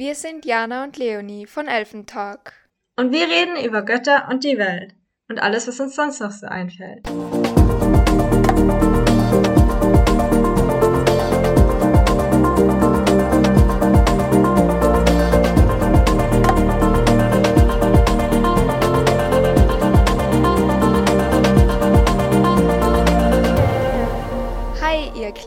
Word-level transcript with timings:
Wir 0.00 0.14
sind 0.14 0.46
Jana 0.46 0.84
und 0.84 0.96
Leonie 0.96 1.44
von 1.44 1.68
Elfentalk. 1.68 2.54
Und 2.96 3.12
wir 3.12 3.28
reden 3.28 3.62
über 3.62 3.82
Götter 3.82 4.28
und 4.30 4.44
die 4.44 4.56
Welt 4.56 4.94
und 5.28 5.38
alles, 5.42 5.68
was 5.68 5.78
uns 5.78 5.94
sonst 5.94 6.20
noch 6.20 6.30
so 6.30 6.46
einfällt. 6.46 7.06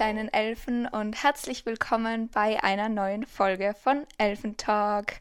Kleinen 0.03 0.33
Elfen 0.33 0.85
und 0.85 1.23
herzlich 1.23 1.65
willkommen 1.65 2.27
bei 2.27 2.61
einer 2.61 2.89
neuen 2.89 3.25
Folge 3.25 3.73
von 3.73 4.05
Elfentalk. 4.17 5.13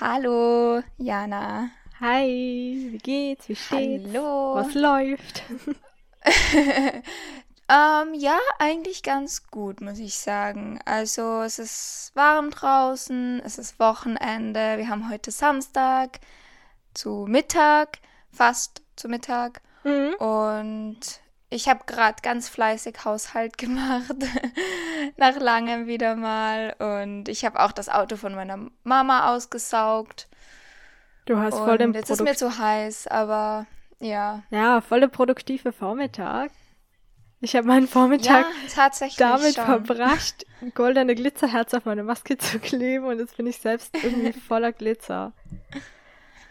Hallo, 0.00 0.82
Jana. 0.96 1.68
Hi, 2.00 2.88
wie 2.90 2.96
geht's? 2.96 3.50
Wie 3.50 3.54
steht's? 3.54 4.14
Hallo. 4.14 4.54
Was 4.54 4.72
läuft? 4.72 5.42
ähm, 7.68 8.14
ja, 8.14 8.38
eigentlich 8.58 9.02
ganz 9.02 9.46
gut, 9.48 9.82
muss 9.82 9.98
ich 9.98 10.14
sagen. 10.14 10.80
Also, 10.86 11.42
es 11.42 11.58
ist 11.58 12.12
warm 12.14 12.48
draußen, 12.48 13.42
es 13.44 13.58
ist 13.58 13.78
Wochenende, 13.78 14.78
wir 14.78 14.88
haben 14.88 15.10
heute 15.10 15.32
Samstag 15.32 16.18
zu 16.94 17.26
Mittag, 17.28 17.98
fast 18.32 18.80
zu 18.96 19.10
Mittag. 19.10 19.60
Mhm. 19.82 20.14
Und 20.14 21.20
ich 21.54 21.68
habe 21.68 21.84
gerade 21.86 22.16
ganz 22.22 22.48
fleißig 22.48 23.04
Haushalt 23.04 23.56
gemacht, 23.58 24.16
nach 25.16 25.36
langem 25.36 25.86
wieder 25.86 26.16
mal. 26.16 26.74
Und 26.78 27.28
ich 27.28 27.44
habe 27.44 27.60
auch 27.60 27.72
das 27.72 27.88
Auto 27.88 28.16
von 28.16 28.34
meiner 28.34 28.58
Mama 28.82 29.34
ausgesaugt. 29.34 30.28
Du 31.26 31.38
hast 31.38 31.56
voll 31.56 31.78
den 31.78 31.94
Jetzt 31.94 32.08
Produkt 32.08 32.28
ist 32.30 32.42
mir 32.42 32.50
zu 32.50 32.58
heiß, 32.58 33.06
aber 33.06 33.66
ja. 33.98 34.42
Ja, 34.50 34.80
volle 34.80 35.08
produktive 35.08 35.72
Vormittag. 35.72 36.50
Ich 37.40 37.54
habe 37.54 37.66
meinen 37.66 37.86
Vormittag 37.86 38.46
ja, 38.76 38.90
damit 39.18 39.54
schon. 39.54 39.64
verbracht, 39.64 40.46
goldene 40.74 41.14
Glitzerherz 41.14 41.74
auf 41.74 41.84
meine 41.84 42.02
Maske 42.02 42.36
zu 42.36 42.58
kleben 42.60 43.04
und 43.04 43.18
jetzt 43.18 43.36
bin 43.36 43.46
ich 43.46 43.58
selbst 43.58 43.94
irgendwie 44.02 44.32
voller 44.48 44.72
Glitzer. 44.72 45.32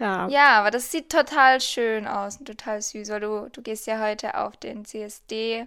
Ja. 0.04 0.28
ja, 0.28 0.60
aber 0.60 0.70
das 0.70 0.92
sieht 0.92 1.10
total 1.10 1.62
schön 1.62 2.08
aus 2.08 2.36
und 2.36 2.46
total 2.46 2.82
süß, 2.82 3.10
weil 3.10 3.22
du, 3.22 3.50
du 3.50 3.62
gehst 3.62 3.88
ja 3.88 4.02
heute 4.02 4.38
auf 4.38 4.58
den 4.58 4.84
CSD, 4.84 5.66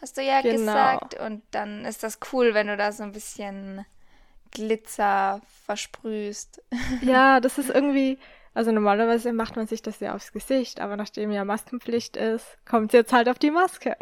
hast 0.00 0.16
du 0.16 0.22
ja 0.22 0.40
genau. 0.40 0.58
gesagt. 0.58 1.20
Und 1.20 1.44
dann 1.52 1.84
ist 1.84 2.02
das 2.02 2.18
cool, 2.32 2.54
wenn 2.54 2.66
du 2.66 2.76
da 2.76 2.90
so 2.90 3.04
ein 3.04 3.12
bisschen 3.12 3.86
Glitzer 4.50 5.40
versprühst. 5.64 6.60
Ja, 7.02 7.38
das 7.38 7.58
ist 7.58 7.70
irgendwie, 7.70 8.18
also 8.52 8.72
normalerweise 8.72 9.32
macht 9.32 9.54
man 9.54 9.68
sich 9.68 9.80
das 9.80 10.00
ja 10.00 10.16
aufs 10.16 10.32
Gesicht, 10.32 10.80
aber 10.80 10.96
nachdem 10.96 11.30
ja 11.30 11.44
Maskenpflicht 11.44 12.16
ist, 12.16 12.58
kommt 12.68 12.88
es 12.88 12.94
jetzt 12.94 13.12
halt 13.12 13.28
auf 13.28 13.38
die 13.38 13.52
Maske. 13.52 13.96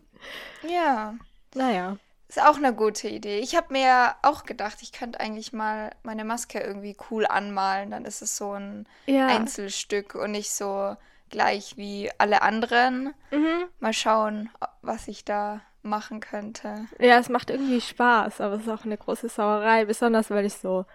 ja. 0.66 1.16
Naja. 1.54 1.98
Ist 2.30 2.40
auch 2.40 2.58
eine 2.58 2.72
gute 2.72 3.08
Idee. 3.08 3.40
Ich 3.40 3.56
habe 3.56 3.72
mir 3.72 4.14
auch 4.22 4.44
gedacht, 4.44 4.82
ich 4.82 4.92
könnte 4.92 5.18
eigentlich 5.18 5.52
mal 5.52 5.90
meine 6.04 6.24
Maske 6.24 6.60
irgendwie 6.60 6.96
cool 7.10 7.26
anmalen. 7.26 7.90
Dann 7.90 8.04
ist 8.04 8.22
es 8.22 8.36
so 8.36 8.52
ein 8.52 8.86
ja. 9.06 9.26
Einzelstück 9.26 10.14
und 10.14 10.30
nicht 10.30 10.52
so 10.52 10.94
gleich 11.28 11.76
wie 11.76 12.08
alle 12.18 12.42
anderen. 12.42 13.14
Mhm. 13.32 13.64
Mal 13.80 13.92
schauen, 13.92 14.48
was 14.80 15.08
ich 15.08 15.24
da 15.24 15.60
machen 15.82 16.20
könnte. 16.20 16.86
Ja, 17.00 17.18
es 17.18 17.30
macht 17.30 17.50
irgendwie 17.50 17.80
Spaß, 17.80 18.40
aber 18.40 18.54
es 18.54 18.62
ist 18.62 18.68
auch 18.68 18.84
eine 18.84 18.96
große 18.96 19.28
Sauerei, 19.28 19.84
besonders 19.84 20.30
weil 20.30 20.46
ich 20.46 20.54
so 20.54 20.86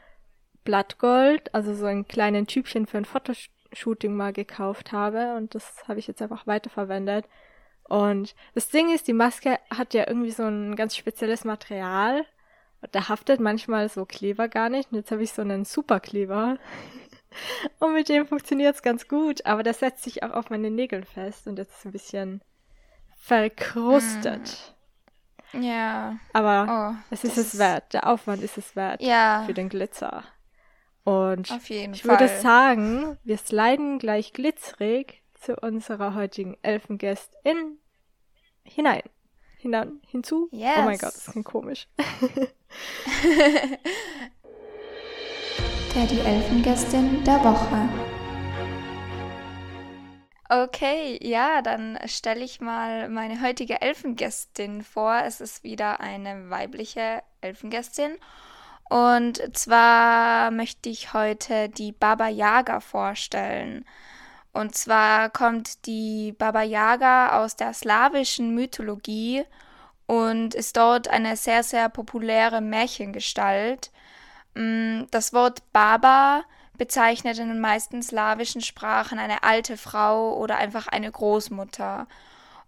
Blattgold, 0.63 1.53
also 1.53 1.75
so 1.75 1.85
ein 1.85 2.07
kleinen 2.07 2.47
Typchen 2.47 2.87
für 2.87 2.97
ein 2.97 3.03
Fotoshooting 3.03 4.15
mal 4.15 4.31
gekauft 4.31 4.93
habe 4.93 5.35
und 5.35 5.53
das 5.53 5.83
habe 5.89 5.99
ich 5.99 6.07
jetzt 6.07 6.21
einfach 6.21 6.47
weiterverwendet. 6.47 7.25
Und 7.87 8.35
das 8.53 8.69
Ding 8.69 8.93
ist, 8.93 9.07
die 9.07 9.13
Maske 9.13 9.59
hat 9.69 9.93
ja 9.93 10.07
irgendwie 10.07 10.31
so 10.31 10.43
ein 10.43 10.75
ganz 10.75 10.95
spezielles 10.95 11.43
Material. 11.43 12.25
Da 12.91 13.09
haftet 13.09 13.39
manchmal 13.39 13.89
so 13.89 14.05
Kleber 14.05 14.47
gar 14.47 14.69
nicht. 14.69 14.91
Und 14.91 14.97
jetzt 14.97 15.11
habe 15.11 15.23
ich 15.23 15.31
so 15.31 15.41
einen 15.41 15.65
Superkleber. 15.65 16.57
Und 17.79 17.93
mit 17.93 18.09
dem 18.09 18.27
funktioniert 18.27 18.75
es 18.75 18.81
ganz 18.81 19.07
gut. 19.07 19.45
Aber 19.45 19.63
der 19.63 19.73
setzt 19.73 20.03
sich 20.03 20.23
auch 20.23 20.31
auf 20.31 20.49
meine 20.49 20.71
Nägel 20.71 21.05
fest. 21.05 21.47
Und 21.47 21.57
jetzt 21.57 21.77
ist 21.77 21.85
ein 21.85 21.91
bisschen 21.91 22.41
verkrustet. 23.17 24.73
Mm. 25.53 25.61
Ja. 25.61 26.17
Aber 26.33 26.95
oh, 26.97 27.05
es 27.11 27.23
ist 27.23 27.37
es 27.37 27.57
wert. 27.57 27.93
Der 27.93 28.07
Aufwand 28.07 28.43
ist 28.43 28.57
es 28.57 28.75
wert. 28.75 29.01
Ja. 29.01 29.43
Für 29.45 29.53
den 29.53 29.69
Glitzer. 29.69 30.23
Und 31.03 31.51
auf 31.51 31.69
jeden 31.69 31.93
ich 31.93 32.01
Fall. 32.01 32.19
würde 32.19 32.41
sagen, 32.41 33.17
wir 33.23 33.37
sliden 33.37 33.99
gleich 33.99 34.33
glitzerig 34.33 35.21
zu 35.45 35.55
unserer 35.57 36.15
heutigen 36.15 36.57
Elfengästin 36.63 37.77
hinein. 38.63 39.03
Hinan, 39.59 40.01
hinzu? 40.07 40.49
Yes. 40.51 40.77
Oh 40.79 40.81
mein 40.83 40.97
Gott, 40.97 41.13
das 41.13 41.27
klingt 41.27 41.45
komisch. 41.45 41.87
der 45.95 46.05
die 46.07 46.19
Elfengästin 46.19 47.23
der 47.23 47.43
Woche. 47.43 47.89
Okay, 50.49 51.19
ja, 51.21 51.61
dann 51.61 51.99
stelle 52.05 52.43
ich 52.43 52.59
mal 52.59 53.09
meine 53.09 53.41
heutige 53.41 53.81
Elfengästin 53.81 54.83
vor. 54.83 55.21
Es 55.25 55.41
ist 55.41 55.63
wieder 55.63 55.99
eine 55.99 56.49
weibliche 56.49 57.21
Elfengästin. 57.41 58.17
Und 58.89 59.41
zwar 59.55 60.49
möchte 60.51 60.89
ich 60.89 61.13
heute 61.13 61.69
die 61.69 61.91
Baba 61.91 62.29
Yaga 62.29 62.79
vorstellen. 62.79 63.85
Und 64.55 64.73
zwar 64.73 65.29
kommt 65.31 65.85
die 65.85 66.31
Baba 66.31 66.61
Yaga 66.61 67.43
aus 67.43 67.57
der 67.57 67.73
slawischen 67.73 68.55
Mythologie 68.55 69.43
und 70.05 70.55
ist 70.55 70.77
dort 70.77 71.09
eine 71.09 71.35
sehr, 71.35 71.61
sehr 71.61 71.89
populäre 71.89 72.61
Märchengestalt. 72.61 73.91
Mm, 74.53 75.07
das 75.11 75.33
Wort 75.33 75.61
Baba 75.73 76.45
bezeichnet 76.77 77.37
in 77.37 77.49
den 77.49 77.59
meisten 77.59 78.01
slawischen 78.01 78.61
Sprachen 78.61 79.19
eine 79.19 79.43
alte 79.43 79.75
Frau 79.75 80.37
oder 80.37 80.55
einfach 80.55 80.87
eine 80.87 81.11
Großmutter. 81.11 82.07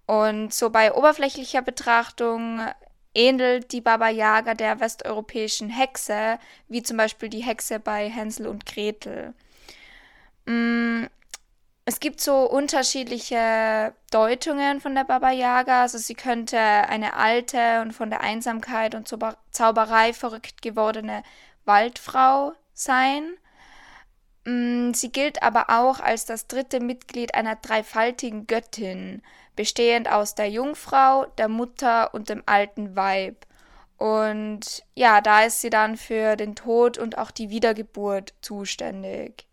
Und 0.05 0.53
so 0.53 0.69
bei 0.69 0.93
oberflächlicher 0.93 1.61
Betrachtung 1.61 2.59
ähnelt 3.15 3.71
die 3.71 3.81
Baba 3.81 4.09
Yaga 4.09 4.55
der 4.55 4.81
westeuropäischen 4.81 5.69
Hexe, 5.69 6.37
wie 6.67 6.83
zum 6.83 6.97
Beispiel 6.97 7.29
die 7.29 7.43
Hexe 7.43 7.79
bei 7.79 8.09
Hänsel 8.09 8.47
und 8.47 8.65
Gretel. 8.65 9.33
Mm, 11.87 11.89
es 11.89 11.99
gibt 11.99 12.21
so 12.21 12.49
unterschiedliche 12.49 13.93
Deutungen 14.11 14.81
von 14.81 14.95
der 14.95 15.05
Baba 15.05 15.31
Yaga. 15.31 15.83
Also 15.83 15.97
sie 15.97 16.15
könnte 16.15 16.59
eine 16.59 17.15
alte 17.15 17.81
und 17.81 17.93
von 17.93 18.09
der 18.09 18.21
Einsamkeit 18.21 18.95
und 18.95 19.07
Zauberei 19.51 20.13
verrückt 20.13 20.61
gewordene 20.61 21.23
Waldfrau 21.65 22.53
sein. 22.73 23.37
Mm, 24.45 24.93
sie 24.93 25.11
gilt 25.11 25.43
aber 25.43 25.69
auch 25.69 25.99
als 25.99 26.25
das 26.25 26.47
dritte 26.47 26.79
Mitglied 26.79 27.35
einer 27.35 27.55
dreifaltigen 27.55 28.47
Göttin, 28.47 29.21
bestehend 29.55 30.09
aus 30.09 30.35
der 30.35 30.49
Jungfrau, 30.49 31.25
der 31.37 31.47
Mutter 31.49 32.13
und 32.13 32.29
dem 32.29 32.43
alten 32.45 32.95
Weib. 32.95 33.45
Und 33.97 34.83
ja, 34.95 35.21
da 35.21 35.43
ist 35.43 35.61
sie 35.61 35.69
dann 35.71 35.97
für 35.97 36.35
den 36.35 36.55
Tod 36.55 36.97
und 36.97 37.17
auch 37.17 37.31
die 37.31 37.49
Wiedergeburt 37.49 38.33
zuständig. 38.41 39.47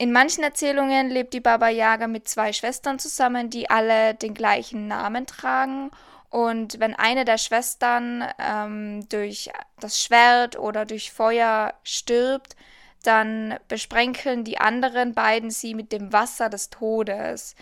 In 0.00 0.12
manchen 0.12 0.44
Erzählungen 0.44 1.10
lebt 1.10 1.34
die 1.34 1.40
Baba 1.40 1.68
Yaga 1.68 2.06
mit 2.06 2.28
zwei 2.28 2.52
Schwestern 2.52 3.00
zusammen, 3.00 3.50
die 3.50 3.68
alle 3.68 4.14
den 4.14 4.32
gleichen 4.32 4.86
Namen 4.86 5.26
tragen. 5.26 5.90
Und 6.30 6.78
wenn 6.78 6.94
eine 6.94 7.24
der 7.24 7.38
Schwestern 7.38 8.24
ähm, 8.38 9.08
durch 9.08 9.50
das 9.80 10.00
Schwert 10.00 10.56
oder 10.56 10.84
durch 10.86 11.10
Feuer 11.10 11.74
stirbt, 11.82 12.54
dann 13.02 13.58
besprenkeln 13.66 14.44
die 14.44 14.58
anderen 14.58 15.14
beiden 15.14 15.50
sie 15.50 15.74
mit 15.74 15.90
dem 15.90 16.12
Wasser 16.12 16.48
des 16.48 16.70
Todes. 16.70 17.56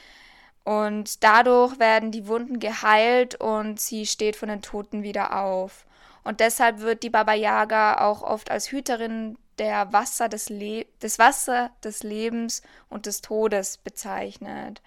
Und 0.62 1.22
dadurch 1.24 1.78
werden 1.78 2.10
die 2.10 2.26
Wunden 2.26 2.58
geheilt 2.58 3.36
und 3.36 3.80
sie 3.80 4.04
steht 4.04 4.36
von 4.36 4.48
den 4.50 4.62
Toten 4.62 5.02
wieder 5.02 5.42
auf. 5.42 5.86
Und 6.24 6.40
deshalb 6.40 6.80
wird 6.80 7.02
die 7.02 7.10
Baba 7.10 7.34
Yaga 7.34 8.04
auch 8.04 8.22
oft 8.22 8.50
als 8.50 8.72
Hüterin 8.72 9.38
der 9.58 9.92
Wasser 9.92 10.28
des, 10.28 10.48
Le 10.48 10.86
des 11.02 11.18
Wasser 11.18 11.70
des 11.82 12.02
Lebens 12.02 12.62
und 12.88 13.06
des 13.06 13.22
Todes 13.22 13.78
bezeichnet. 13.78 14.82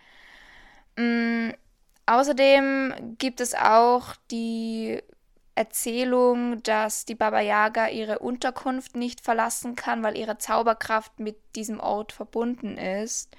Mm, 0.98 1.52
außerdem 2.06 3.16
gibt 3.18 3.42
es 3.42 3.56
auch 3.56 4.16
die 4.32 5.02
Erzählung, 5.56 6.64
dass 6.64 7.06
die 7.06 7.16
Baba 7.16 7.42
Yaga 7.42 7.90
ihre 7.90 8.20
Unterkunft 8.20 8.96
nicht 8.96 9.22
verlassen 9.22 9.76
kann, 9.76 10.04
weil 10.04 10.18
ihre 10.18 10.38
Zauberkraft 10.38 11.20
mit 11.20 11.38
diesem 11.56 11.80
Ort 11.80 12.14
verbunden 12.14 12.78
ist. 12.78 13.36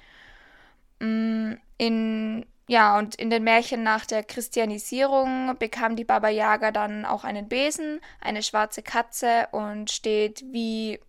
Mm, 0.99 1.53
in 1.77 2.45
ja, 2.67 2.97
und 2.97 3.15
in 3.15 3.29
den 3.29 3.43
Märchen 3.43 3.83
nach 3.83 4.05
der 4.05 4.23
Christianisierung 4.23 5.57
bekam 5.59 5.97
die 5.97 6.05
Baba 6.05 6.29
Yaga 6.29 6.71
dann 6.71 7.05
auch 7.05 7.25
einen 7.25 7.49
Besen, 7.49 7.99
eine 8.21 8.43
schwarze 8.43 8.81
Katze 8.81 9.49
und 9.51 9.91
steht 9.91 10.45
wie 10.53 10.99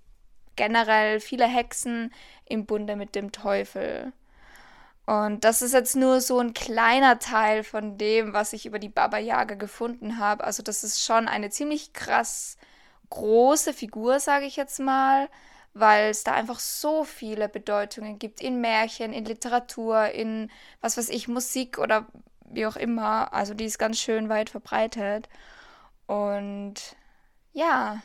generell 0.62 1.18
viele 1.18 1.46
Hexen 1.46 2.14
im 2.44 2.66
Bunde 2.66 2.94
mit 2.94 3.16
dem 3.16 3.32
Teufel. 3.32 4.12
Und 5.06 5.42
das 5.42 5.60
ist 5.60 5.72
jetzt 5.72 5.96
nur 5.96 6.20
so 6.20 6.38
ein 6.38 6.54
kleiner 6.54 7.18
Teil 7.18 7.64
von 7.64 7.98
dem, 7.98 8.32
was 8.32 8.52
ich 8.52 8.64
über 8.64 8.78
die 8.78 8.88
Baba 8.88 9.18
Yaga 9.18 9.56
gefunden 9.56 10.18
habe. 10.20 10.44
Also 10.44 10.62
das 10.62 10.84
ist 10.84 11.04
schon 11.04 11.26
eine 11.26 11.50
ziemlich 11.50 11.92
krass 11.92 12.56
große 13.10 13.72
Figur, 13.72 14.20
sage 14.20 14.46
ich 14.46 14.54
jetzt 14.54 14.78
mal, 14.78 15.28
weil 15.74 16.10
es 16.10 16.22
da 16.22 16.32
einfach 16.32 16.60
so 16.60 17.02
viele 17.02 17.48
Bedeutungen 17.48 18.20
gibt 18.20 18.40
in 18.40 18.60
Märchen, 18.60 19.12
in 19.12 19.24
Literatur, 19.24 20.10
in 20.10 20.48
was 20.80 20.96
weiß 20.96 21.08
ich, 21.08 21.26
Musik 21.26 21.78
oder 21.78 22.06
wie 22.44 22.66
auch 22.66 22.76
immer. 22.76 23.34
Also 23.34 23.54
die 23.54 23.64
ist 23.64 23.78
ganz 23.80 23.98
schön 23.98 24.28
weit 24.28 24.48
verbreitet. 24.50 25.28
Und 26.06 26.76
ja. 27.52 28.00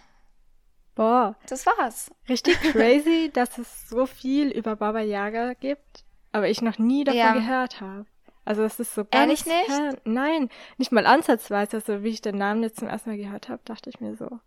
Boah. 0.98 1.36
Das 1.48 1.66
war's. 1.68 2.12
Richtig 2.28 2.60
crazy, 2.72 3.30
dass 3.32 3.58
es 3.60 3.88
so 3.88 4.08
viel 4.08 4.50
über 4.50 4.76
Baba 4.76 5.02
Yaga 5.02 5.54
gibt, 5.54 6.04
aber 6.32 6.50
ich 6.50 6.64
noch 6.64 6.80
nie 6.80 7.04
davon 7.04 7.20
ja. 7.20 7.34
gehört 7.34 7.80
habe. 7.80 8.06
Also 8.46 8.64
es 8.64 8.80
ist 8.80 8.96
so 8.96 9.06
ganz 9.06 9.14
Ehrlich 9.14 9.46
nicht? 9.46 10.06
Nein, 10.06 10.50
nicht 10.78 10.92
mal 10.92 11.06
ansatzweise. 11.06 11.78
Also 11.78 12.04
wie 12.04 12.10
ich 12.10 12.22
den 12.22 12.38
Namen 12.38 12.64
jetzt 12.64 12.80
zum 12.80 12.88
ersten 12.88 13.12
Mal 13.12 13.18
gehört 13.18 13.48
habe, 13.48 13.62
dachte 13.66 13.90
ich 13.90 14.00
mir 14.00 14.16
so, 14.16 14.40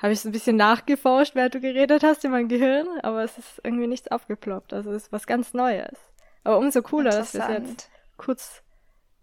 habe 0.00 0.12
ich 0.12 0.20
so 0.20 0.28
ein 0.28 0.32
bisschen 0.32 0.56
nachgeforscht, 0.56 1.36
während 1.36 1.54
du 1.54 1.60
geredet 1.60 2.02
hast 2.02 2.24
in 2.24 2.32
meinem 2.32 2.48
Gehirn, 2.48 2.88
aber 3.02 3.22
es 3.22 3.38
ist 3.38 3.60
irgendwie 3.62 3.86
nichts 3.86 4.08
aufgeploppt. 4.08 4.72
Also 4.72 4.90
es 4.90 5.04
ist 5.04 5.12
was 5.12 5.26
ganz 5.26 5.54
Neues. 5.54 5.96
Aber 6.42 6.58
umso 6.58 6.82
cooler, 6.82 7.10
dass 7.10 7.34
wir 7.34 7.42
es 7.42 7.48
jetzt 7.48 7.90
kurz 8.16 8.62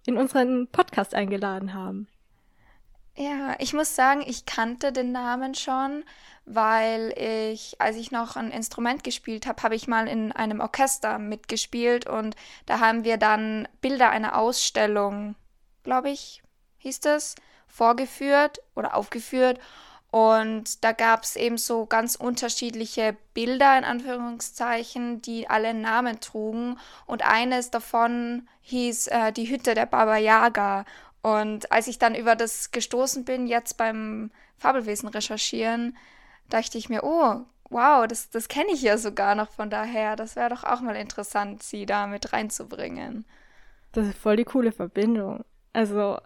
in 0.06 0.16
unseren 0.16 0.68
Podcast 0.68 1.14
eingeladen 1.14 1.74
haben. 1.74 2.08
Ja, 3.20 3.58
ich 3.60 3.74
muss 3.74 3.98
sagen, 3.98 4.24
ich 4.26 4.46
kannte 4.46 4.94
den 4.94 5.12
Namen 5.12 5.54
schon, 5.54 6.06
weil 6.46 7.14
ich, 7.18 7.76
als 7.82 7.98
ich 7.98 8.12
noch 8.12 8.38
ein 8.38 8.50
Instrument 8.50 9.04
gespielt 9.04 9.46
habe, 9.46 9.62
habe 9.62 9.76
ich 9.76 9.90
mal 9.90 10.08
in 10.08 10.32
einem 10.32 10.62
Orchester 10.62 11.20
mitgespielt 11.20 12.08
und 12.08 12.38
da 12.66 12.80
haben 12.80 13.04
wir 13.04 13.18
dann 13.18 13.68
Bilder 13.82 14.10
einer 14.10 14.38
Ausstellung, 14.38 15.36
glaube 15.84 16.12
ich, 16.12 16.42
hieß 16.78 17.02
das, 17.02 17.36
vorgeführt 17.68 18.62
oder 18.74 18.96
aufgeführt. 18.96 19.60
Und 20.12 20.84
da 20.84 20.94
gab 20.94 21.24
es 21.24 21.36
eben 21.36 21.58
so 21.58 21.86
ganz 21.86 22.16
unterschiedliche 22.16 23.16
Bilder 23.34 23.78
in 23.78 23.84
Anführungszeichen, 23.84 25.22
die 25.22 25.50
alle 25.50 25.74
Namen 25.74 26.20
trugen. 26.20 26.80
Und 27.06 27.24
eines 27.24 27.70
davon 27.70 28.48
hieß 28.62 29.08
äh, 29.08 29.32
die 29.34 29.50
Hütte 29.50 29.76
der 29.76 29.86
Baba 29.86 30.18
Yaga. 30.18 30.86
Und 31.22 31.72
als 31.72 31.88
ich 31.88 32.00
dann 32.00 32.16
über 32.16 32.36
das 32.36 32.72
gestoßen 32.72 33.26
bin, 33.26 33.48
jetzt 33.48 33.78
beim 33.78 34.32
Fabelwesen 34.58 35.10
recherchieren, 35.10 35.98
dachte 36.50 36.78
ich 36.78 36.90
mir, 36.90 37.04
oh, 37.04 37.42
wow, 37.70 38.08
das, 38.08 38.30
das 38.30 38.48
kenne 38.48 38.72
ich 38.72 38.82
ja 38.82 38.98
sogar 38.98 39.36
noch 39.36 39.52
von 39.52 39.70
daher. 39.70 40.16
Das 40.16 40.36
wäre 40.36 40.50
doch 40.50 40.64
auch 40.64 40.82
mal 40.82 40.96
interessant, 40.96 41.64
sie 41.64 41.86
da 41.86 42.08
mit 42.08 42.34
reinzubringen. 42.34 43.26
Das 43.92 44.08
ist 44.08 44.18
voll 44.18 44.38
die 44.38 44.46
coole 44.46 44.72
Verbindung. 44.72 45.44
Also 45.74 46.20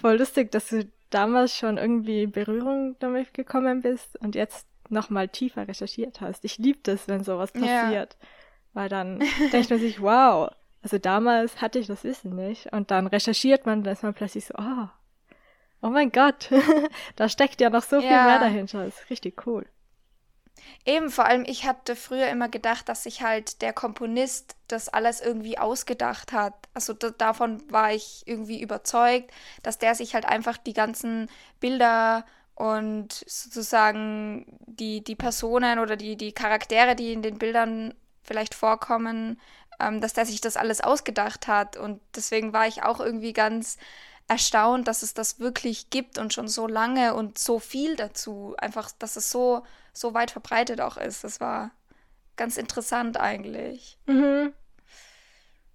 voll 0.00 0.18
lustig, 0.18 0.50
dass 0.50 0.68
du 0.68 0.90
damals 1.10 1.56
schon 1.56 1.78
irgendwie 1.78 2.24
in 2.24 2.32
Berührung 2.32 2.96
damit 2.98 3.34
gekommen 3.34 3.82
bist 3.82 4.18
und 4.20 4.34
jetzt 4.34 4.66
nochmal 4.90 5.28
tiefer 5.28 5.68
recherchiert 5.68 6.20
hast. 6.20 6.44
Ich 6.44 6.58
liebe 6.58 6.80
das, 6.82 7.08
wenn 7.08 7.24
sowas 7.24 7.52
passiert. 7.52 8.16
Ja. 8.20 8.28
Weil 8.74 8.88
dann 8.88 9.22
denkt 9.52 9.70
man 9.70 9.78
sich, 9.78 10.00
wow, 10.00 10.50
also 10.82 10.98
damals 10.98 11.60
hatte 11.60 11.78
ich 11.78 11.86
das 11.86 12.04
Wissen 12.04 12.36
nicht. 12.36 12.72
Und 12.72 12.90
dann 12.90 13.06
recherchiert 13.06 13.66
man, 13.66 13.82
dann 13.82 13.92
ist 13.92 14.02
man 14.02 14.14
plötzlich 14.14 14.46
so, 14.46 14.54
oh, 14.58 14.88
oh 15.82 15.88
mein 15.88 16.12
Gott, 16.12 16.50
da 17.16 17.28
steckt 17.28 17.60
ja 17.60 17.70
noch 17.70 17.82
so 17.82 18.00
viel 18.00 18.10
ja. 18.10 18.24
mehr 18.24 18.38
dahinter. 18.38 18.84
Das 18.84 19.00
ist 19.00 19.10
richtig 19.10 19.46
cool. 19.46 19.66
Eben, 20.84 21.10
vor 21.10 21.26
allem, 21.26 21.44
ich 21.46 21.66
hatte 21.66 21.96
früher 21.96 22.28
immer 22.28 22.48
gedacht, 22.48 22.88
dass 22.88 23.04
sich 23.04 23.22
halt 23.22 23.62
der 23.62 23.72
Komponist 23.72 24.56
das 24.66 24.88
alles 24.88 25.20
irgendwie 25.20 25.58
ausgedacht 25.58 26.32
hat. 26.32 26.54
Also 26.74 26.94
davon 26.94 27.62
war 27.70 27.92
ich 27.92 28.22
irgendwie 28.26 28.60
überzeugt, 28.60 29.30
dass 29.62 29.78
der 29.78 29.94
sich 29.94 30.14
halt 30.14 30.24
einfach 30.26 30.56
die 30.56 30.72
ganzen 30.72 31.30
Bilder 31.60 32.24
und 32.54 33.12
sozusagen 33.26 34.58
die, 34.66 35.04
die 35.04 35.14
Personen 35.14 35.78
oder 35.78 35.96
die, 35.96 36.16
die 36.16 36.32
Charaktere, 36.32 36.96
die 36.96 37.12
in 37.12 37.22
den 37.22 37.38
Bildern 37.38 37.94
vielleicht 38.22 38.54
vorkommen, 38.54 39.40
ähm, 39.80 40.00
dass 40.00 40.12
der 40.12 40.26
sich 40.26 40.40
das 40.40 40.56
alles 40.56 40.80
ausgedacht 40.80 41.46
hat. 41.46 41.76
Und 41.76 42.00
deswegen 42.14 42.52
war 42.52 42.66
ich 42.66 42.82
auch 42.82 43.00
irgendwie 43.00 43.32
ganz 43.32 43.78
erstaunt, 44.28 44.86
dass 44.86 45.02
es 45.02 45.14
das 45.14 45.40
wirklich 45.40 45.90
gibt 45.90 46.18
und 46.18 46.34
schon 46.34 46.48
so 46.48 46.66
lange 46.66 47.14
und 47.14 47.38
so 47.38 47.58
viel 47.58 47.96
dazu. 47.96 48.54
Einfach, 48.58 48.90
dass 48.98 49.16
es 49.16 49.30
so, 49.30 49.64
so 49.92 50.14
weit 50.14 50.30
verbreitet 50.30 50.80
auch 50.80 50.96
ist. 50.96 51.24
Das 51.24 51.40
war 51.40 51.70
ganz 52.36 52.56
interessant 52.56 53.18
eigentlich. 53.18 53.98
Mhm. 54.06 54.52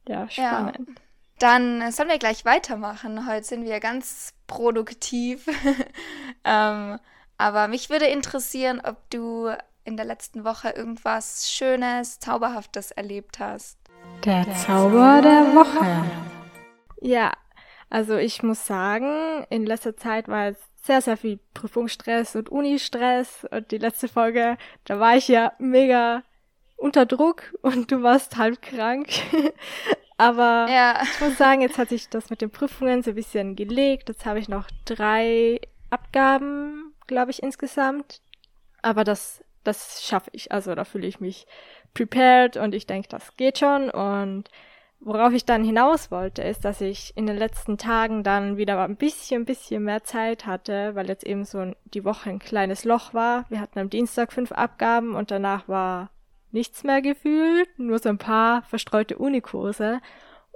Ja, 0.08 0.30
spannend. 0.30 0.88
Ja. 0.88 0.96
Dann 1.40 1.92
sollen 1.92 2.10
wir 2.10 2.20
gleich 2.20 2.46
weitermachen. 2.46 3.28
Heute 3.28 3.46
sind 3.46 3.66
wir 3.66 3.80
ganz 3.80 4.34
produktiv. 4.48 5.48
ähm, 6.44 7.00
aber 7.38 7.68
mich 7.68 7.90
würde 7.90 8.06
interessieren, 8.06 8.82
ob 8.84 9.10
du 9.10 9.52
in 9.84 9.98
der 9.98 10.06
letzten 10.06 10.46
Woche 10.46 10.70
irgendwas 10.70 11.52
Schönes, 11.52 12.20
Zauberhaftes 12.20 12.92
erlebt 12.92 13.40
hast. 13.40 13.78
Der 14.26 14.46
Zauber 14.56 15.22
der 15.22 15.54
Woche. 15.54 16.06
Ja, 17.02 17.34
also 17.90 18.18
ich 18.18 18.42
muss 18.42 18.66
sagen, 18.66 19.46
in 19.50 19.66
letzter 19.66 19.98
Zeit 19.98 20.28
war 20.28 20.48
es 20.48 20.58
sehr, 20.84 21.02
sehr 21.02 21.18
viel 21.18 21.40
Prüfungsstress 21.54 22.36
und 22.36 22.50
Unistress. 22.50 23.46
Und 23.52 23.72
die 23.72 23.78
letzte 23.78 24.08
Folge, 24.08 24.58
da 24.86 25.00
war 25.00 25.16
ich 25.16 25.28
ja 25.28 25.54
mega 25.60 26.24
unter 26.78 27.06
Druck 27.06 27.54
und 27.62 27.92
du 27.92 28.04
warst 28.04 28.38
halb 28.38 28.62
krank. 28.62 29.10
Aber 30.18 30.68
ja. 30.70 31.02
ich 31.04 31.20
muss 31.22 31.38
sagen, 31.38 31.62
jetzt 31.62 31.78
hat 31.78 31.90
sich 31.90 32.08
das 32.10 32.30
mit 32.30 32.42
den 32.42 32.52
Prüfungen 32.52 33.02
so 33.04 33.12
ein 33.12 33.16
bisschen 33.16 33.56
gelegt. 33.56 34.10
Jetzt 34.10 34.26
habe 34.26 34.40
ich 34.40 34.48
noch 34.48 34.68
drei 34.86 35.60
Abgaben, 35.90 36.94
glaube 37.08 37.32
ich, 37.32 37.42
insgesamt. 37.42 38.22
Aber 38.82 39.04
das, 39.04 39.44
das 39.64 40.04
schaffe 40.04 40.30
ich. 40.34 40.52
Also 40.52 40.76
da 40.76 40.86
fühle 40.86 41.08
ich 41.08 41.20
mich 41.20 41.48
prepared 41.94 42.57
und 42.57 42.74
ich 42.75 42.88
denke, 42.88 43.07
das 43.10 43.36
geht 43.38 43.60
schon. 43.60 43.90
Und 43.90 44.50
Worauf 45.06 45.34
ich 45.34 45.44
dann 45.44 45.66
hinaus 45.66 46.12
wollte, 46.12 46.44
ist, 46.44 46.63
dass 46.63 46.80
ich 46.80 47.12
in 47.18 47.28
den 47.28 47.36
letzten 47.36 47.78
Tagen 47.78 48.24
dann 48.24 48.56
wieder 48.56 48.81
ein 48.81 48.95
bisschen, 48.95 49.44
bisschen 49.44 49.84
mehr 49.84 50.06
Zeit 50.06 50.45
hatte, 50.45 50.95
weil 50.95 51.10
jetzt 51.10 51.25
eben 51.25 51.44
so 51.44 51.74
die 51.84 52.06
Woche 52.06 52.30
ein 52.30 52.40
kleines 52.40 52.86
Loch 52.86 53.13
war. 53.13 53.44
Wir 53.50 53.60
hatten 53.60 53.80
am 53.80 53.90
Dienstag 53.90 54.31
fünf 54.31 54.54
Abgaben 54.54 55.13
und 55.16 55.30
danach 55.30 55.68
war 55.68 56.10
nichts 56.51 56.86
mehr 56.86 57.01
gefühlt, 57.01 57.68
nur 57.77 58.00
so 58.00 58.08
ein 58.08 58.18
paar 58.18 58.62
verstreute 58.63 59.18
Unikurse. 59.18 60.00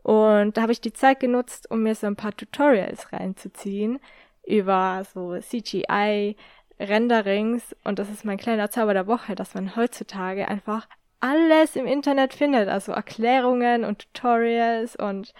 Und 0.01 0.55
da 0.55 0.61
habe 0.61 0.71
ich 0.71 0.79
die 0.79 0.93
Zeit 0.93 1.19
genutzt, 1.19 1.69
um 1.69 1.83
mir 1.83 1.95
so 1.95 2.07
ein 2.07 2.15
paar 2.15 2.35
Tutorials 2.35 3.11
reinzuziehen 3.11 3.99
über 4.45 5.03
so 5.13 5.37
CGI, 5.41 6.37
Renderings 6.79 7.75
und 7.83 7.99
das 7.99 8.09
ist 8.09 8.23
mein 8.23 8.37
kleiner 8.37 8.69
Zauber 8.69 8.93
der 8.93 9.07
Woche, 9.07 9.35
dass 9.35 9.55
man 9.55 9.75
heutzutage 9.75 10.47
einfach 10.47 10.87
alles 11.19 11.75
im 11.75 11.87
Internet 11.87 12.33
findet, 12.33 12.69
also 12.69 12.91
Erklärungen 12.91 13.83
und 13.83 13.99
Tutorials 14.13 14.95
und 14.95 15.33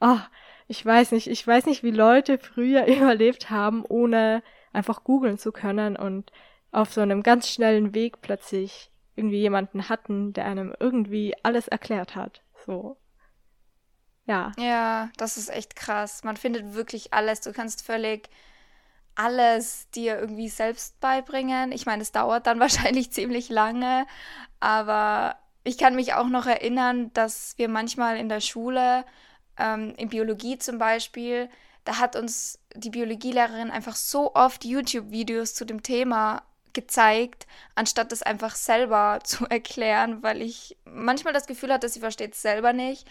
oh, 0.00 0.18
ich 0.68 0.84
weiß 0.84 1.12
nicht, 1.12 1.26
ich 1.26 1.46
weiß 1.46 1.66
nicht, 1.66 1.82
wie 1.82 1.90
Leute 1.90 2.38
früher 2.38 2.86
überlebt 2.86 3.50
haben, 3.50 3.84
ohne 3.88 4.42
einfach 4.72 5.04
googeln 5.04 5.38
zu 5.38 5.52
können 5.52 5.96
und 5.96 6.32
auf 6.70 6.92
so 6.92 7.00
einem 7.02 7.22
ganz 7.22 7.48
schnellen 7.48 7.94
Weg 7.94 8.22
plötzlich 8.22 8.90
irgendwie 9.14 9.40
jemanden 9.40 9.88
hatten, 9.88 10.32
der 10.32 10.46
einem 10.46 10.74
irgendwie 10.80 11.34
alles 11.42 11.68
erklärt 11.68 12.16
hat. 12.16 12.42
So. 12.64 12.96
Ja. 14.24 14.52
Ja, 14.58 15.10
das 15.18 15.36
ist 15.36 15.50
echt 15.50 15.76
krass. 15.76 16.24
Man 16.24 16.36
findet 16.36 16.74
wirklich 16.74 17.12
alles. 17.12 17.40
Du 17.40 17.52
kannst 17.52 17.84
völlig 17.84 18.30
alles 19.14 19.88
dir 19.90 20.18
irgendwie 20.18 20.48
selbst 20.48 20.98
beibringen. 21.00 21.72
Ich 21.72 21.86
meine, 21.86 22.02
es 22.02 22.12
dauert 22.12 22.46
dann 22.46 22.60
wahrscheinlich 22.60 23.12
ziemlich 23.12 23.48
lange, 23.48 24.06
aber 24.60 25.36
ich 25.64 25.78
kann 25.78 25.94
mich 25.94 26.14
auch 26.14 26.28
noch 26.28 26.46
erinnern, 26.46 27.12
dass 27.14 27.54
wir 27.56 27.68
manchmal 27.68 28.16
in 28.16 28.28
der 28.28 28.40
Schule, 28.40 29.04
ähm, 29.58 29.94
in 29.96 30.08
Biologie 30.08 30.58
zum 30.58 30.78
Beispiel, 30.78 31.48
da 31.84 31.98
hat 31.98 32.16
uns 32.16 32.58
die 32.74 32.90
Biologielehrerin 32.90 33.70
einfach 33.70 33.96
so 33.96 34.34
oft 34.34 34.64
YouTube-Videos 34.64 35.54
zu 35.54 35.64
dem 35.64 35.82
Thema 35.82 36.42
gezeigt, 36.72 37.46
anstatt 37.74 38.12
es 38.12 38.22
einfach 38.22 38.54
selber 38.54 39.20
zu 39.24 39.46
erklären, 39.46 40.22
weil 40.22 40.42
ich 40.42 40.76
manchmal 40.84 41.34
das 41.34 41.46
Gefühl 41.46 41.72
hatte, 41.72 41.88
sie 41.88 42.00
versteht 42.00 42.34
es 42.34 42.42
selber 42.42 42.72
nicht. 42.72 43.06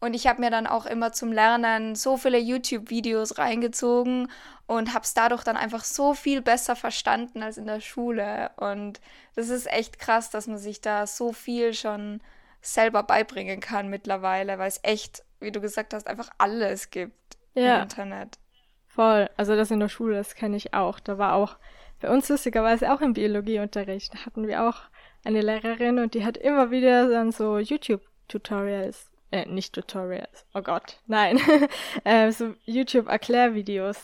Und 0.00 0.14
ich 0.14 0.26
habe 0.26 0.40
mir 0.40 0.50
dann 0.50 0.66
auch 0.66 0.86
immer 0.86 1.12
zum 1.12 1.32
Lernen 1.32 1.94
so 1.96 2.16
viele 2.16 2.38
YouTube-Videos 2.38 3.38
reingezogen 3.38 4.30
und 4.66 4.94
habe 4.94 5.04
es 5.04 5.14
dadurch 5.14 5.42
dann 5.42 5.56
einfach 5.56 5.82
so 5.82 6.14
viel 6.14 6.40
besser 6.40 6.76
verstanden 6.76 7.42
als 7.42 7.58
in 7.58 7.66
der 7.66 7.80
Schule. 7.80 8.50
Und 8.56 9.00
das 9.34 9.48
ist 9.48 9.66
echt 9.66 9.98
krass, 9.98 10.30
dass 10.30 10.46
man 10.46 10.58
sich 10.58 10.80
da 10.80 11.06
so 11.06 11.32
viel 11.32 11.74
schon 11.74 12.20
selber 12.62 13.02
beibringen 13.02 13.60
kann 13.60 13.88
mittlerweile, 13.88 14.58
weil 14.58 14.68
es 14.68 14.80
echt 14.82 15.24
wie 15.40 15.52
du 15.52 15.60
gesagt 15.60 15.94
hast, 15.94 16.06
einfach 16.06 16.30
alles 16.38 16.90
gibt 16.90 17.36
ja. 17.54 17.76
im 17.76 17.82
Internet. 17.82 18.38
Voll. 18.86 19.28
Also 19.36 19.56
das 19.56 19.70
in 19.70 19.80
der 19.80 19.88
Schule, 19.88 20.16
das 20.16 20.34
kenne 20.34 20.56
ich 20.56 20.74
auch. 20.74 21.00
Da 21.00 21.18
war 21.18 21.34
auch 21.34 21.56
bei 22.00 22.10
uns 22.10 22.28
lustigerweise 22.28 22.92
auch 22.92 23.00
im 23.00 23.12
Biologieunterricht. 23.12 24.14
Da 24.14 24.26
hatten 24.26 24.46
wir 24.46 24.68
auch 24.68 24.82
eine 25.24 25.40
Lehrerin 25.40 25.98
und 25.98 26.14
die 26.14 26.24
hat 26.24 26.36
immer 26.36 26.70
wieder 26.70 27.08
dann 27.08 27.32
so 27.32 27.58
YouTube-Tutorials, 27.58 29.07
äh, 29.30 29.46
nicht 29.46 29.74
Tutorials, 29.74 30.46
oh 30.54 30.62
Gott, 30.62 31.00
nein, 31.06 31.40
äh, 32.04 32.30
so 32.32 32.54
YouTube-Erklärvideos 32.64 33.98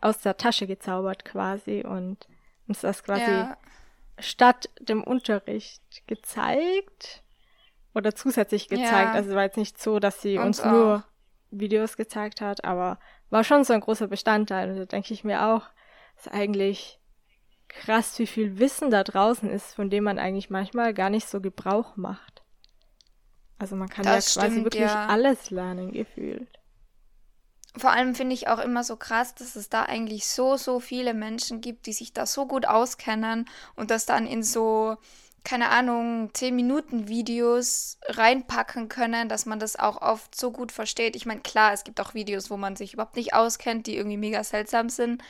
aus 0.00 0.18
der 0.20 0.36
Tasche 0.36 0.66
gezaubert 0.66 1.24
quasi 1.24 1.84
und 1.84 2.28
uns 2.68 2.80
das 2.80 3.02
quasi 3.02 3.30
ja. 3.30 3.56
statt 4.18 4.70
dem 4.80 5.02
Unterricht 5.02 5.82
gezeigt 6.06 7.22
oder 7.94 8.14
zusätzlich 8.14 8.68
gezeigt. 8.68 8.90
Ja. 8.90 9.12
Also 9.12 9.34
war 9.34 9.42
jetzt 9.42 9.56
nicht 9.56 9.80
so, 9.80 9.98
dass 9.98 10.22
sie 10.22 10.38
uns, 10.38 10.60
uns 10.60 10.70
nur 10.70 11.04
Videos 11.50 11.96
gezeigt 11.96 12.40
hat, 12.40 12.64
aber 12.64 12.98
war 13.30 13.44
schon 13.44 13.64
so 13.64 13.72
ein 13.72 13.80
großer 13.80 14.06
Bestandteil. 14.06 14.70
Und 14.70 14.76
da 14.76 14.84
denke 14.84 15.12
ich 15.12 15.24
mir 15.24 15.46
auch, 15.46 15.66
ist 16.16 16.30
eigentlich 16.30 16.98
krass, 17.68 18.18
wie 18.18 18.26
viel 18.26 18.58
Wissen 18.58 18.90
da 18.90 19.04
draußen 19.04 19.48
ist, 19.48 19.74
von 19.74 19.90
dem 19.90 20.04
man 20.04 20.18
eigentlich 20.18 20.50
manchmal 20.50 20.94
gar 20.94 21.10
nicht 21.10 21.28
so 21.28 21.40
Gebrauch 21.40 21.96
macht. 21.96 22.39
Also 23.60 23.76
man 23.76 23.88
kann 23.88 24.04
das 24.04 24.34
ja 24.34 24.40
quasi 24.40 24.52
stimmt, 24.54 24.64
wirklich 24.64 24.82
ja. 24.82 25.06
alles 25.06 25.50
lernen, 25.50 25.92
gefühlt. 25.92 26.48
Vor 27.76 27.92
allem 27.92 28.14
finde 28.14 28.34
ich 28.34 28.48
auch 28.48 28.58
immer 28.58 28.82
so 28.82 28.96
krass, 28.96 29.34
dass 29.34 29.54
es 29.54 29.68
da 29.68 29.84
eigentlich 29.84 30.26
so, 30.26 30.56
so 30.56 30.80
viele 30.80 31.14
Menschen 31.14 31.60
gibt, 31.60 31.86
die 31.86 31.92
sich 31.92 32.12
da 32.12 32.26
so 32.26 32.46
gut 32.46 32.66
auskennen 32.66 33.48
und 33.76 33.90
das 33.90 34.06
dann 34.06 34.26
in 34.26 34.42
so 34.42 34.96
keine 35.42 35.70
Ahnung, 35.70 36.30
10 36.34 36.54
Minuten 36.54 37.08
Videos 37.08 37.98
reinpacken 38.06 38.88
können, 38.88 39.28
dass 39.28 39.46
man 39.46 39.58
das 39.58 39.76
auch 39.76 40.02
oft 40.02 40.38
so 40.38 40.50
gut 40.50 40.70
versteht. 40.70 41.16
Ich 41.16 41.24
meine, 41.24 41.40
klar, 41.40 41.72
es 41.72 41.84
gibt 41.84 42.00
auch 42.00 42.14
Videos, 42.14 42.50
wo 42.50 42.56
man 42.56 42.76
sich 42.76 42.92
überhaupt 42.92 43.16
nicht 43.16 43.32
auskennt, 43.32 43.86
die 43.86 43.96
irgendwie 43.96 44.18
mega 44.18 44.44
seltsam 44.44 44.90
sind. 44.90 45.22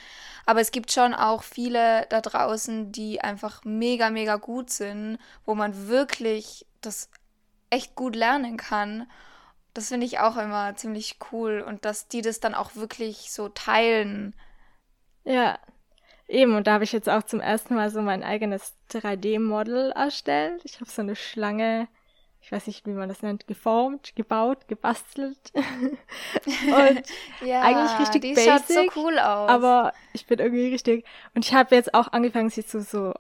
Aber 0.47 0.61
es 0.61 0.73
gibt 0.73 0.91
schon 0.91 1.15
auch 1.15 1.43
viele 1.43 2.07
da 2.11 2.21
draußen, 2.21 2.91
die 2.91 3.21
einfach 3.21 3.65
mega, 3.65 4.11
mega 4.11 4.37
gut 4.37 4.71
sind, 4.71 5.19
wo 5.45 5.55
man 5.55 5.87
wirklich 5.89 6.67
das 6.81 7.09
echt 7.71 7.95
gut 7.95 8.17
lernen 8.17 8.57
kann. 8.57 9.11
Das 9.75 9.89
finde 9.89 10.07
ich 10.07 10.19
auch 10.19 10.37
immer 10.37 10.75
ziemlich 10.77 11.19
cool 11.31 11.65
und 11.67 11.85
dass 11.85 12.09
die 12.09 12.23
das 12.23 12.41
dann 12.41 12.55
auch 12.55 12.75
wirklich 12.75 13.31
so 13.33 13.49
teilen. 13.49 14.35
Ja, 15.25 15.59
Eben, 16.31 16.55
und 16.55 16.69
da 16.69 16.75
habe 16.75 16.85
ich 16.85 16.93
jetzt 16.93 17.09
auch 17.09 17.25
zum 17.25 17.41
ersten 17.41 17.75
Mal 17.75 17.91
so 17.91 18.01
mein 18.03 18.23
eigenes 18.23 18.77
3D-Model 18.93 19.91
erstellt. 19.91 20.63
Ich 20.63 20.81
habe 20.81 20.89
so 20.89 21.03
eine 21.03 21.17
Schlange, 21.17 21.89
ich 22.41 22.53
weiß 22.53 22.69
nicht, 22.69 22.87
wie 22.87 22.93
man 22.93 23.09
das 23.09 23.23
nennt, 23.23 23.49
geformt, 23.49 24.15
gebaut, 24.15 24.69
gebastelt. 24.69 25.41
und 25.55 27.03
ja, 27.45 27.63
eigentlich 27.63 27.99
richtig 27.99 28.23
die 28.23 28.35
basic, 28.35 28.49
schaut 28.49 28.69
so 28.69 29.01
cool 29.01 29.19
aus. 29.19 29.51
Aber 29.51 29.93
ich 30.13 30.25
bin 30.27 30.39
irgendwie 30.39 30.69
richtig. 30.69 31.05
Und 31.35 31.45
ich 31.45 31.53
habe 31.53 31.75
jetzt 31.75 31.95
auch 31.95 32.13
angefangen, 32.13 32.49
sie 32.49 32.65
zu 32.65 32.81
so, 32.81 33.13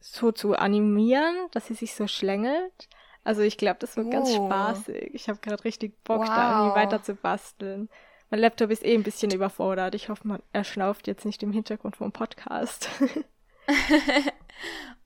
so 0.00 0.32
zu 0.32 0.54
animieren, 0.54 1.36
dass 1.50 1.66
sie 1.66 1.74
sich 1.74 1.94
so 1.94 2.06
schlängelt. 2.06 2.88
Also 3.24 3.42
ich 3.42 3.56
glaube, 3.56 3.78
das 3.80 3.96
wird 3.96 4.06
uh. 4.06 4.10
ganz 4.10 4.30
oh. 4.30 4.46
spaßig. 4.46 5.14
Ich 5.14 5.28
habe 5.28 5.38
gerade 5.40 5.64
richtig 5.64 6.02
Bock, 6.04 6.20
wow. 6.20 6.28
da 6.28 6.58
irgendwie 6.58 6.80
weiter 6.80 7.02
zu 7.02 7.14
basteln. 7.14 7.88
Mein 8.30 8.40
Laptop 8.40 8.70
ist 8.70 8.84
eh 8.84 8.94
ein 8.94 9.02
bisschen 9.02 9.32
überfordert. 9.32 9.94
Ich 9.94 10.08
hoffe, 10.08 10.26
man, 10.26 10.42
er 10.52 10.64
schnauft 10.64 11.06
jetzt 11.06 11.24
nicht 11.24 11.42
im 11.42 11.52
Hintergrund 11.52 11.96
vom 11.96 12.12
Podcast. 12.12 12.88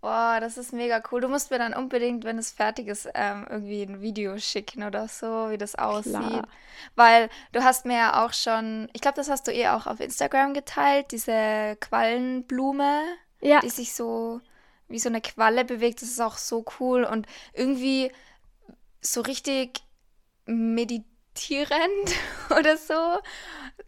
Boah, 0.00 0.38
das 0.40 0.58
ist 0.58 0.72
mega 0.72 1.02
cool. 1.10 1.20
Du 1.20 1.28
musst 1.28 1.50
mir 1.50 1.58
dann 1.58 1.74
unbedingt, 1.74 2.24
wenn 2.24 2.38
es 2.38 2.52
fertig 2.52 2.88
ist, 2.88 3.08
ähm, 3.14 3.46
irgendwie 3.48 3.82
ein 3.82 4.00
Video 4.00 4.38
schicken 4.38 4.84
oder 4.84 5.08
so, 5.08 5.50
wie 5.50 5.58
das 5.58 5.74
aussieht. 5.74 6.12
Klar. 6.12 6.48
Weil 6.94 7.28
du 7.52 7.64
hast 7.64 7.84
mir 7.84 7.96
ja 7.96 8.24
auch 8.24 8.32
schon, 8.32 8.88
ich 8.92 9.00
glaube, 9.00 9.16
das 9.16 9.28
hast 9.28 9.46
du 9.48 9.52
eh 9.52 9.68
auch 9.68 9.86
auf 9.86 10.00
Instagram 10.00 10.54
geteilt, 10.54 11.10
diese 11.10 11.76
Quallenblume, 11.80 13.02
ja. 13.40 13.60
die 13.60 13.70
sich 13.70 13.94
so 13.94 14.40
wie 14.88 14.98
so 14.98 15.08
eine 15.08 15.20
Qualle 15.20 15.64
bewegt. 15.64 16.02
Das 16.02 16.08
ist 16.08 16.20
auch 16.20 16.38
so 16.38 16.64
cool 16.80 17.04
und 17.04 17.26
irgendwie 17.52 18.10
so 19.00 19.20
richtig 19.20 19.80
meditierend 20.46 22.14
oder 22.58 22.76
so. 22.76 23.18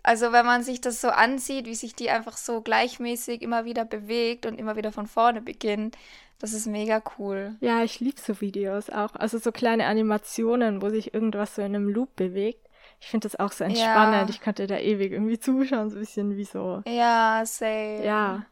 Also 0.03 0.33
wenn 0.33 0.47
man 0.47 0.63
sich 0.63 0.81
das 0.81 1.01
so 1.01 1.09
ansieht, 1.09 1.67
wie 1.67 1.75
sich 1.75 1.95
die 1.95 2.11
einfach 2.11 2.37
so 2.37 2.63
gleichmäßig 2.63 3.43
immer 3.43 3.65
wieder 3.65 3.85
bewegt 3.85 4.47
und 4.47 4.59
immer 4.59 4.77
wieder 4.77 4.93
von 4.93 5.07
vorne 5.07 5.43
beginnt, 5.43 5.97
das 6.39 6.55
ist 6.55 6.67
mega 6.67 7.03
cool. 7.19 7.57
Ja, 7.61 7.83
ich 7.83 8.01
liebe 8.01 8.19
so 8.19 8.41
Videos 8.41 8.89
auch. 8.89 9.15
Also 9.15 9.39
so 9.39 9.53
kleine 9.53 9.87
Animationen, 9.87 10.81
wo 10.81 10.89
sich 10.89 11.13
irgendwas 11.13 11.55
so 11.55 11.61
in 11.63 11.75
einem 11.75 11.89
Loop 11.89 12.17
bewegt. 12.17 12.67
Ich 12.99 13.09
finde 13.09 13.29
das 13.29 13.39
auch 13.39 13.53
so 13.53 13.65
entspannend. 13.65 14.29
Ja. 14.29 14.35
Ich 14.35 14.41
könnte 14.41 14.67
da 14.67 14.79
ewig 14.79 15.13
irgendwie 15.13 15.39
zuschauen, 15.39 15.91
so 15.91 15.97
ein 15.97 16.01
bisschen 16.01 16.37
wie 16.37 16.45
so. 16.45 16.83
Ja, 16.87 17.43
same. 17.45 18.05
Ja. 18.05 18.47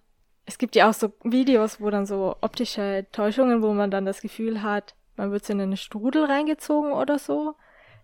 Es 0.48 0.56
gibt 0.56 0.76
ja 0.76 0.88
auch 0.88 0.94
so 0.94 1.12
Videos, 1.24 1.78
wo 1.78 1.90
dann 1.90 2.06
so 2.06 2.34
optische 2.40 3.06
Täuschungen, 3.12 3.62
wo 3.62 3.74
man 3.74 3.90
dann 3.90 4.06
das 4.06 4.22
Gefühl 4.22 4.62
hat, 4.62 4.94
man 5.16 5.30
wird 5.30 5.44
so 5.44 5.52
in 5.52 5.60
einen 5.60 5.76
Strudel 5.76 6.24
reingezogen 6.24 6.92
oder 6.92 7.18
so. 7.18 7.54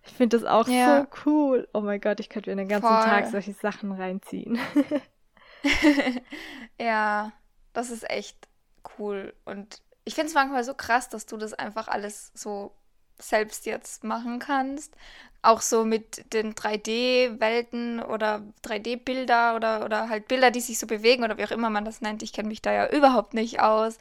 Ich 0.03 0.13
finde 0.13 0.37
das 0.37 0.45
auch 0.47 0.67
ja. 0.67 1.01
so 1.01 1.07
cool. 1.25 1.67
Oh 1.73 1.81
mein 1.81 1.99
Gott, 1.99 2.19
ich 2.19 2.29
könnte 2.29 2.51
mir 2.51 2.55
den 2.57 2.67
ganzen 2.67 2.87
Voll. 2.87 3.03
Tag 3.03 3.25
solche 3.31 3.53
Sachen 3.53 3.91
reinziehen. 3.91 4.59
ja, 6.79 7.33
das 7.73 7.89
ist 7.89 8.07
echt 8.07 8.47
cool. 8.99 9.33
Und 9.45 9.81
ich 10.03 10.13
finde 10.13 10.27
es 10.27 10.35
manchmal 10.35 10.63
so 10.63 10.75
krass, 10.75 11.09
dass 11.09 11.25
du 11.25 11.37
das 11.37 11.55
einfach 11.55 11.87
alles 11.87 12.31
so 12.35 12.75
selbst 13.19 13.65
jetzt 13.65 14.03
machen 14.03 14.39
kannst. 14.39 14.93
Auch 15.41 15.61
so 15.61 15.85
mit 15.85 16.33
den 16.33 16.55
3D-Welten 16.55 18.01
oder 18.01 18.41
3D-Bilder 18.63 19.55
oder, 19.55 19.85
oder 19.85 20.09
halt 20.09 20.27
Bilder, 20.27 20.49
die 20.49 20.61
sich 20.61 20.79
so 20.79 20.87
bewegen 20.87 21.23
oder 21.23 21.37
wie 21.37 21.45
auch 21.45 21.51
immer 21.51 21.69
man 21.69 21.85
das 21.85 22.01
nennt. 22.01 22.23
Ich 22.23 22.33
kenne 22.33 22.47
mich 22.47 22.61
da 22.61 22.73
ja 22.73 22.89
überhaupt 22.89 23.33
nicht 23.33 23.59
aus. 23.59 23.97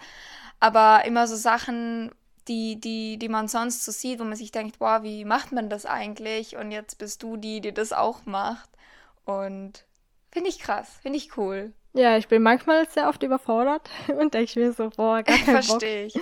Aber 0.60 1.04
immer 1.04 1.26
so 1.26 1.36
Sachen, 1.36 2.10
die, 2.48 2.80
die, 2.80 3.18
die 3.18 3.28
man 3.28 3.48
sonst 3.48 3.84
so 3.84 3.92
sieht, 3.92 4.20
wo 4.20 4.24
man 4.24 4.36
sich 4.36 4.52
denkt, 4.52 4.78
boah, 4.78 5.02
wie 5.02 5.24
macht 5.24 5.52
man 5.52 5.68
das 5.68 5.86
eigentlich? 5.86 6.56
Und 6.56 6.70
jetzt 6.70 6.98
bist 6.98 7.22
du 7.22 7.36
die, 7.36 7.60
die 7.60 7.72
das 7.72 7.92
auch 7.92 8.24
macht. 8.26 8.70
Und 9.24 9.84
finde 10.30 10.50
ich 10.50 10.58
krass, 10.58 10.98
finde 11.02 11.18
ich 11.18 11.36
cool. 11.36 11.72
Ja, 11.94 12.16
ich 12.16 12.28
bin 12.28 12.42
manchmal 12.42 12.88
sehr 12.88 13.08
oft 13.08 13.22
überfordert 13.22 13.88
und 14.08 14.34
denke 14.34 14.58
mir 14.58 14.72
so, 14.72 14.90
boah, 14.90 15.22
gar 15.22 15.36
kein 15.38 15.62
Verstehe 15.62 16.06
ich. 16.06 16.18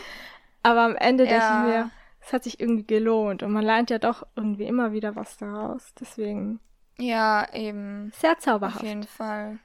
Aber 0.63 0.83
am 0.83 0.97
Ende 0.97 1.25
ja. 1.25 1.31
denke 1.31 1.47
ich 1.47 1.75
mir, 1.75 1.91
es 2.25 2.33
hat 2.33 2.45
sich 2.45 2.61
irgendwie 2.61 2.87
gelohnt 2.87 3.43
und 3.43 3.53
man 3.53 3.65
lernt 3.65 3.91
ja 3.91 3.99
doch 3.99 4.27
irgendwie 4.37 4.65
immer 4.65 4.93
wieder 4.93 5.17
was 5.17 5.37
daraus. 5.37 5.93
Deswegen. 5.99 6.61
Ja, 6.99 7.53
eben. 7.53 8.13
Sehr 8.17 8.39
zauberhaft. 8.39 8.77
Auf 8.77 8.83
jeden 8.83 9.03
Fall. 9.05 9.59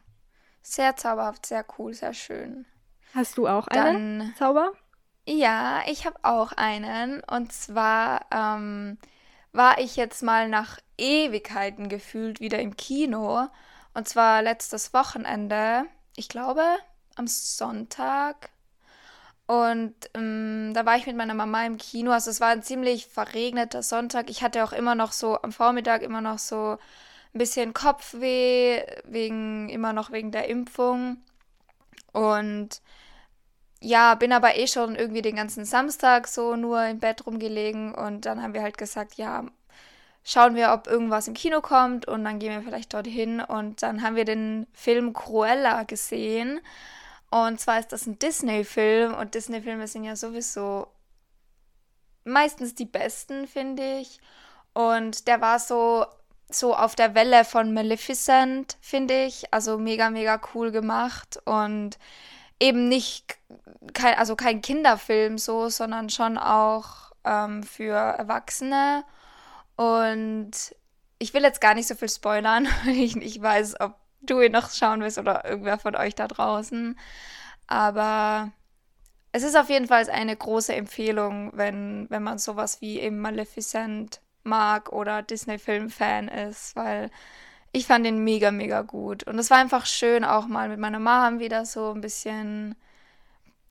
Sehr 0.61 0.95
zauberhaft, 0.95 1.45
sehr 1.45 1.65
cool, 1.77 1.93
sehr 1.93 2.13
schön. 2.13 2.65
Hast 3.13 3.37
du 3.37 3.47
auch 3.47 3.67
einen 3.67 4.19
Dann, 4.19 4.33
Zauber? 4.37 4.73
Ja, 5.25 5.81
ich 5.87 6.05
habe 6.05 6.17
auch 6.23 6.51
einen. 6.53 7.21
Und 7.23 7.53
zwar 7.53 8.25
ähm, 8.31 8.97
war 9.53 9.79
ich 9.79 9.95
jetzt 9.95 10.23
mal 10.23 10.49
nach 10.49 10.79
Ewigkeiten 10.97 11.89
gefühlt 11.89 12.39
wieder 12.39 12.59
im 12.59 12.75
Kino. 12.75 13.47
Und 13.93 14.07
zwar 14.09 14.41
letztes 14.41 14.93
Wochenende. 14.93 15.85
Ich 16.15 16.27
glaube, 16.27 16.63
am 17.15 17.27
Sonntag. 17.27 18.49
Und 19.47 19.95
ähm, 20.13 20.73
da 20.73 20.85
war 20.85 20.97
ich 20.97 21.07
mit 21.07 21.15
meiner 21.15 21.33
Mama 21.33 21.65
im 21.65 21.77
Kino. 21.77 22.11
Also 22.11 22.29
es 22.29 22.41
war 22.41 22.49
ein 22.49 22.63
ziemlich 22.63 23.07
verregneter 23.07 23.81
Sonntag. 23.81 24.29
Ich 24.29 24.43
hatte 24.43 24.63
auch 24.63 24.73
immer 24.73 24.93
noch 24.93 25.13
so 25.13 25.41
am 25.41 25.53
Vormittag 25.53 26.01
immer 26.01 26.21
noch 26.21 26.37
so 26.37 26.77
ein 27.33 27.39
bisschen 27.39 27.73
Kopfweh, 27.73 28.83
wegen, 29.05 29.69
immer 29.69 29.93
noch 29.93 30.11
wegen 30.11 30.31
der 30.31 30.49
Impfung. 30.49 31.17
Und 32.11 32.81
ja, 33.79 34.15
bin 34.15 34.33
aber 34.33 34.57
eh 34.57 34.67
schon 34.67 34.95
irgendwie 34.95 35.21
den 35.21 35.35
ganzen 35.35 35.63
Samstag 35.65 36.27
so 36.27 36.55
nur 36.55 36.83
im 36.85 36.99
Bett 36.99 37.25
rumgelegen 37.25 37.93
und 37.93 38.25
dann 38.25 38.41
haben 38.41 38.53
wir 38.53 38.63
halt 38.63 38.77
gesagt, 38.77 39.15
ja, 39.15 39.45
schauen 40.23 40.55
wir, 40.55 40.73
ob 40.73 40.87
irgendwas 40.87 41.27
im 41.27 41.35
Kino 41.35 41.61
kommt 41.61 42.07
und 42.07 42.23
dann 42.25 42.39
gehen 42.39 42.51
wir 42.51 42.63
vielleicht 42.63 42.93
dorthin 42.93 43.39
und 43.39 43.83
dann 43.83 44.01
haben 44.01 44.15
wir 44.15 44.25
den 44.25 44.67
Film 44.73 45.13
Cruella 45.13 45.83
gesehen 45.83 46.59
und 47.29 47.59
zwar 47.59 47.79
ist 47.79 47.91
das 47.91 48.05
ein 48.05 48.19
Disney-Film 48.19 49.13
und 49.13 49.35
Disney-Filme 49.35 49.87
sind 49.87 50.03
ja 50.03 50.15
sowieso 50.15 50.87
meistens 52.23 52.75
die 52.75 52.85
besten, 52.85 53.47
finde 53.47 53.99
ich 53.99 54.19
und 54.73 55.27
der 55.27 55.41
war 55.41 55.59
so 55.59 56.05
so 56.49 56.73
auf 56.73 56.95
der 56.95 57.13
Welle 57.13 57.43
von 57.43 57.73
Maleficent, 57.73 58.77
finde 58.79 59.25
ich, 59.25 59.53
also 59.53 59.77
mega 59.77 60.09
mega 60.09 60.39
cool 60.53 60.71
gemacht 60.71 61.39
und 61.45 61.97
eben 62.59 62.87
nicht, 62.87 63.37
kein, 63.93 64.15
also 64.17 64.35
kein 64.35 64.61
Kinderfilm 64.61 65.37
so, 65.37 65.69
sondern 65.69 66.09
schon 66.09 66.37
auch 66.37 67.11
ähm, 67.23 67.63
für 67.63 67.93
Erwachsene. 67.93 69.03
Und 69.75 70.51
ich 71.19 71.33
will 71.33 71.43
jetzt 71.43 71.61
gar 71.61 71.73
nicht 71.73 71.87
so 71.87 71.95
viel 71.95 72.09
spoilern, 72.09 72.67
weil 72.85 72.97
ich 72.97 73.15
nicht 73.15 73.41
weiß, 73.41 73.79
ob 73.79 73.95
du 74.21 74.41
ihn 74.41 74.51
noch 74.51 74.71
schauen 74.71 75.01
willst 75.01 75.17
oder 75.17 75.45
irgendwer 75.45 75.79
von 75.79 75.95
euch 75.95 76.15
da 76.15 76.27
draußen. 76.27 76.97
Aber 77.67 78.51
es 79.31 79.43
ist 79.43 79.55
auf 79.55 79.69
jeden 79.69 79.87
Fall 79.87 80.09
eine 80.09 80.35
große 80.35 80.73
Empfehlung, 80.73 81.51
wenn, 81.53 82.09
wenn 82.09 82.23
man 82.23 82.37
sowas 82.37 82.81
wie 82.81 82.99
eben 82.99 83.19
Maleficent 83.19 84.21
mag 84.43 84.91
oder 84.91 85.21
Disney-Film-Fan 85.21 86.29
ist, 86.29 86.75
weil 86.75 87.11
ich 87.71 87.85
fand 87.85 88.05
den 88.05 88.23
mega, 88.23 88.51
mega 88.51 88.81
gut. 88.81 89.23
Und 89.23 89.37
es 89.37 89.49
war 89.49 89.57
einfach 89.57 89.85
schön, 89.85 90.23
auch 90.23 90.47
mal 90.47 90.69
mit 90.69 90.79
meiner 90.79 90.99
Mom 90.99 91.39
wieder 91.39 91.65
so 91.65 91.91
ein 91.91 92.01
bisschen 92.01 92.75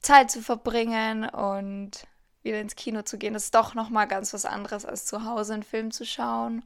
Zeit 0.01 0.31
zu 0.31 0.43
verbringen 0.43 1.29
und 1.29 2.07
wieder 2.43 2.61
ins 2.61 2.77
Kino 2.77 3.03
zu 3.03 3.19
gehen. 3.19 3.35
Das 3.35 3.45
ist 3.45 3.55
doch 3.55 3.75
nochmal 3.75 4.07
ganz 4.07 4.33
was 4.33 4.45
anderes, 4.45 4.85
als 4.85 5.07
zu 5.07 5.25
Hause 5.25 5.55
einen 5.55 5.63
Film 5.63 5.91
zu 5.91 6.05
schauen. 6.05 6.63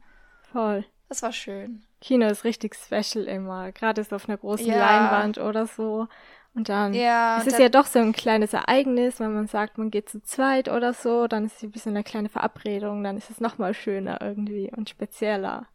Voll. 0.53 0.85
Das 1.09 1.23
war 1.23 1.33
schön. 1.33 1.83
Kino 2.01 2.27
ist 2.27 2.45
richtig 2.45 2.75
special 2.75 3.25
immer. 3.25 3.73
Gerade 3.73 4.01
ist 4.01 4.13
auf 4.13 4.29
einer 4.29 4.39
großen 4.39 4.67
ja. 4.67 4.79
Leinwand 4.79 5.39
oder 5.39 5.67
so. 5.67 6.09
Und 6.55 6.69
dann 6.69 6.95
ja, 6.95 7.39
es 7.39 7.47
ist 7.47 7.55
es 7.55 7.59
ja 7.61 7.69
doch 7.69 7.87
so 7.87 8.01
ein 8.01 8.13
kleines 8.13 8.53
Ereignis, 8.53 9.21
wenn 9.21 9.33
man 9.33 9.47
sagt, 9.47 9.79
man 9.79 9.91
geht 9.91 10.09
zu 10.09 10.21
zweit 10.21 10.69
oder 10.69 10.93
so, 10.93 11.29
dann 11.29 11.45
ist 11.45 11.57
es 11.57 11.63
ein 11.63 11.71
bisschen 11.71 11.95
eine 11.95 12.03
kleine 12.03 12.29
Verabredung, 12.29 13.05
dann 13.05 13.17
ist 13.17 13.31
es 13.31 13.41
nochmal 13.41 13.73
schöner 13.73 14.21
irgendwie 14.21 14.71
und 14.77 14.91
spezieller. 14.91 15.69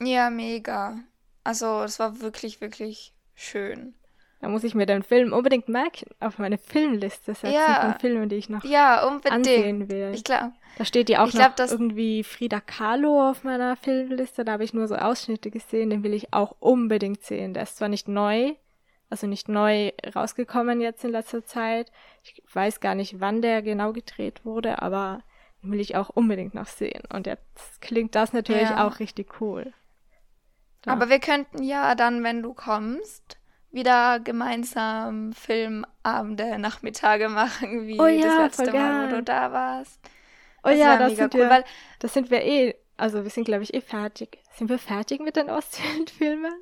Ja, 0.00 0.30
mega. 0.30 0.98
Also, 1.44 1.82
es 1.82 1.98
war 1.98 2.20
wirklich, 2.20 2.62
wirklich 2.62 3.12
schön. 3.34 3.94
Da 4.40 4.48
muss 4.48 4.64
ich 4.64 4.74
mir 4.74 4.86
den 4.86 5.02
Film 5.02 5.34
unbedingt 5.34 5.68
merken, 5.68 6.08
auf 6.18 6.38
meine 6.38 6.56
Filmliste 6.56 7.34
setzen 7.34 7.52
ja. 7.52 7.82
von 7.82 8.00
Filmen, 8.00 8.30
die 8.30 8.36
ich 8.36 8.48
noch 8.48 8.64
ja, 8.64 9.06
unbedingt. 9.06 9.34
ansehen 9.34 9.90
will. 9.90 10.12
Ich 10.14 10.24
glaube. 10.24 10.52
Da 10.78 10.84
steht 10.86 11.10
ja 11.10 11.22
auch 11.22 11.32
noch 11.32 11.54
glaub, 11.56 11.70
irgendwie 11.70 12.24
Frida 12.24 12.60
Kahlo 12.60 13.28
auf 13.28 13.44
meiner 13.44 13.76
Filmliste. 13.76 14.44
Da 14.44 14.52
habe 14.52 14.64
ich 14.64 14.72
nur 14.72 14.88
so 14.88 14.94
Ausschnitte 14.94 15.50
gesehen. 15.50 15.90
Den 15.90 16.02
will 16.02 16.14
ich 16.14 16.32
auch 16.32 16.56
unbedingt 16.58 17.22
sehen. 17.22 17.52
Der 17.52 17.64
ist 17.64 17.76
zwar 17.76 17.88
nicht 17.88 18.08
neu, 18.08 18.54
also 19.10 19.26
nicht 19.26 19.50
neu 19.50 19.92
rausgekommen 20.16 20.80
jetzt 20.80 21.04
in 21.04 21.10
letzter 21.10 21.44
Zeit. 21.44 21.92
Ich 22.22 22.42
weiß 22.54 22.80
gar 22.80 22.94
nicht, 22.94 23.20
wann 23.20 23.42
der 23.42 23.60
genau 23.60 23.92
gedreht 23.92 24.46
wurde, 24.46 24.80
aber 24.80 25.22
den 25.62 25.72
will 25.72 25.80
ich 25.80 25.96
auch 25.96 26.08
unbedingt 26.08 26.54
noch 26.54 26.68
sehen. 26.68 27.02
Und 27.12 27.26
jetzt 27.26 27.82
klingt 27.82 28.14
das 28.14 28.32
natürlich 28.32 28.70
ja. 28.70 28.86
auch 28.86 29.00
richtig 29.00 29.40
cool. 29.42 29.74
Da. 30.80 30.92
Aber 30.92 31.10
wir 31.10 31.18
könnten 31.18 31.62
ja 31.62 31.94
dann, 31.94 32.24
wenn 32.24 32.42
du 32.42 32.54
kommst, 32.54 33.36
wieder 33.72 34.20
gemeinsam 34.20 35.32
Filmabende, 35.32 36.58
Nachmittage 36.58 37.28
machen, 37.28 37.86
wie 37.86 38.00
oh 38.00 38.06
ja, 38.06 38.48
das 38.48 38.58
letzte 38.58 38.76
Mal, 38.76 39.10
wo 39.10 39.16
du 39.16 39.22
da 39.22 39.52
warst. 39.52 40.00
Oh 40.62 40.68
das 40.68 40.78
ja, 40.78 40.98
das 40.98 41.16
sind, 41.16 41.34
cool, 41.34 41.40
wir, 41.40 41.50
weil, 41.50 41.64
das 42.00 42.12
sind 42.12 42.30
wir 42.30 42.44
eh, 42.44 42.74
also 42.96 43.22
wir 43.22 43.30
sind 43.30 43.44
glaube 43.44 43.62
ich 43.62 43.72
eh 43.72 43.80
fertig. 43.80 44.38
Sind 44.52 44.68
wir 44.68 44.78
fertig 44.78 45.20
mit 45.20 45.36
den 45.36 45.48
Ostfilmen? 45.48 46.52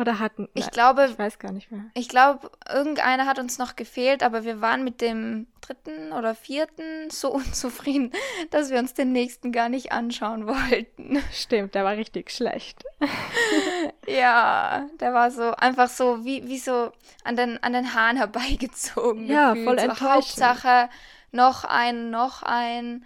Oder 0.00 0.18
hatten. 0.18 0.48
Ich 0.54 0.70
glaube. 0.70 1.08
Ich 1.10 1.18
weiß 1.18 1.38
gar 1.38 1.52
nicht 1.52 1.70
mehr. 1.70 1.84
Ich 1.92 2.08
glaube, 2.08 2.50
irgendeiner 2.66 3.26
hat 3.26 3.38
uns 3.38 3.58
noch 3.58 3.76
gefehlt, 3.76 4.22
aber 4.22 4.44
wir 4.44 4.62
waren 4.62 4.82
mit 4.82 5.02
dem 5.02 5.46
dritten 5.60 6.12
oder 6.12 6.34
vierten 6.34 7.10
so 7.10 7.30
unzufrieden, 7.34 8.10
dass 8.50 8.70
wir 8.70 8.78
uns 8.78 8.94
den 8.94 9.12
nächsten 9.12 9.52
gar 9.52 9.68
nicht 9.68 9.92
anschauen 9.92 10.46
wollten. 10.46 11.22
Stimmt, 11.30 11.74
der 11.74 11.84
war 11.84 11.92
richtig 11.92 12.30
schlecht. 12.30 12.82
ja, 14.06 14.88
der 15.00 15.12
war 15.12 15.30
so 15.30 15.50
einfach 15.50 15.90
so 15.90 16.24
wie, 16.24 16.48
wie 16.48 16.58
so 16.58 16.92
an 17.22 17.36
den, 17.36 17.62
an 17.62 17.74
den 17.74 17.92
Haaren 17.92 18.16
herbeigezogen. 18.16 19.26
Ja, 19.26 19.50
gefühlt. 19.52 19.66
voll 19.66 19.78
so 19.78 19.84
enttäuschend. 19.84 20.14
Hauptsache 20.14 20.88
noch 21.30 21.64
ein, 21.64 22.08
noch 22.08 22.42
ein. 22.42 23.04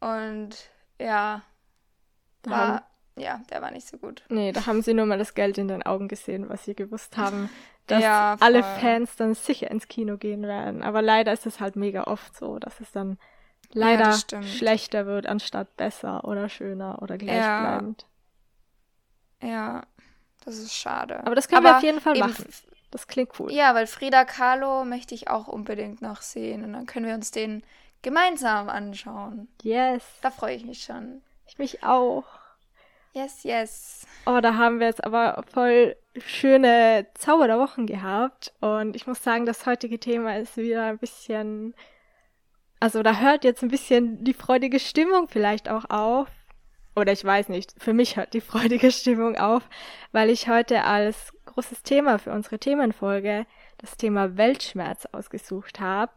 Und 0.00 0.50
ja. 1.00 1.40
War, 2.44 2.86
ja, 3.16 3.40
der 3.50 3.62
war 3.62 3.70
nicht 3.70 3.88
so 3.88 3.96
gut. 3.96 4.22
Nee, 4.28 4.52
da 4.52 4.66
haben 4.66 4.82
sie 4.82 4.94
nur 4.94 5.06
mal 5.06 5.18
das 5.18 5.34
Geld 5.34 5.58
in 5.58 5.68
den 5.68 5.82
Augen 5.82 6.08
gesehen, 6.08 6.48
was 6.48 6.64
sie 6.64 6.74
gewusst 6.74 7.16
haben, 7.16 7.48
dass 7.86 8.02
ja, 8.02 8.36
alle 8.40 8.62
Fans 8.62 9.16
dann 9.16 9.34
sicher 9.34 9.70
ins 9.70 9.88
Kino 9.88 10.18
gehen 10.18 10.42
werden. 10.42 10.82
Aber 10.82 11.02
leider 11.02 11.32
ist 11.32 11.46
es 11.46 11.60
halt 11.60 11.76
mega 11.76 12.04
oft 12.04 12.36
so, 12.36 12.58
dass 12.58 12.80
es 12.80 12.92
dann 12.92 13.18
leider 13.72 14.10
ja, 14.30 14.42
schlechter 14.42 15.06
wird, 15.06 15.26
anstatt 15.26 15.76
besser 15.76 16.24
oder 16.24 16.48
schöner 16.48 17.00
oder 17.02 17.16
gleichbleibend. 17.16 18.06
Ja. 19.42 19.48
ja, 19.48 19.82
das 20.44 20.58
ist 20.58 20.74
schade. 20.74 21.20
Aber 21.24 21.34
das 21.34 21.48
können 21.48 21.64
Aber 21.64 21.74
wir 21.74 21.76
auf 21.78 21.82
jeden 21.82 22.00
Fall 22.00 22.18
machen. 22.18 22.46
Das 22.90 23.06
klingt 23.06 23.38
cool. 23.40 23.52
Ja, 23.52 23.74
weil 23.74 23.86
Frida 23.86 24.24
Kahlo 24.24 24.84
möchte 24.84 25.14
ich 25.14 25.28
auch 25.28 25.48
unbedingt 25.48 26.02
noch 26.02 26.22
sehen. 26.22 26.64
Und 26.64 26.72
dann 26.72 26.86
können 26.86 27.06
wir 27.06 27.14
uns 27.14 27.30
den 27.30 27.62
gemeinsam 28.02 28.68
anschauen. 28.68 29.48
Yes. 29.62 30.04
Da 30.22 30.30
freue 30.30 30.54
ich 30.54 30.64
mich 30.64 30.84
schon. 30.84 31.22
Ich 31.46 31.58
mich 31.58 31.82
auch. 31.82 32.24
Yes, 33.16 33.44
yes. 33.44 34.06
Oh, 34.26 34.40
da 34.42 34.56
haben 34.56 34.78
wir 34.78 34.88
jetzt 34.88 35.02
aber 35.02 35.42
voll 35.50 35.96
schöne 36.18 37.06
Zauber 37.14 37.46
der 37.46 37.58
Wochen 37.58 37.86
gehabt. 37.86 38.52
Und 38.60 38.94
ich 38.94 39.06
muss 39.06 39.22
sagen, 39.22 39.46
das 39.46 39.64
heutige 39.64 39.98
Thema 39.98 40.36
ist 40.36 40.58
wieder 40.58 40.84
ein 40.84 40.98
bisschen. 40.98 41.74
Also 42.78 43.02
da 43.02 43.18
hört 43.18 43.44
jetzt 43.44 43.62
ein 43.62 43.70
bisschen 43.70 44.22
die 44.22 44.34
freudige 44.34 44.78
Stimmung 44.78 45.28
vielleicht 45.28 45.70
auch 45.70 45.88
auf. 45.88 46.28
Oder 46.94 47.12
ich 47.12 47.24
weiß 47.24 47.48
nicht, 47.48 47.72
für 47.78 47.94
mich 47.94 48.18
hört 48.18 48.34
die 48.34 48.40
freudige 48.42 48.92
Stimmung 48.92 49.38
auf, 49.38 49.62
weil 50.12 50.28
ich 50.28 50.50
heute 50.50 50.84
als 50.84 51.32
großes 51.46 51.84
Thema 51.84 52.18
für 52.18 52.32
unsere 52.32 52.58
Themenfolge 52.58 53.46
das 53.78 53.96
Thema 53.96 54.36
Weltschmerz 54.36 55.06
ausgesucht 55.06 55.80
habe. 55.80 56.12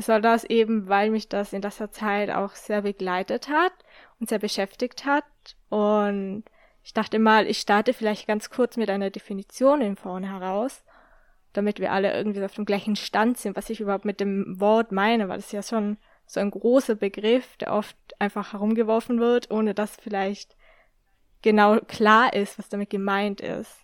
Besonders 0.00 0.44
eben, 0.44 0.88
weil 0.88 1.10
mich 1.10 1.28
das 1.28 1.52
in 1.52 1.60
dieser 1.60 1.90
Zeit 1.90 2.30
auch 2.30 2.54
sehr 2.54 2.80
begleitet 2.80 3.50
hat 3.50 3.74
und 4.18 4.30
sehr 4.30 4.38
beschäftigt 4.38 5.04
hat. 5.04 5.26
Und 5.68 6.44
ich 6.82 6.94
dachte 6.94 7.18
mal, 7.18 7.46
ich 7.46 7.58
starte 7.58 7.92
vielleicht 7.92 8.26
ganz 8.26 8.48
kurz 8.48 8.78
mit 8.78 8.88
einer 8.88 9.10
Definition 9.10 9.82
in 9.82 9.96
vorne 9.96 10.30
heraus, 10.30 10.82
damit 11.52 11.80
wir 11.80 11.92
alle 11.92 12.14
irgendwie 12.16 12.42
auf 12.42 12.54
dem 12.54 12.64
gleichen 12.64 12.96
Stand 12.96 13.36
sind, 13.36 13.58
was 13.58 13.68
ich 13.68 13.82
überhaupt 13.82 14.06
mit 14.06 14.20
dem 14.20 14.58
Wort 14.58 14.90
meine, 14.90 15.28
weil 15.28 15.38
es 15.38 15.52
ja 15.52 15.62
schon 15.62 15.98
so 16.24 16.40
ein 16.40 16.50
großer 16.50 16.94
Begriff, 16.94 17.58
der 17.58 17.74
oft 17.74 17.98
einfach 18.18 18.54
herumgeworfen 18.54 19.20
wird, 19.20 19.50
ohne 19.50 19.74
dass 19.74 19.96
vielleicht 19.96 20.56
genau 21.42 21.78
klar 21.80 22.32
ist, 22.32 22.58
was 22.58 22.70
damit 22.70 22.88
gemeint 22.88 23.42
ist. 23.42 23.76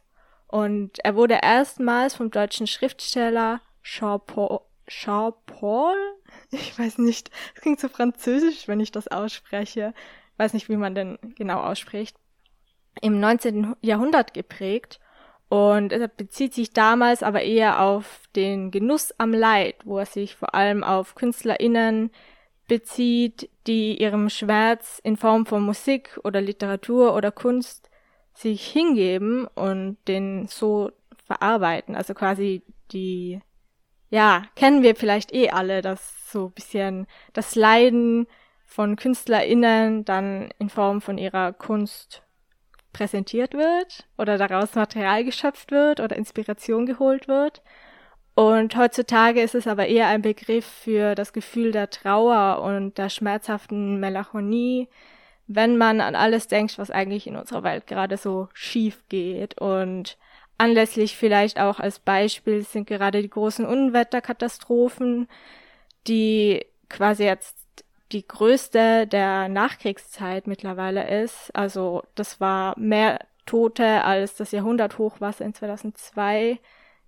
Und 0.47 0.99
er 1.05 1.15
wurde 1.15 1.41
erstmals 1.43 2.15
vom 2.15 2.31
deutschen 2.31 2.67
Schriftsteller 2.67 3.61
Jean 3.83 4.19
Paul, 4.27 4.61
Jean-Paul? 4.87 5.97
Ich 6.51 6.79
weiß 6.79 6.99
nicht. 6.99 7.31
Es 7.55 7.61
klingt 7.61 7.81
so 7.81 7.89
französisch, 7.89 8.69
wenn 8.69 8.81
ich 8.81 8.93
das 8.93 9.09
ausspreche. 9.09 9.95
Ich 10.33 10.39
weiß 10.39 10.53
nicht, 10.53 10.69
wie 10.69 10.77
man 10.77 10.95
denn 10.95 11.19
genau 11.35 11.61
ausspricht. 11.61 12.17
Im 13.01 13.21
19. 13.21 13.75
Jahrhundert 13.81 14.35
geprägt. 14.35 15.01
Und 15.49 15.93
er 15.93 16.09
bezieht 16.09 16.55
sich 16.55 16.73
damals 16.73 17.23
aber 17.23 17.43
eher 17.43 17.81
auf 17.81 18.23
den 18.35 18.71
Genuss 18.71 19.13
am 19.19 19.33
Leid, 19.33 19.77
wo 19.85 19.99
er 19.99 20.07
sich 20.07 20.35
vor 20.35 20.55
allem 20.55 20.83
auf 20.83 21.15
KünstlerInnen 21.15 22.11
bezieht, 22.67 23.49
die 23.67 24.01
ihrem 24.01 24.29
Schmerz 24.29 25.01
in 25.05 25.17
Form 25.17 25.47
von 25.47 25.63
Musik 25.63 26.19
oder 26.25 26.41
Literatur 26.41 27.15
oder 27.15 27.31
Kunst 27.31 27.91
sich 28.35 28.67
hingeben 28.67 29.47
und 29.55 29.99
den 30.09 30.47
so 30.49 30.91
verarbeiten. 31.25 31.95
Also 31.95 32.13
quasi 32.15 32.63
die 32.93 33.41
ja, 34.11 34.45
kennen 34.55 34.83
wir 34.83 34.97
vielleicht 34.97 35.33
eh 35.33 35.51
alle, 35.51 35.83
dass 35.83 36.31
so 36.31 36.49
bisschen 36.49 37.07
das 37.33 37.55
Leiden 37.55 38.27
von 38.65 38.97
KünstlerInnen 38.97 40.05
dann 40.05 40.51
in 40.59 40.69
Form 40.69 41.01
von 41.01 41.19
ihrer 41.19 41.53
Kunst 41.53 42.23
präsentiert 42.93 43.55
wird 43.55 44.07
oder 44.17 44.39
daraus 44.39 44.75
Material 44.75 45.25
geschöpft 45.25 45.71
wird 45.71 46.01
oder 46.01 46.17
Inspiration 46.17 46.87
geholt 46.87 47.29
wird. 47.29 47.63
Und 48.35 48.77
heutzutage 48.77 49.41
ist 49.41 49.55
es 49.55 49.67
aber 49.67 49.87
eher 49.87 50.09
ein 50.09 50.23
Begriff 50.23 50.67
für 50.67 51.15
das 51.15 51.33
Gefühl 51.33 51.73
der 51.73 51.89
Trauer 51.89 52.63
und 52.63 52.99
der 52.99 53.09
schmerzhaften 53.09 53.99
Melancholie, 53.99 54.89
wenn 55.47 55.79
man 55.79 56.01
an 56.01 56.15
alles 56.15 56.49
denkt, 56.49 56.79
was 56.79 56.91
eigentlich 56.91 57.27
in 57.27 57.37
unserer 57.37 57.63
Welt 57.63 57.87
gerade 57.87 58.17
so 58.19 58.49
schief 58.53 59.05
geht 59.09 59.59
und 59.61 60.19
Anlässlich 60.59 61.17
vielleicht 61.17 61.61
auch 61.61 61.81
als 61.81 61.99
Beispiel 61.99 62.63
sind 62.63 62.87
gerade 62.87 63.21
die 63.21 63.29
großen 63.31 63.67
Unwetterkatastrophen, 63.67 65.29
die 66.07 66.65
quasi 66.89 67.25
jetzt 67.25 67.57
die 68.13 68.27
größte 68.27 69.07
der 69.07 69.49
Nachkriegszeit 69.49 70.47
mittlerweile 70.47 71.23
ist. 71.23 71.55
Also 71.55 72.05
das 72.15 72.41
war 72.41 72.79
mehr 72.79 73.19
Tote 73.45 74.05
als 74.05 74.37
das 74.37 74.53
Jahrhunderthochwasser 74.53 75.45
in 75.45 75.55
2002, 75.55 76.59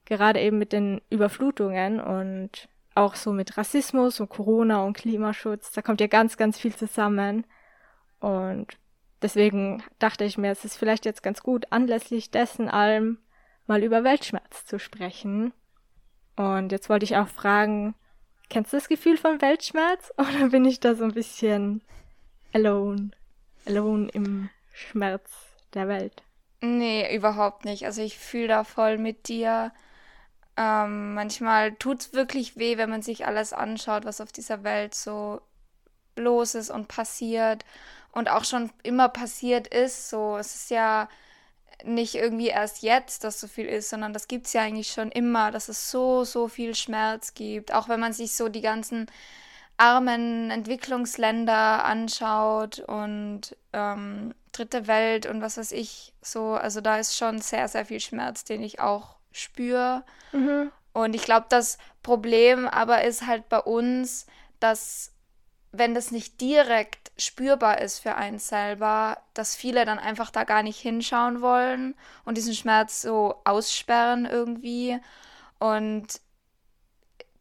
gerade 0.05 0.41
eben 0.41 0.59
mit 0.59 0.73
den 0.73 1.01
Überflutungen 1.11 2.01
und 2.01 2.69
auch 2.95 3.15
so 3.15 3.33
mit 3.33 3.57
Rassismus 3.57 4.21
und 4.21 4.29
Corona 4.29 4.85
und 4.85 4.97
Klimaschutz. 4.97 5.73
Da 5.73 5.83
kommt 5.83 6.01
ja 6.01 6.07
ganz, 6.07 6.37
ganz 6.37 6.59
viel 6.59 6.75
zusammen. 6.75 7.47
Und 8.21 8.77
deswegen 9.23 9.83
dachte 10.01 10.25
ich 10.25 10.37
mir, 10.37 10.51
es 10.51 10.65
ist 10.65 10.77
vielleicht 10.77 11.05
jetzt 11.05 11.23
ganz 11.23 11.43
gut, 11.43 11.67
anlässlich 11.71 12.31
dessen 12.31 12.69
allem 12.69 13.19
mal 13.69 13.85
über 13.85 14.05
Weltschmerz 14.05 14.65
zu 14.67 14.79
sprechen. 14.79 15.53
Und 16.37 16.73
jetzt 16.73 16.89
wollte 16.89 17.05
ich 17.05 17.17
auch 17.17 17.29
fragen, 17.29 17.95
kennst 18.49 18.73
du 18.73 18.77
das 18.77 18.89
Gefühl 18.89 19.17
von 19.17 19.41
Weltschmerz 19.41 20.13
oder 20.19 20.49
bin 20.49 20.65
ich 20.65 20.81
da 20.81 20.95
so 20.95 21.05
ein 21.05 21.13
bisschen 21.13 21.83
alone, 22.53 23.11
alone 23.67 24.09
im 24.13 24.51
Schmerz 24.73 25.31
der 25.75 25.89
Welt? 25.89 26.23
Nee, 26.61 27.15
überhaupt 27.15 27.65
nicht. 27.65 27.87
Also 27.87 28.03
ich 28.03 28.19
fühle 28.19 28.49
da 28.49 28.65
voll 28.65 28.99
mit 28.99 29.29
dir. 29.29 29.73
Ähm, 30.57 31.15
manchmal 31.15 31.73
tut 31.75 32.01
es 32.01 32.13
wirklich 32.13 32.57
weh, 32.57 32.79
wenn 32.79 32.91
man 32.91 33.03
sich 33.03 33.27
alles 33.27 33.53
anschaut, 33.53 34.05
was 34.05 34.21
auf 34.21 34.33
dieser 34.33 34.65
Welt 34.65 34.95
so 34.95 35.41
los 36.17 36.57
ist 36.57 36.71
und 36.71 36.89
passiert 36.89 37.65
und 38.11 38.29
auch 38.29 38.45
schon 38.45 38.71
immer 38.83 39.09
passiert 39.09 39.69
ist. 39.69 40.11
So, 40.11 40.37
es 40.37 40.55
ist 40.55 40.71
ja 40.71 41.09
nicht 41.85 42.15
irgendwie 42.15 42.49
erst 42.49 42.83
jetzt, 42.83 43.25
dass 43.25 43.41
so 43.41 43.47
viel 43.47 43.67
ist, 43.67 43.91
sondern 43.91 44.13
das 44.13 44.29
gibt 44.29 44.47
es 44.47 44.53
ja 44.53 44.63
eigentlich 44.63 44.91
schon 44.91 45.11
immer, 45.11 45.51
dass 45.51 45.69
es 45.69 45.91
so, 45.91 46.25
so 46.25 46.49
viel 46.49 46.75
Schmerz 46.75 47.35
gibt. 47.35 47.73
Auch 47.73 47.89
wenn 47.89 48.01
man 48.01 48.13
sich 48.13 48.35
so 48.35 48.49
die 48.49 48.61
ganzen 48.61 49.07
armen 49.77 50.51
Entwicklungsländer 50.51 51.85
anschaut 51.85 52.81
und 52.81 53.57
ähm, 53.73 54.35
dritte 54.53 54.89
Welt 54.89 55.27
und 55.27 55.41
was 55.41 55.57
weiß 55.57 55.73
ich 55.73 56.13
so, 56.21 56.55
also 56.55 56.81
da 56.81 56.99
ist 56.99 57.17
schon 57.17 57.41
sehr, 57.41 57.69
sehr 57.69 57.87
viel 57.87 58.01
Schmerz, 58.01 58.45
den 58.45 58.63
ich 58.63 58.81
auch 58.81 59.17
spüre. 59.31 60.05
Mhm. 60.33 60.73
Und 60.93 61.15
ich 61.15 61.23
glaube, 61.23 61.47
das 61.49 61.79
Problem 62.03 62.67
aber 62.67 63.05
ist 63.05 63.27
halt 63.27 63.49
bei 63.49 63.61
uns, 63.61 64.27
dass 64.59 65.13
wenn 65.73 65.95
das 65.95 66.11
nicht 66.11 66.41
direkt 66.41 67.13
spürbar 67.19 67.81
ist 67.81 67.99
für 67.99 68.15
einen 68.15 68.39
selber, 68.39 69.19
dass 69.35 69.55
viele 69.55 69.85
dann 69.85 69.99
einfach 69.99 70.31
da 70.31 70.45
gar 70.45 70.63
nicht 70.63 70.81
hinschauen 70.81 71.41
wollen 71.41 71.95
und 72.25 72.37
diesen 72.37 72.55
Schmerz 72.55 73.03
so 73.03 73.35
aussperren 73.45 74.25
irgendwie. 74.25 74.99
Und 75.59 76.21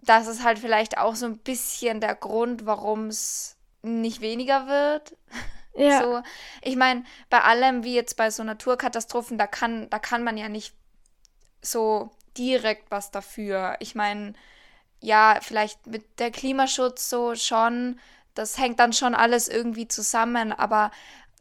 das 0.01 0.27
ist 0.27 0.43
halt 0.43 0.59
vielleicht 0.59 0.97
auch 0.97 1.15
so 1.15 1.25
ein 1.25 1.37
bisschen 1.37 2.01
der 2.01 2.15
Grund, 2.15 2.65
warum 2.65 3.07
es 3.07 3.57
nicht 3.81 4.21
weniger 4.21 4.67
wird. 4.67 5.15
Ja. 5.79 6.01
So, 6.01 6.21
ich 6.63 6.75
meine, 6.75 7.03
bei 7.29 7.39
allem 7.41 7.83
wie 7.83 7.93
jetzt 7.93 8.17
bei 8.17 8.31
so 8.31 8.43
Naturkatastrophen, 8.43 9.37
da 9.37 9.45
kann, 9.45 9.87
da 9.91 9.99
kann 9.99 10.23
man 10.23 10.35
ja 10.35 10.49
nicht 10.49 10.73
so 11.61 12.09
direkt 12.35 12.89
was 12.89 13.11
dafür. 13.11 13.75
Ich 13.79 13.93
meine, 13.93 14.33
ja, 15.01 15.37
vielleicht 15.39 15.85
mit 15.85 16.19
der 16.19 16.31
Klimaschutz 16.31 17.11
so 17.11 17.35
schon, 17.35 17.99
das 18.37 18.57
hängt 18.57 18.79
dann 18.79 18.93
schon 18.93 19.15
alles 19.15 19.47
irgendwie 19.47 19.87
zusammen, 19.87 20.53
aber 20.53 20.91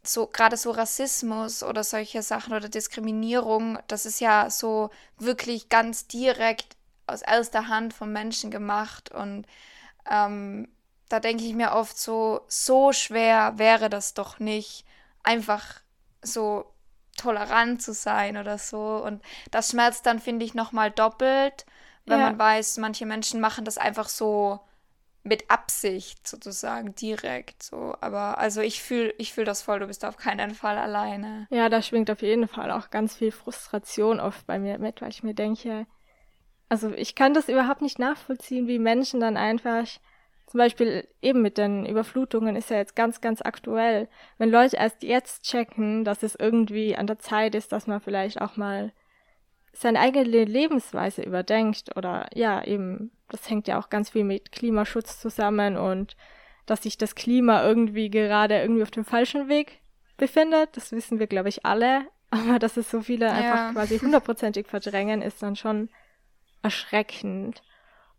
so 0.03 0.27
gerade 0.27 0.57
so 0.57 0.71
Rassismus 0.71 1.63
oder 1.63 1.83
solche 1.83 2.21
Sachen 2.21 2.53
oder 2.53 2.69
Diskriminierung, 2.69 3.79
das 3.87 4.05
ist 4.05 4.21
ja 4.21 4.49
so 4.49 4.89
wirklich 5.17 5.69
ganz 5.69 6.07
direkt 6.07 6.77
aus 7.07 7.21
erster 7.21 7.67
Hand 7.67 7.93
von 7.93 8.11
Menschen 8.11 8.51
gemacht 8.51 9.11
und 9.11 9.45
ähm, 10.09 10.67
da 11.09 11.19
denke 11.19 11.43
ich 11.43 11.53
mir 11.53 11.71
oft 11.73 11.97
so, 11.97 12.41
so 12.47 12.91
schwer 12.91 13.57
wäre 13.57 13.89
das 13.89 14.13
doch 14.13 14.39
nicht, 14.39 14.85
einfach 15.23 15.81
so 16.21 16.65
tolerant 17.15 17.81
zu 17.81 17.93
sein 17.93 18.37
oder 18.37 18.57
so. 18.57 19.01
Und 19.03 19.21
das 19.51 19.71
schmerzt 19.71 20.05
dann, 20.05 20.19
finde 20.19 20.45
ich, 20.45 20.53
nochmal 20.53 20.91
doppelt, 20.91 21.65
wenn 22.05 22.19
ja. 22.19 22.27
man 22.27 22.39
weiß, 22.39 22.77
manche 22.77 23.05
Menschen 23.05 23.39
machen 23.41 23.65
das 23.65 23.77
einfach 23.77 24.09
so 24.09 24.59
mit 25.27 25.49
Absicht 25.49 26.27
sozusagen 26.27 26.95
direkt 26.95 27.61
so. 27.63 27.95
Aber 28.01 28.37
also 28.37 28.61
ich 28.61 28.81
fühle 28.81 29.13
ich 29.17 29.33
fühl 29.33 29.45
das 29.45 29.61
voll, 29.61 29.79
du 29.79 29.87
bist 29.87 30.05
auf 30.05 30.17
keinen 30.17 30.51
Fall 30.51 30.77
alleine. 30.77 31.47
Ja, 31.49 31.69
da 31.69 31.81
schwingt 31.81 32.09
auf 32.09 32.21
jeden 32.21 32.47
Fall 32.47 32.71
auch 32.71 32.89
ganz 32.89 33.15
viel 33.15 33.31
Frustration 33.31 34.19
oft 34.19 34.45
bei 34.47 34.59
mir 34.59 34.79
mit, 34.79 35.01
weil 35.01 35.09
ich 35.09 35.23
mir 35.23 35.33
denke, 35.33 35.85
also 36.69 36.91
ich 36.91 37.15
kann 37.15 37.33
das 37.33 37.49
überhaupt 37.49 37.81
nicht 37.81 37.99
nachvollziehen, 37.99 38.67
wie 38.67 38.79
Menschen 38.79 39.19
dann 39.19 39.37
einfach 39.37 39.87
zum 40.47 40.59
Beispiel 40.59 41.07
eben 41.21 41.41
mit 41.41 41.57
den 41.57 41.85
Überflutungen 41.85 42.55
ist 42.55 42.69
ja 42.69 42.77
jetzt 42.77 42.95
ganz, 42.95 43.19
ganz 43.19 43.41
aktuell. 43.41 44.07
Wenn 44.37 44.49
Leute 44.49 44.77
erst 44.77 45.03
jetzt 45.03 45.43
checken, 45.43 46.05
dass 46.05 46.23
es 46.23 46.35
irgendwie 46.35 46.95
an 46.95 47.05
der 47.05 47.19
Zeit 47.19 47.53
ist, 47.53 47.73
dass 47.73 47.85
man 47.85 47.99
vielleicht 47.99 48.41
auch 48.41 48.55
mal 48.55 48.93
seine 49.79 49.99
eigene 49.99 50.43
Lebensweise 50.43 51.21
überdenkt 51.21 51.95
oder 51.95 52.27
ja, 52.33 52.63
eben, 52.63 53.11
das 53.29 53.49
hängt 53.49 53.67
ja 53.67 53.79
auch 53.79 53.89
ganz 53.89 54.11
viel 54.11 54.23
mit 54.23 54.51
Klimaschutz 54.51 55.19
zusammen 55.19 55.77
und 55.77 56.15
dass 56.65 56.83
sich 56.83 56.97
das 56.97 57.15
Klima 57.15 57.63
irgendwie 57.63 58.09
gerade 58.09 58.59
irgendwie 58.59 58.83
auf 58.83 58.91
dem 58.91 59.05
falschen 59.05 59.47
Weg 59.47 59.79
befindet, 60.17 60.75
das 60.75 60.91
wissen 60.91 61.19
wir, 61.19 61.27
glaube 61.27 61.49
ich, 61.49 61.65
alle. 61.65 62.07
Aber 62.29 62.59
dass 62.59 62.75
es 62.75 62.91
so 62.91 63.01
viele 63.01 63.27
ja. 63.27 63.33
einfach 63.33 63.73
quasi 63.73 63.99
hundertprozentig 63.99 64.67
verdrängen, 64.69 65.21
ist 65.21 65.41
dann 65.41 65.55
schon 65.55 65.89
erschreckend. 66.61 67.61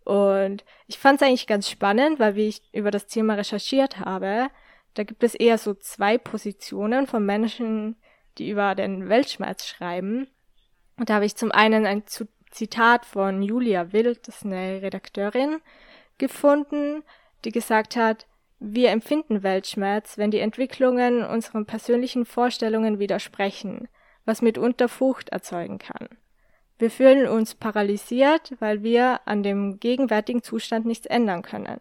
Und 0.05 0.65
ich 0.87 0.99
fand 0.99 1.21
es 1.21 1.29
eigentlich 1.29 1.47
ganz 1.47 1.69
spannend, 1.69 2.19
weil 2.19 2.35
wie 2.35 2.49
ich 2.49 2.63
über 2.73 2.91
das 2.91 3.07
Thema 3.07 3.35
recherchiert 3.35 4.01
habe, 4.01 4.49
da 4.95 5.05
gibt 5.05 5.23
es 5.23 5.35
eher 5.35 5.59
so 5.59 5.75
zwei 5.75 6.17
Positionen 6.17 7.07
von 7.07 7.27
Menschen, 7.27 7.97
die 8.39 8.49
über 8.49 8.75
den 8.75 9.11
Weltschmerz 9.11 9.67
schreiben. 9.67 10.29
Und 10.99 11.11
da 11.11 11.15
habe 11.15 11.25
ich 11.25 11.37
zum 11.37 11.53
einen 11.53 11.87
ein 11.87 12.03
Zitat 12.51 13.07
von 13.07 13.43
Julia 13.43 13.93
Wild, 13.93 14.27
das 14.27 14.39
ist 14.39 14.47
eine 14.47 14.83
Redakteurin, 14.83 15.61
gefunden, 16.19 17.05
die 17.45 17.53
gesagt 17.53 17.97
hat, 17.97 18.27
wir 18.61 18.91
empfinden 18.91 19.45
Weltschmerz, 19.45 20.19
wenn 20.19 20.33
die 20.33 20.41
Entwicklungen 20.41 21.25
unseren 21.25 21.65
persönlichen 21.65 22.27
Vorstellungen 22.27 22.99
widersprechen, 22.99 23.89
was 24.25 24.43
mitunter 24.43 24.89
Furcht 24.89 25.29
erzeugen 25.29 25.79
kann. 25.79 26.09
Wir 26.79 26.91
fühlen 26.91 27.29
uns 27.29 27.55
paralysiert, 27.55 28.53
weil 28.59 28.83
wir 28.83 29.21
an 29.27 29.43
dem 29.43 29.79
gegenwärtigen 29.79 30.43
Zustand 30.43 30.87
nichts 30.87 31.07
ändern 31.07 31.43
können. 31.43 31.81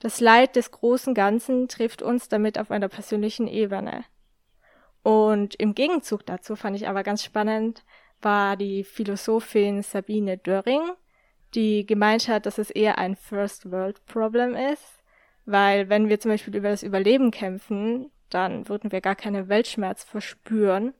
Das 0.00 0.20
Leid 0.20 0.56
des 0.56 0.70
großen 0.70 1.14
Ganzen 1.14 1.68
trifft 1.68 2.02
uns 2.02 2.28
damit 2.28 2.58
auf 2.58 2.70
einer 2.70 2.88
persönlichen 2.88 3.48
Ebene. 3.48 4.04
Und 5.02 5.54
im 5.56 5.74
Gegenzug 5.74 6.26
dazu 6.26 6.54
fand 6.56 6.76
ich 6.76 6.88
aber 6.88 7.02
ganz 7.02 7.24
spannend, 7.24 7.84
war 8.22 8.56
die 8.56 8.84
Philosophin 8.84 9.82
Sabine 9.82 10.38
Döring, 10.38 10.82
die 11.54 11.86
gemeint 11.86 12.28
hat, 12.28 12.46
dass 12.46 12.58
es 12.58 12.70
eher 12.70 12.98
ein 12.98 13.16
First 13.16 13.70
World 13.70 14.04
Problem 14.06 14.54
ist, 14.54 15.02
weil 15.46 15.88
wenn 15.88 16.08
wir 16.08 16.20
zum 16.20 16.30
Beispiel 16.30 16.56
über 16.56 16.68
das 16.68 16.82
Überleben 16.82 17.30
kämpfen, 17.30 18.10
dann 18.30 18.68
würden 18.68 18.92
wir 18.92 19.00
gar 19.00 19.16
keinen 19.16 19.48
Weltschmerz 19.48 20.04
verspüren 20.04 20.94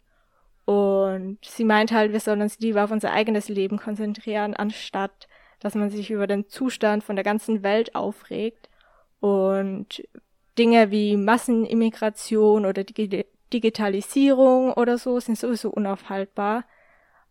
und 0.68 1.38
sie 1.42 1.64
meint 1.64 1.92
halt, 1.92 2.12
wir 2.12 2.20
sollen 2.20 2.42
uns 2.42 2.58
lieber 2.58 2.84
auf 2.84 2.90
unser 2.90 3.10
eigenes 3.10 3.48
Leben 3.48 3.78
konzentrieren, 3.78 4.54
anstatt 4.54 5.26
dass 5.60 5.74
man 5.74 5.88
sich 5.88 6.10
über 6.10 6.26
den 6.26 6.48
Zustand 6.48 7.04
von 7.04 7.16
der 7.16 7.24
ganzen 7.24 7.62
Welt 7.62 7.94
aufregt. 7.94 8.68
Und 9.20 10.06
Dinge 10.58 10.90
wie 10.90 11.16
Massenimmigration 11.16 12.66
oder 12.66 12.84
Digi 12.84 13.24
Digitalisierung 13.50 14.74
oder 14.74 14.98
so 14.98 15.18
sind 15.20 15.38
sowieso 15.38 15.70
unaufhaltbar. 15.70 16.64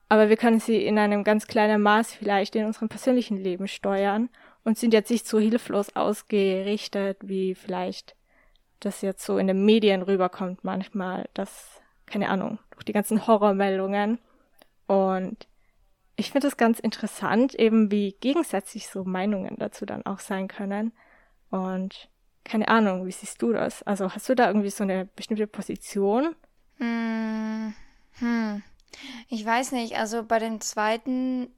Aber 0.10 0.30
wir 0.30 0.38
können 0.38 0.60
sie 0.60 0.86
in 0.86 0.98
einem 0.98 1.24
ganz 1.24 1.48
kleinen 1.48 1.82
Maß 1.82 2.14
vielleicht 2.14 2.56
in 2.56 2.66
unserem 2.66 2.90
persönlichen 2.90 3.38
Leben 3.38 3.68
steuern 3.68 4.30
und 4.64 4.78
sind 4.78 4.94
jetzt 4.94 5.12
nicht 5.12 5.28
so 5.28 5.40
hilflos 5.40 5.96
ausgerichtet, 5.96 7.18
wie 7.22 7.56
vielleicht 7.56 8.16
das 8.80 9.02
jetzt 9.02 9.26
so 9.26 9.38
in 9.38 9.48
den 9.48 9.66
Medien 9.66 10.02
rüberkommt 10.02 10.64
manchmal, 10.64 11.28
dass 11.34 11.82
keine 12.08 12.30
Ahnung, 12.30 12.58
durch 12.72 12.86
die 12.86 12.94
ganzen 12.94 13.28
Horrormeldungen. 13.28 14.20
Und 14.88 15.48
ich 16.16 16.32
finde 16.32 16.48
es 16.48 16.58
ganz 16.58 16.80
interessant, 16.80 17.54
eben 17.54 17.92
wie 17.92 18.16
gegensätzlich 18.20 18.88
so 18.88 19.04
Meinungen 19.04 19.56
dazu 19.60 19.86
dann 19.86 20.06
auch 20.06 20.20
sein 20.20 20.48
können. 20.48 20.94
Und 21.52 22.10
keine 22.44 22.70
Ahnung, 22.70 23.06
wie 23.06 23.12
siehst 23.12 23.42
du 23.42 23.52
das? 23.52 23.84
Also 23.84 24.12
hast 24.12 24.28
du 24.30 24.36
da 24.36 24.48
irgendwie 24.48 24.70
so 24.70 24.84
eine 24.84 25.06
bestimmte 25.06 25.48
Position? 25.48 26.36
Hm, 26.78 27.74
hm. 28.20 28.64
Ich 29.30 29.46
weiß 29.46 29.72
nicht, 29.74 29.98
also 29.98 30.24
bei 30.24 30.40
dem 30.40 30.62
zweiten, 30.62 31.50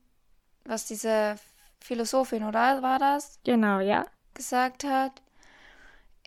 was 0.65 0.86
diese 0.86 1.38
Philosophin, 1.80 2.44
oder 2.44 2.82
war 2.82 3.00
das? 3.00 3.39
Genau, 3.44 3.80
ja. 3.80 4.06
Gesagt 4.34 4.84
hat. 4.84 5.22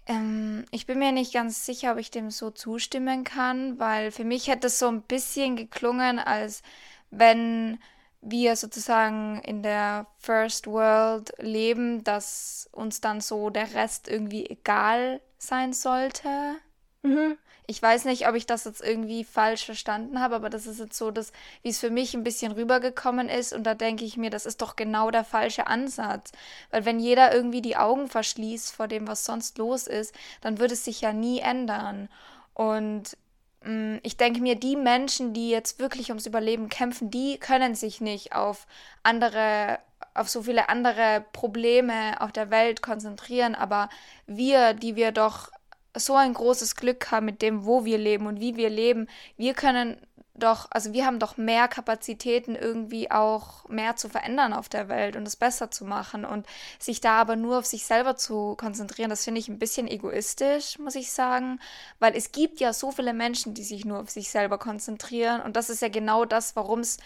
Ähm, 0.07 0.65
ich 0.71 0.87
bin 0.87 0.99
mir 0.99 1.13
nicht 1.13 1.33
ganz 1.33 1.65
sicher, 1.65 1.93
ob 1.93 1.99
ich 1.99 2.11
dem 2.11 2.31
so 2.31 2.51
zustimmen 2.51 3.25
kann, 3.25 3.79
weil 3.79 4.11
für 4.11 4.25
mich 4.25 4.49
hätte 4.49 4.67
es 4.67 4.79
so 4.79 4.89
ein 4.89 5.03
bisschen 5.03 5.57
geklungen, 5.57 6.19
als 6.19 6.63
wenn 7.11 7.79
wir 8.21 8.57
sozusagen 8.57 9.41
in 9.41 9.63
der 9.63 10.07
First 10.19 10.67
World 10.67 11.33
leben, 11.39 12.05
dass 12.05 12.69
uns 12.73 13.01
dann 13.01 13.21
so 13.21 13.51
der 13.51 13.75
Rest 13.75 14.09
irgendwie 14.09 14.49
egal 14.49 15.21
sein 15.39 15.73
sollte. 15.73 16.57
Mhm. 17.03 17.37
Ich 17.73 17.81
weiß 17.81 18.05
nicht, 18.05 18.29
ob 18.29 18.35
ich 18.35 18.45
das 18.45 18.65
jetzt 18.67 18.83
irgendwie 18.83 19.25
falsch 19.25 19.65
verstanden 19.65 20.21
habe, 20.21 20.35
aber 20.35 20.51
das 20.51 20.67
ist 20.67 20.79
jetzt 20.79 20.99
so, 20.99 21.11
dass, 21.11 21.33
wie 21.63 21.71
es 21.71 21.79
für 21.79 21.89
mich 21.89 22.13
ein 22.13 22.23
bisschen 22.23 22.53
rübergekommen 22.53 23.31
ist. 23.31 23.55
Und 23.55 23.65
da 23.65 23.75
denke 23.75 24.05
ich 24.05 24.19
mir, 24.19 24.29
das 24.29 24.45
ist 24.45 24.61
doch 24.61 24.77
genau 24.77 25.11
der 25.11 25.25
falsche 25.25 25.69
Ansatz. 25.69 26.33
Weil 26.71 26.85
wenn 26.85 27.01
jeder 27.01 27.35
irgendwie 27.35 27.63
die 27.63 27.79
Augen 27.79 28.09
verschließt 28.09 28.77
vor 28.77 28.89
dem, 28.89 29.09
was 29.09 29.25
sonst 29.25 29.57
los 29.57 29.87
ist, 29.87 30.15
dann 30.43 30.59
würde 30.59 30.75
es 30.75 30.85
sich 30.85 31.01
ja 31.01 31.15
nie 31.15 31.41
ändern. 31.41 32.11
Und 32.53 33.17
mh, 33.63 33.71
mm, 33.71 34.01
ich 34.03 34.19
denke 34.19 34.43
mir, 34.43 34.57
die 34.57 34.77
Menschen, 34.77 35.33
die 35.33 35.49
jetzt 35.49 35.79
wirklich 35.79 36.11
ums 36.11 36.27
Überleben 36.27 36.69
kämpfen, 36.69 37.11
die 37.11 37.39
können 37.39 37.75
sich 37.75 38.03
nicht 38.03 38.35
auf 38.35 38.67
andere 39.03 39.79
auf 40.15 40.29
so 40.29 40.43
viele 40.43 40.69
andere 40.69 41.25
Probleme 41.33 42.21
auf 42.21 42.33
der 42.33 42.51
Welt 42.51 42.83
konzentrieren, 42.83 43.55
aber 43.55 43.89
wir, 44.27 44.75
die 44.75 44.95
wir 44.95 45.11
doch 45.11 45.51
so 45.97 46.15
ein 46.15 46.35
großes 46.35 46.77
Glück 46.77 47.11
haben 47.11 47.27
mit 47.27 47.43
dem, 47.43 47.65
wo 47.65 47.85
wir 47.85 47.99
leben 47.99 48.27
und 48.27 48.41
wie 48.41 48.57
wir 48.57 48.71
leben. 48.71 49.09
Wir 49.37 49.55
können 49.55 49.97
doch, 50.35 50.67
also 50.71 50.93
wir 50.93 51.05
haben 51.05 51.19
doch 51.19 51.37
mehr 51.37 51.69
Kapazitäten 51.69 52.55
irgendwie 52.55 53.11
auch 53.11 53.69
mehr 53.69 53.97
zu 53.97 54.09
verändern 54.09 54.55
auf 54.55 54.69
der 54.69 54.89
Welt 54.89 55.15
und 55.15 55.27
es 55.29 55.37
besser 55.37 55.71
zu 55.71 55.85
machen 55.85 56.25
und 56.25 56.47
sich 56.79 57.01
da 57.01 57.21
aber 57.21 57.37
nur 57.37 57.59
auf 57.59 57.67
sich 57.67 57.85
selber 57.85 58.17
zu 58.17 58.57
konzentrieren, 58.57 59.11
das 59.11 59.25
finde 59.25 59.41
ich 59.41 59.49
ein 59.49 59.59
bisschen 59.59 59.89
egoistisch, 59.89 60.79
muss 60.79 60.95
ich 60.95 61.13
sagen, 61.13 61.61
weil 61.99 62.17
es 62.17 62.33
gibt 62.33 62.61
ja 62.61 62.73
so 62.73 62.91
viele 62.91 63.13
Menschen, 63.13 63.53
die 63.53 63.63
sich 63.63 63.85
nur 63.85 64.01
auf 64.01 64.11
sich 64.11 64.31
selber 64.31 64.59
konzentrieren 64.59 65.43
und 65.43 65.55
das 65.55 65.69
ist 65.69 65.83
ja 65.83 65.89
genau 65.89 66.25
das, 66.25 66.57
warum 66.57 66.81
es 66.81 66.97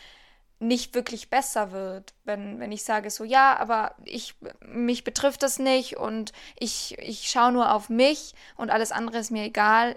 nicht 0.58 0.94
wirklich 0.94 1.28
besser 1.28 1.70
wird, 1.72 2.14
wenn, 2.24 2.58
wenn 2.60 2.72
ich 2.72 2.82
sage 2.82 3.10
so, 3.10 3.24
ja, 3.24 3.56
aber 3.58 3.94
ich, 4.04 4.34
mich 4.60 5.04
betrifft 5.04 5.42
das 5.42 5.58
nicht 5.58 5.96
und 5.96 6.32
ich, 6.58 6.98
ich 6.98 7.28
schaue 7.28 7.52
nur 7.52 7.72
auf 7.72 7.88
mich 7.90 8.34
und 8.56 8.70
alles 8.70 8.92
andere 8.92 9.18
ist 9.18 9.30
mir 9.30 9.44
egal. 9.44 9.96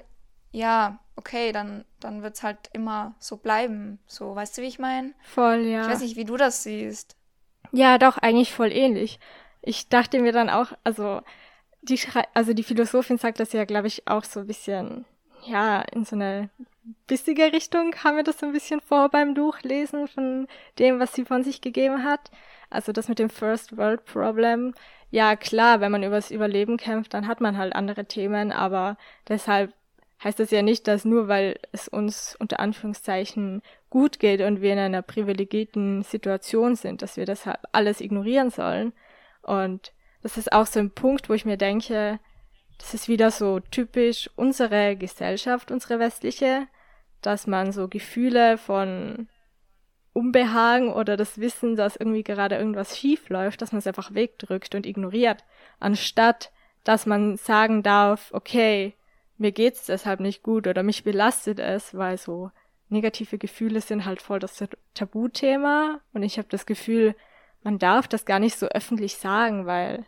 Ja, 0.52 1.00
okay, 1.16 1.52
dann, 1.52 1.86
dann 2.00 2.24
wird 2.24 2.36
es 2.36 2.44
halt 2.44 2.58
immer 2.74 3.16
so 3.20 3.38
bleiben. 3.38 4.00
So, 4.08 4.36
weißt 4.36 4.58
du, 4.58 4.62
wie 4.62 4.68
ich 4.68 4.80
meine? 4.80 5.14
Voll, 5.22 5.62
ja. 5.62 5.84
Ich 5.84 5.88
weiß 5.88 6.02
nicht, 6.02 6.18
wie 6.18 6.26
du 6.26 6.38
das 6.38 6.64
siehst. 6.64 7.16
Ja, 7.72 7.98
doch, 7.98 8.18
eigentlich 8.18 8.54
voll 8.54 8.72
ähnlich. 8.72 9.20
Ich 9.62 9.90
dachte 9.90 10.20
mir 10.20 10.32
dann 10.32 10.50
auch, 10.50 10.74
also 10.84 11.22
die, 11.82 12.00
also 12.34 12.54
die 12.54 12.64
Philosophin 12.64 13.18
sagt 13.18 13.40
das 13.40 13.54
ja, 13.54 13.66
glaube 13.66 13.88
ich, 13.88 14.08
auch 14.08 14.24
so 14.24 14.42
ein 14.42 14.48
bisschen, 14.48 15.06
ja, 15.46 15.82
in 15.82 16.06
so 16.06 16.16
eine 16.16 16.50
bissige 17.08 17.52
Richtung 17.54 17.92
kam 17.92 18.16
mir 18.16 18.24
das 18.24 18.40
so 18.40 18.46
ein 18.46 18.52
bisschen 18.52 18.82
vor 18.82 19.10
beim 19.10 19.36
Durchlesen 19.36 20.08
von 20.08 20.48
dem, 20.80 21.00
was 21.00 21.14
sie 21.14 21.26
von 21.26 21.44
sich 21.44 21.62
gegeben 21.62 22.04
hat. 22.04 22.32
Also 22.70 22.92
das 22.92 23.08
mit 23.08 23.20
dem 23.20 23.30
First 23.30 23.78
World 23.78 24.06
Problem. 24.06 24.74
Ja, 25.12 25.36
klar, 25.36 25.82
wenn 25.82 25.92
man 25.92 26.04
übers 26.04 26.32
Überleben 26.32 26.78
kämpft, 26.78 27.14
dann 27.14 27.28
hat 27.28 27.42
man 27.42 27.58
halt 27.58 27.74
andere 27.74 28.06
Themen, 28.06 28.52
aber 28.52 28.98
deshalb 29.28 29.74
heißt 30.24 30.40
das 30.40 30.52
ja 30.52 30.62
nicht, 30.62 30.88
dass 30.88 31.06
nur 31.06 31.28
weil 31.28 31.60
es 31.72 31.88
uns 31.88 32.36
unter 32.40 32.60
Anführungszeichen 32.60 33.62
gut 33.90 34.20
geht 34.20 34.42
und 34.42 34.62
wir 34.62 34.74
in 34.74 34.80
einer 34.80 35.02
privilegierten 35.02 36.04
Situation 36.04 36.76
sind, 36.76 37.02
dass 37.02 37.18
wir 37.18 37.26
deshalb 37.26 37.60
alles 37.72 38.02
ignorieren 38.02 38.52
sollen. 38.52 38.94
Und 39.42 39.94
das 40.22 40.38
ist 40.38 40.52
auch 40.52 40.66
so 40.66 40.80
ein 40.80 40.92
Punkt, 40.92 41.30
wo 41.30 41.34
ich 41.34 41.46
mir 41.46 41.58
denke, 41.58 42.20
das 42.80 42.94
ist 42.94 43.08
wieder 43.08 43.30
so 43.30 43.60
typisch 43.60 44.30
unsere 44.36 44.96
Gesellschaft, 44.96 45.70
unsere 45.70 46.00
westliche, 46.00 46.68
dass 47.22 47.46
man 47.46 47.72
so 47.72 47.88
Gefühle 47.88 48.58
von 48.58 49.28
Unbehagen 50.14 50.92
oder 50.92 51.16
das 51.16 51.40
Wissen, 51.40 51.76
dass 51.76 51.96
irgendwie 51.96 52.24
gerade 52.24 52.56
irgendwas 52.56 52.98
schief 52.98 53.30
läuft, 53.30 53.62
dass 53.62 53.72
man 53.72 53.80
es 53.80 53.88
einfach 53.88 54.14
wegdrückt 54.14 54.74
und 54.74 54.86
ignoriert, 54.86 55.44
anstatt 55.80 56.52
dass 56.84 57.06
man 57.06 57.38
sagen 57.38 57.84
darf, 57.84 58.32
okay, 58.34 58.96
mir 59.38 59.52
geht's 59.52 59.86
deshalb 59.86 60.22
nicht 60.22 60.42
gut 60.44 60.66
oder 60.66 60.82
mich 60.82 61.04
belastet 61.04 61.60
es, 61.60 61.96
weil 61.96 62.18
so 62.18 62.52
negative 62.88 63.38
Gefühle 63.38 63.82
sind 63.82 64.06
halt 64.06 64.22
voll 64.22 64.40
das 64.40 64.64
Tabuthema 64.94 66.00
und 66.14 66.24
ich 66.24 66.38
habe 66.38 66.48
das 66.50 66.66
Gefühl, 66.66 67.16
man 67.62 67.78
darf 67.78 68.08
das 68.08 68.26
gar 68.26 68.40
nicht 68.40 68.58
so 68.58 68.68
öffentlich 68.68 69.18
sagen, 69.18 69.66
weil 69.66 70.06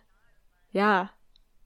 ja, 0.71 1.12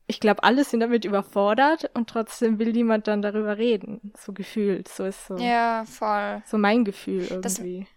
ich 0.08 0.20
glaube, 0.20 0.44
alle 0.44 0.64
sind 0.64 0.82
damit 0.82 1.06
überfordert 1.06 1.90
und 1.94 2.10
trotzdem 2.10 2.60
will 2.60 2.72
niemand 2.72 3.08
dann 3.08 3.22
darüber 3.22 3.58
reden. 3.58 4.14
So 4.18 4.34
gefühlt. 4.34 4.88
So 4.88 5.06
ist 5.06 5.26
so. 5.28 5.38
Ja, 5.38 5.84
voll. 5.86 6.44
So 6.46 6.58
mein 6.58 6.86
Gefühl 6.86 7.28
irgendwie. 7.30 7.88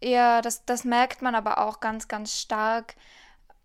Das, 0.00 0.10
ja, 0.10 0.42
das, 0.42 0.64
das 0.64 0.84
merkt 0.84 1.22
man 1.22 1.34
aber 1.34 1.58
auch 1.58 1.80
ganz, 1.80 2.08
ganz 2.08 2.40
stark, 2.40 2.96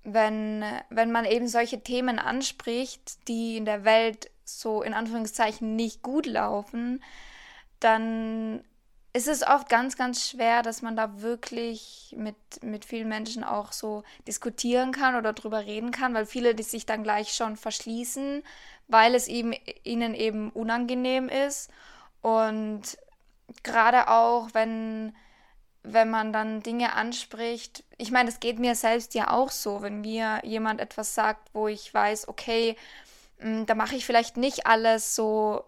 wenn, 0.03 0.63
wenn 0.89 1.11
man 1.11 1.25
eben 1.25 1.47
solche 1.47 1.81
Themen 1.81 2.19
anspricht, 2.19 3.27
die 3.27 3.57
in 3.57 3.65
der 3.65 3.83
Welt 3.83 4.29
so 4.43 4.83
in 4.83 4.93
Anführungszeichen 4.93 5.75
nicht 5.75 6.01
gut 6.03 6.25
laufen, 6.25 7.03
dann 7.79 8.63
ist 9.13 9.27
es 9.27 9.43
oft 9.45 9.67
ganz, 9.67 9.97
ganz 9.97 10.29
schwer, 10.29 10.61
dass 10.61 10.81
man 10.81 10.95
da 10.95 11.21
wirklich 11.21 12.15
mit, 12.17 12.35
mit 12.63 12.85
vielen 12.85 13.09
Menschen 13.09 13.43
auch 13.43 13.73
so 13.73 14.03
diskutieren 14.27 14.93
kann 14.93 15.15
oder 15.15 15.33
drüber 15.33 15.65
reden 15.65 15.91
kann, 15.91 16.13
weil 16.13 16.25
viele 16.25 16.55
die 16.55 16.63
sich 16.63 16.85
dann 16.85 17.03
gleich 17.03 17.33
schon 17.33 17.57
verschließen, 17.57 18.41
weil 18.87 19.13
es 19.13 19.27
ihm, 19.27 19.53
ihnen 19.83 20.13
eben 20.13 20.49
unangenehm 20.51 21.27
ist. 21.27 21.69
Und 22.21 22.97
gerade 23.63 24.07
auch, 24.07 24.49
wenn, 24.53 25.13
wenn 25.83 26.09
man 26.09 26.31
dann 26.31 26.63
Dinge 26.63 26.93
anspricht, 26.93 27.83
ich 27.97 28.11
meine, 28.11 28.29
es 28.29 28.39
geht 28.39 28.59
mir 28.59 28.75
selbst 28.75 29.13
ja 29.13 29.31
auch 29.31 29.51
so, 29.51 29.81
wenn 29.81 30.01
mir 30.01 30.39
jemand 30.43 30.79
etwas 30.79 31.15
sagt, 31.15 31.49
wo 31.53 31.67
ich 31.67 31.93
weiß, 31.93 32.29
okay, 32.29 32.77
hm, 33.39 33.65
da 33.65 33.75
mache 33.75 33.95
ich 33.95 34.05
vielleicht 34.05 34.37
nicht 34.37 34.67
alles 34.67 35.15
so 35.15 35.65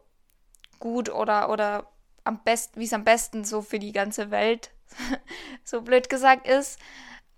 gut 0.79 1.10
oder, 1.10 1.49
oder 1.49 1.88
am 2.24 2.44
besten, 2.44 2.80
wie 2.80 2.86
es 2.86 2.94
am 2.94 3.04
besten 3.04 3.44
so 3.46 3.62
für 3.62 3.80
die 3.80 3.92
ganze 3.92 4.32
Welt, 4.32 4.72
so 5.64 5.82
blöd 5.82 6.10
gesagt 6.10 6.48
ist, 6.48 6.80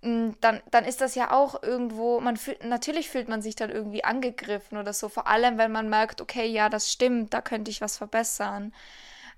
mm, 0.02 0.30
dann, 0.40 0.62
dann 0.70 0.84
ist 0.84 1.00
das 1.00 1.14
ja 1.14 1.32
auch 1.32 1.62
irgendwo, 1.62 2.20
man 2.20 2.36
fühlt, 2.36 2.64
natürlich 2.64 3.08
fühlt 3.08 3.28
man 3.28 3.42
sich 3.42 3.56
dann 3.56 3.70
irgendwie 3.70 4.04
angegriffen 4.04 4.78
oder 4.78 4.92
so, 4.92 5.08
vor 5.08 5.26
allem 5.26 5.58
wenn 5.58 5.72
man 5.72 5.88
merkt, 5.88 6.20
okay, 6.20 6.46
ja, 6.46 6.68
das 6.68 6.90
stimmt, 6.92 7.34
da 7.34 7.40
könnte 7.40 7.70
ich 7.70 7.80
was 7.80 7.96
verbessern. 7.98 8.72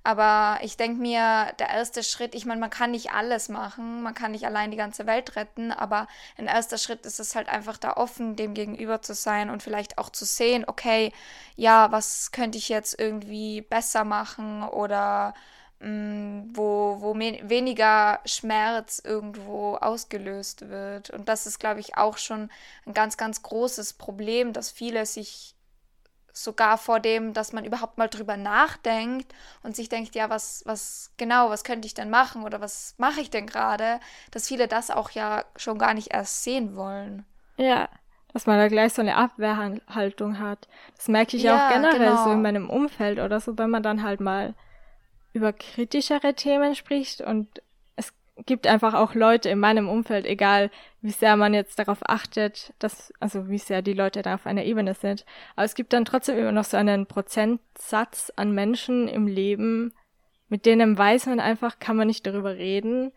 Aber 0.05 0.59
ich 0.63 0.77
denke 0.77 1.01
mir, 1.01 1.53
der 1.59 1.71
erste 1.71 2.03
Schritt, 2.03 2.35
ich 2.35 2.47
meine, 2.47 2.61
man 2.61 2.71
kann 2.71 2.93
nicht 2.93 3.13
alles 3.13 3.49
machen, 3.49 4.03
man 4.03 4.15
kann 4.15 4.33
nicht 4.33 4.47
allein 4.47 4.71
die 4.71 4.77
ganze 4.77 5.07
Welt 5.07 5.37
retten, 5.37 5.71
aber 5.71 6.07
ein 6.39 6.47
erster 6.47 6.79
Schritt 6.79 7.05
ist 7.05 7.21
es 7.21 7.35
halt 7.35 7.49
einfach 7.49 7.77
da 7.77 7.95
offen, 7.95 8.37
dem 8.37 8.55
gegenüber 8.55 9.03
zu 9.03 9.15
sein 9.15 9.51
und 9.51 9.63
vielleicht 9.63 9.99
auch 9.99 10.11
zu 10.11 10.25
sehen, 10.25 10.65
okay, 10.67 11.13
ja, 11.57 11.93
was 11.93 12.33
könnte 12.33 12.59
ich 12.59 12.69
jetzt 12.69 12.99
irgendwie 12.99 13.61
besser 13.61 14.05
machen 14.05 14.63
oder 14.63 15.35
mh, 15.81 15.89
mm, 15.89 16.51
wo, 16.55 16.97
wo 17.01 17.15
weniger 17.19 18.21
Schmerz 18.25 19.01
irgendwo 19.05 19.77
ausgelöst 19.77 20.69
wird. 20.69 21.11
Und 21.11 21.29
das 21.29 21.47
ist, 21.47 21.59
glaube 21.59 21.81
ich, 21.81 21.97
auch 21.97 22.19
schon 22.19 22.51
ein 22.87 22.95
ganz, 22.95 23.17
ganz 23.17 23.43
großes 23.43 23.95
Problem, 23.95 24.53
dass 24.53 24.71
viele 24.71 25.07
sich 25.07 25.58
sogar 26.42 26.79
vor 26.79 27.01
dem, 27.01 27.33
dass 27.33 27.53
man 27.53 27.64
überhaupt 27.64 27.98
mal 27.98 28.09
drüber 28.09 28.37
nachdenkt 28.37 29.35
und 29.62 29.77
sich 29.77 29.88
denkt, 29.88 30.14
ja, 30.14 30.31
was, 30.31 30.62
was 30.66 31.12
genau, 31.16 31.51
was 31.51 31.64
könnte 31.64 31.87
ich 31.87 31.94
denn 31.94 32.11
machen 32.11 32.44
oder 32.44 32.61
was 32.61 32.94
mache 32.98 33.20
ich 33.20 33.31
denn 33.31 33.46
gerade, 33.46 34.01
dass 34.31 34.48
viele 34.48 34.68
das 34.68 34.90
auch 34.90 35.11
ja 35.11 35.44
schon 35.57 35.79
gar 35.79 35.94
nicht 35.94 36.12
erst 36.12 36.44
sehen 36.44 36.77
wollen. 36.77 37.24
Ja, 37.57 37.88
dass 38.33 38.46
man 38.46 38.59
da 38.59 38.68
gleich 38.68 38.92
so 38.92 39.03
eine 39.03 39.16
Abwehrhaltung 39.16 40.38
hat. 40.38 40.68
Das 40.96 41.09
merke 41.09 41.37
ich 41.37 41.42
ja, 41.42 41.66
auch 41.66 41.72
generell 41.72 42.11
genau. 42.11 42.24
so 42.24 42.31
in 42.31 42.42
meinem 42.42 42.70
Umfeld 42.70 43.18
oder 43.18 43.40
so, 43.40 43.59
wenn 43.59 43.70
man 43.70 43.83
dann 43.83 44.03
halt 44.03 44.20
mal 44.20 44.55
über 45.33 45.53
kritischere 45.53 46.35
Themen 46.35 46.74
spricht 46.74 47.20
und 47.20 47.62
gibt 48.46 48.66
einfach 48.66 48.94
auch 48.94 49.14
Leute 49.14 49.48
in 49.48 49.59
meinem 49.59 49.88
Umfeld, 49.88 50.27
egal 50.27 50.70
wie 51.01 51.11
sehr 51.11 51.37
man 51.37 51.55
jetzt 51.55 51.79
darauf 51.79 51.98
achtet, 52.09 52.72
dass, 52.79 53.12
also 53.20 53.48
wie 53.48 53.59
sehr 53.59 53.83
die 53.83 53.92
Leute 53.92 54.22
da 54.22 54.35
auf 54.35 54.46
einer 54.46 54.64
Ebene 54.64 54.94
sind. 54.94 55.24
Aber 55.57 55.64
es 55.64 55.74
gibt 55.74 55.92
dann 55.92 56.05
trotzdem 56.05 56.38
immer 56.38 56.53
noch 56.53 56.64
so 56.64 56.77
einen 56.77 57.07
Prozentsatz 57.07 58.33
an 58.37 58.53
Menschen 58.53 59.09
im 59.09 59.27
Leben, 59.27 59.92
mit 60.48 60.66
denen 60.66 60.96
weiß 60.96 61.27
man 61.27 61.40
einfach, 61.40 61.79
kann 61.79 61.96
man 61.96 62.07
nicht 62.07 62.27
darüber 62.27 62.57
reden, 62.57 63.12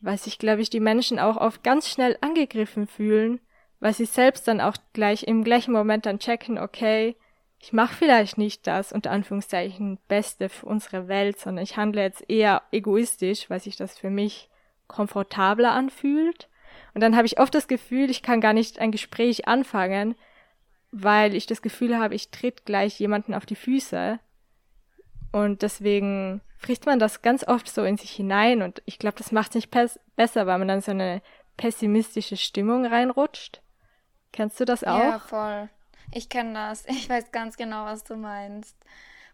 weil 0.00 0.18
sich, 0.18 0.38
glaube 0.38 0.62
ich, 0.62 0.70
die 0.70 0.80
Menschen 0.80 1.18
auch 1.18 1.36
oft 1.36 1.62
ganz 1.62 1.88
schnell 1.88 2.16
angegriffen 2.20 2.86
fühlen, 2.86 3.40
weil 3.80 3.92
sie 3.92 4.06
selbst 4.06 4.48
dann 4.48 4.60
auch 4.60 4.76
gleich 4.92 5.24
im 5.24 5.44
gleichen 5.44 5.72
Moment 5.72 6.06
dann 6.06 6.18
checken, 6.18 6.58
okay, 6.58 7.16
ich 7.58 7.74
mache 7.74 7.94
vielleicht 7.94 8.38
nicht 8.38 8.66
das 8.66 8.92
unter 8.92 9.10
Anführungszeichen 9.10 9.98
Beste 10.08 10.48
für 10.48 10.64
unsere 10.64 11.08
Welt, 11.08 11.38
sondern 11.38 11.62
ich 11.62 11.76
handle 11.76 12.02
jetzt 12.02 12.24
eher 12.28 12.62
egoistisch, 12.72 13.50
weil 13.50 13.60
sich 13.60 13.76
das 13.76 13.98
für 13.98 14.08
mich 14.08 14.49
komfortabler 14.90 15.72
anfühlt. 15.72 16.48
Und 16.94 17.00
dann 17.00 17.16
habe 17.16 17.26
ich 17.26 17.38
oft 17.38 17.54
das 17.54 17.68
Gefühl, 17.68 18.10
ich 18.10 18.22
kann 18.22 18.40
gar 18.40 18.52
nicht 18.52 18.78
ein 18.78 18.92
Gespräch 18.92 19.48
anfangen, 19.48 20.16
weil 20.90 21.34
ich 21.34 21.46
das 21.46 21.62
Gefühl 21.62 21.98
habe, 21.98 22.14
ich 22.14 22.30
tritt 22.30 22.66
gleich 22.66 22.98
jemanden 22.98 23.34
auf 23.34 23.46
die 23.46 23.56
Füße. 23.56 24.18
Und 25.32 25.62
deswegen 25.62 26.40
frisst 26.58 26.86
man 26.86 26.98
das 26.98 27.22
ganz 27.22 27.46
oft 27.46 27.68
so 27.68 27.84
in 27.84 27.96
sich 27.96 28.10
hinein 28.10 28.62
und 28.62 28.82
ich 28.84 28.98
glaube, 28.98 29.16
das 29.16 29.32
macht 29.32 29.50
es 29.50 29.54
nicht 29.54 29.70
besser, 29.70 30.46
weil 30.46 30.58
man 30.58 30.68
dann 30.68 30.80
so 30.80 30.90
eine 30.90 31.22
pessimistische 31.56 32.36
Stimmung 32.36 32.84
reinrutscht. 32.84 33.62
Kennst 34.32 34.58
du 34.58 34.64
das 34.64 34.82
auch? 34.84 34.98
Ja, 34.98 35.18
voll. 35.18 35.68
Ich 36.12 36.28
kenne 36.28 36.54
das. 36.54 36.84
Ich 36.86 37.08
weiß 37.08 37.30
ganz 37.30 37.56
genau, 37.56 37.84
was 37.84 38.04
du 38.04 38.16
meinst. 38.16 38.76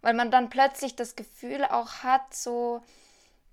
Weil 0.02 0.14
man 0.14 0.30
dann 0.30 0.50
plötzlich 0.50 0.94
das 0.94 1.16
Gefühl 1.16 1.64
auch 1.64 2.02
hat, 2.02 2.34
so, 2.34 2.82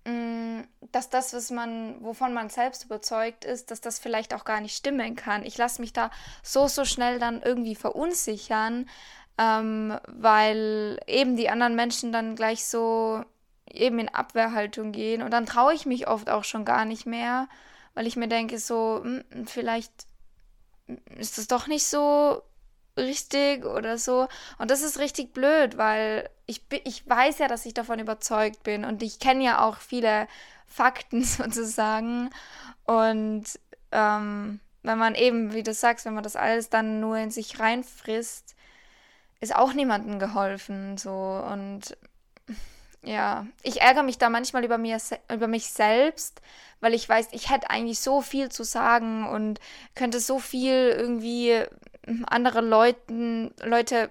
dass 0.05 1.09
das, 1.09 1.33
was 1.33 1.49
man, 1.49 2.03
wovon 2.03 2.33
man 2.33 2.49
selbst 2.49 2.85
überzeugt 2.85 3.45
ist, 3.45 3.71
dass 3.71 3.81
das 3.81 3.99
vielleicht 3.99 4.33
auch 4.33 4.45
gar 4.45 4.61
nicht 4.61 4.75
stimmen 4.75 5.15
kann. 5.15 5.43
Ich 5.43 5.57
lasse 5.57 5.81
mich 5.81 5.93
da 5.93 6.11
so, 6.43 6.67
so 6.67 6.85
schnell 6.85 7.19
dann 7.19 7.41
irgendwie 7.41 7.75
verunsichern, 7.75 8.89
ähm, 9.37 9.97
weil 10.07 10.99
eben 11.07 11.35
die 11.35 11.49
anderen 11.49 11.75
Menschen 11.75 12.11
dann 12.11 12.35
gleich 12.35 12.65
so 12.65 13.23
eben 13.69 13.97
in 13.97 14.09
Abwehrhaltung 14.09 14.91
gehen 14.91 15.23
und 15.23 15.31
dann 15.31 15.45
traue 15.45 15.73
ich 15.73 15.85
mich 15.85 16.07
oft 16.07 16.29
auch 16.29 16.43
schon 16.43 16.65
gar 16.65 16.85
nicht 16.85 17.05
mehr, 17.05 17.47
weil 17.95 18.05
ich 18.05 18.15
mir 18.15 18.27
denke, 18.27 18.59
so, 18.59 19.01
mh, 19.03 19.23
hm, 19.31 19.47
vielleicht 19.47 19.91
ist 21.15 21.37
das 21.37 21.47
doch 21.47 21.67
nicht 21.67 21.85
so 21.85 22.43
richtig 22.97 23.65
oder 23.65 23.97
so. 23.97 24.27
Und 24.57 24.71
das 24.71 24.81
ist 24.81 24.99
richtig 24.99 25.33
blöd, 25.33 25.77
weil 25.77 26.29
ich, 26.45 26.61
ich 26.83 27.07
weiß 27.07 27.39
ja, 27.39 27.47
dass 27.47 27.65
ich 27.65 27.73
davon 27.73 27.99
überzeugt 27.99 28.63
bin 28.63 28.85
und 28.85 29.01
ich 29.03 29.19
kenne 29.19 29.43
ja 29.43 29.65
auch 29.65 29.77
viele 29.77 30.27
Fakten 30.67 31.23
sozusagen. 31.23 32.29
Und 32.85 33.45
ähm, 33.91 34.59
wenn 34.83 34.97
man 34.97 35.15
eben, 35.15 35.53
wie 35.53 35.63
du 35.63 35.73
sagst, 35.73 36.05
wenn 36.05 36.13
man 36.13 36.23
das 36.23 36.35
alles 36.35 36.69
dann 36.69 36.99
nur 36.99 37.17
in 37.17 37.31
sich 37.31 37.59
reinfrisst, 37.59 38.55
ist 39.39 39.55
auch 39.55 39.73
niemandem 39.73 40.19
geholfen. 40.19 40.97
So 40.97 41.11
und 41.11 41.97
ja, 43.03 43.45
ich 43.63 43.81
ärgere 43.81 44.03
mich 44.03 44.17
da 44.17 44.29
manchmal 44.29 44.63
über, 44.63 44.77
mir, 44.77 44.97
über 45.31 45.47
mich 45.47 45.67
selbst, 45.67 46.41
weil 46.79 46.93
ich 46.93 47.07
weiß, 47.07 47.29
ich 47.31 47.49
hätte 47.49 47.69
eigentlich 47.69 47.99
so 47.99 48.21
viel 48.21 48.49
zu 48.49 48.63
sagen 48.63 49.27
und 49.27 49.59
könnte 49.95 50.19
so 50.21 50.39
viel 50.39 50.93
irgendwie 50.97 51.65
andere 52.27 52.61
Leuten, 52.61 53.53
Leute 53.63 54.09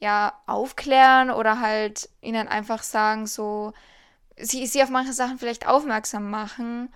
ja 0.00 0.32
aufklären 0.46 1.30
oder 1.30 1.60
halt 1.60 2.08
ihnen 2.20 2.48
einfach 2.48 2.82
sagen, 2.82 3.26
so, 3.26 3.72
sie, 4.36 4.66
sie 4.66 4.82
auf 4.82 4.90
manche 4.90 5.12
Sachen 5.12 5.38
vielleicht 5.38 5.66
aufmerksam 5.66 6.30
machen 6.30 6.92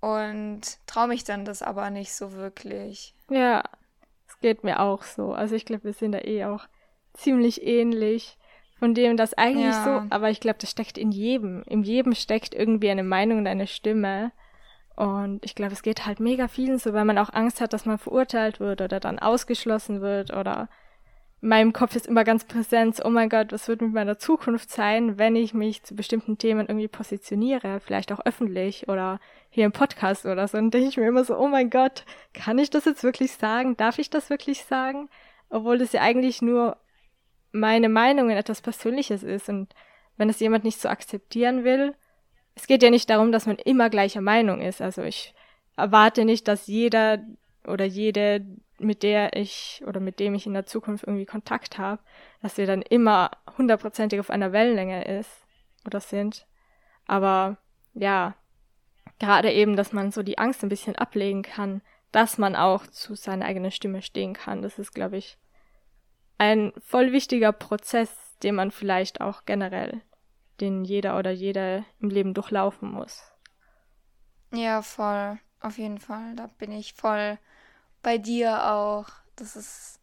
und 0.00 0.60
traue 0.86 1.08
mich 1.08 1.24
dann 1.24 1.44
das 1.44 1.62
aber 1.62 1.90
nicht 1.90 2.12
so 2.12 2.32
wirklich. 2.32 3.14
Ja, 3.30 3.62
es 4.28 4.38
geht 4.40 4.64
mir 4.64 4.80
auch 4.80 5.02
so. 5.02 5.32
Also 5.32 5.54
ich 5.54 5.64
glaube, 5.64 5.84
wir 5.84 5.92
sind 5.94 6.12
da 6.12 6.18
eh 6.18 6.44
auch 6.44 6.66
ziemlich 7.14 7.62
ähnlich 7.62 8.36
von 8.82 8.94
dem 8.94 9.16
das 9.16 9.32
eigentlich 9.34 9.66
ja. 9.66 9.84
so, 9.84 10.06
aber 10.10 10.30
ich 10.30 10.40
glaube, 10.40 10.58
das 10.60 10.68
steckt 10.68 10.98
in 10.98 11.12
jedem. 11.12 11.62
In 11.68 11.84
jedem 11.84 12.16
steckt 12.16 12.52
irgendwie 12.52 12.90
eine 12.90 13.04
Meinung 13.04 13.38
und 13.38 13.46
eine 13.46 13.68
Stimme. 13.68 14.32
Und 14.96 15.44
ich 15.44 15.54
glaube, 15.54 15.72
es 15.72 15.82
geht 15.82 16.06
halt 16.06 16.20
mega 16.20 16.48
vielen 16.48 16.78
so, 16.78 16.92
weil 16.92 17.04
man 17.04 17.18
auch 17.18 17.32
Angst 17.32 17.60
hat, 17.60 17.72
dass 17.72 17.86
man 17.86 17.98
verurteilt 17.98 18.60
wird 18.60 18.80
oder 18.80 19.00
dann 19.00 19.18
ausgeschlossen 19.18 20.00
wird 20.00 20.32
oder 20.32 20.68
in 21.42 21.48
meinem 21.48 21.72
Kopf 21.72 21.96
ist 21.96 22.06
immer 22.06 22.22
ganz 22.22 22.44
präsent, 22.44 23.00
oh 23.04 23.10
mein 23.10 23.28
Gott, 23.28 23.50
was 23.50 23.66
wird 23.66 23.82
mit 23.82 23.92
meiner 23.92 24.16
Zukunft 24.16 24.70
sein, 24.70 25.18
wenn 25.18 25.34
ich 25.34 25.54
mich 25.54 25.82
zu 25.82 25.96
bestimmten 25.96 26.38
Themen 26.38 26.68
irgendwie 26.68 26.86
positioniere, 26.86 27.80
vielleicht 27.80 28.12
auch 28.12 28.20
öffentlich 28.24 28.88
oder 28.88 29.18
hier 29.50 29.64
im 29.64 29.72
Podcast 29.72 30.24
oder 30.24 30.46
so. 30.46 30.56
Und 30.56 30.72
denke 30.72 30.88
ich 30.88 30.96
mir 30.96 31.08
immer 31.08 31.24
so, 31.24 31.36
oh 31.36 31.48
mein 31.48 31.68
Gott, 31.68 32.04
kann 32.32 32.58
ich 32.58 32.70
das 32.70 32.84
jetzt 32.84 33.02
wirklich 33.02 33.32
sagen? 33.32 33.76
Darf 33.76 33.98
ich 33.98 34.08
das 34.08 34.30
wirklich 34.30 34.64
sagen? 34.64 35.08
Obwohl 35.50 35.78
das 35.78 35.92
ja 35.92 36.00
eigentlich 36.00 36.42
nur 36.42 36.76
meine 37.50 37.88
Meinung 37.88 38.30
in 38.30 38.36
etwas 38.36 38.62
Persönliches 38.62 39.24
ist 39.24 39.48
und 39.48 39.74
wenn 40.16 40.28
es 40.28 40.38
jemand 40.38 40.62
nicht 40.62 40.80
so 40.80 40.88
akzeptieren 40.88 41.64
will, 41.64 41.94
es 42.54 42.66
geht 42.66 42.82
ja 42.82 42.90
nicht 42.90 43.08
darum, 43.10 43.32
dass 43.32 43.46
man 43.46 43.56
immer 43.56 43.90
gleicher 43.90 44.20
Meinung 44.20 44.60
ist. 44.60 44.80
Also 44.80 45.02
ich 45.02 45.34
erwarte 45.76 46.24
nicht, 46.24 46.48
dass 46.48 46.66
jeder 46.66 47.18
oder 47.66 47.84
jede, 47.84 48.44
mit 48.78 49.02
der 49.02 49.36
ich 49.36 49.82
oder 49.86 50.00
mit 50.00 50.18
dem 50.20 50.34
ich 50.34 50.46
in 50.46 50.54
der 50.54 50.66
Zukunft 50.66 51.04
irgendwie 51.04 51.26
Kontakt 51.26 51.78
habe, 51.78 52.02
dass 52.42 52.58
wir 52.58 52.66
dann 52.66 52.82
immer 52.82 53.30
hundertprozentig 53.56 54.20
auf 54.20 54.30
einer 54.30 54.52
Wellenlänge 54.52 55.04
ist 55.18 55.30
oder 55.86 56.00
sind. 56.00 56.46
Aber 57.06 57.56
ja, 57.94 58.34
gerade 59.18 59.52
eben, 59.52 59.76
dass 59.76 59.92
man 59.92 60.10
so 60.10 60.22
die 60.22 60.38
Angst 60.38 60.62
ein 60.62 60.68
bisschen 60.68 60.96
ablegen 60.96 61.42
kann, 61.42 61.82
dass 62.10 62.38
man 62.38 62.56
auch 62.56 62.86
zu 62.86 63.14
seiner 63.14 63.46
eigenen 63.46 63.70
Stimme 63.70 64.02
stehen 64.02 64.34
kann. 64.34 64.62
Das 64.62 64.78
ist, 64.78 64.92
glaube 64.92 65.16
ich, 65.16 65.38
ein 66.38 66.72
voll 66.84 67.12
wichtiger 67.12 67.52
Prozess, 67.52 68.36
den 68.42 68.56
man 68.56 68.70
vielleicht 68.70 69.20
auch 69.20 69.44
generell, 69.44 70.02
den 70.62 70.84
jeder 70.84 71.18
oder 71.18 71.30
jede 71.30 71.84
im 72.00 72.08
Leben 72.08 72.32
durchlaufen 72.32 72.90
muss. 72.90 73.22
Ja, 74.52 74.80
voll. 74.80 75.38
Auf 75.60 75.78
jeden 75.78 75.98
Fall. 75.98 76.34
Da 76.36 76.46
bin 76.58 76.72
ich 76.72 76.94
voll 76.94 77.38
bei 78.02 78.18
dir 78.18 78.72
auch. 78.72 79.06
Das 79.36 79.56
ist. 79.56 80.00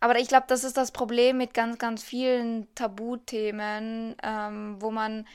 Aber 0.00 0.18
ich 0.18 0.28
glaube, 0.28 0.46
das 0.48 0.62
ist 0.64 0.76
das 0.76 0.92
Problem 0.92 1.38
mit 1.38 1.54
ganz, 1.54 1.78
ganz 1.78 2.04
vielen 2.04 2.72
Tabuthemen, 2.74 4.14
ähm, 4.22 4.76
wo 4.80 4.90
man 4.90 5.26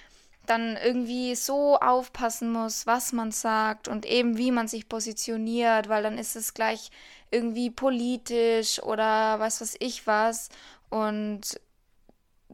dann 0.46 0.78
irgendwie 0.78 1.36
so 1.36 1.78
aufpassen 1.78 2.52
muss, 2.52 2.86
was 2.86 3.14
man 3.14 3.32
sagt 3.32 3.88
und 3.88 4.06
eben 4.06 4.38
wie 4.38 4.52
man 4.52 4.68
sich 4.68 4.90
positioniert, 4.90 5.90
weil 5.90 6.04
dann 6.04 6.18
ist 6.18 6.36
es 6.36 6.54
gleich 6.54 6.92
irgendwie 7.32 7.70
politisch 7.70 8.82
oder 8.84 9.40
was 9.40 9.62
weiß 9.62 9.78
ich 9.80 10.06
was. 10.08 10.50
Und 10.90 11.60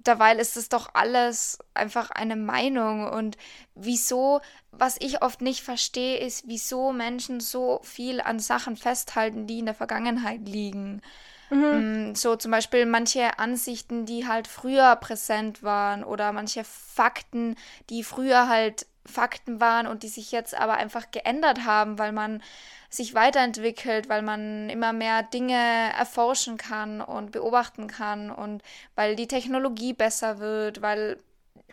derweil 0.05 0.39
ist 0.39 0.57
es 0.57 0.69
doch 0.69 0.89
alles 0.93 1.59
einfach 1.73 2.11
eine 2.11 2.35
Meinung. 2.35 3.07
Und 3.09 3.37
wieso, 3.75 4.41
was 4.71 4.97
ich 4.99 5.21
oft 5.21 5.41
nicht 5.41 5.61
verstehe, 5.61 6.17
ist, 6.17 6.47
wieso 6.47 6.91
Menschen 6.91 7.39
so 7.39 7.79
viel 7.83 8.21
an 8.21 8.39
Sachen 8.39 8.75
festhalten, 8.75 9.47
die 9.47 9.59
in 9.59 9.65
der 9.65 9.75
Vergangenheit 9.75 10.41
liegen. 10.47 11.01
Mhm. 11.49 12.11
Mm, 12.11 12.15
so 12.15 12.35
zum 12.35 12.51
Beispiel 12.51 12.85
manche 12.85 13.39
Ansichten, 13.39 14.05
die 14.05 14.27
halt 14.27 14.47
früher 14.47 14.95
präsent 14.95 15.63
waren 15.63 16.03
oder 16.03 16.31
manche 16.31 16.63
Fakten, 16.63 17.55
die 17.89 18.03
früher 18.03 18.47
halt 18.47 18.85
Fakten 19.05 19.59
waren 19.59 19.87
und 19.87 20.03
die 20.03 20.07
sich 20.07 20.31
jetzt 20.31 20.55
aber 20.55 20.73
einfach 20.73 21.11
geändert 21.11 21.65
haben, 21.65 21.97
weil 21.97 22.11
man 22.11 22.43
sich 22.89 23.13
weiterentwickelt, 23.13 24.09
weil 24.09 24.21
man 24.21 24.69
immer 24.69 24.93
mehr 24.93 25.23
Dinge 25.23 25.93
erforschen 25.97 26.57
kann 26.57 27.01
und 27.01 27.31
beobachten 27.31 27.87
kann 27.87 28.31
und 28.31 28.63
weil 28.95 29.15
die 29.15 29.27
Technologie 29.27 29.93
besser 29.93 30.39
wird, 30.39 30.81
weil 30.81 31.17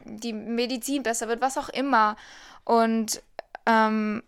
die 0.05 0.33
Medizin 0.33 1.03
besser 1.03 1.29
wird, 1.29 1.41
was 1.41 1.59
auch 1.59 1.69
immer. 1.69 2.17
Und 2.65 3.23
ähm, 3.67 4.23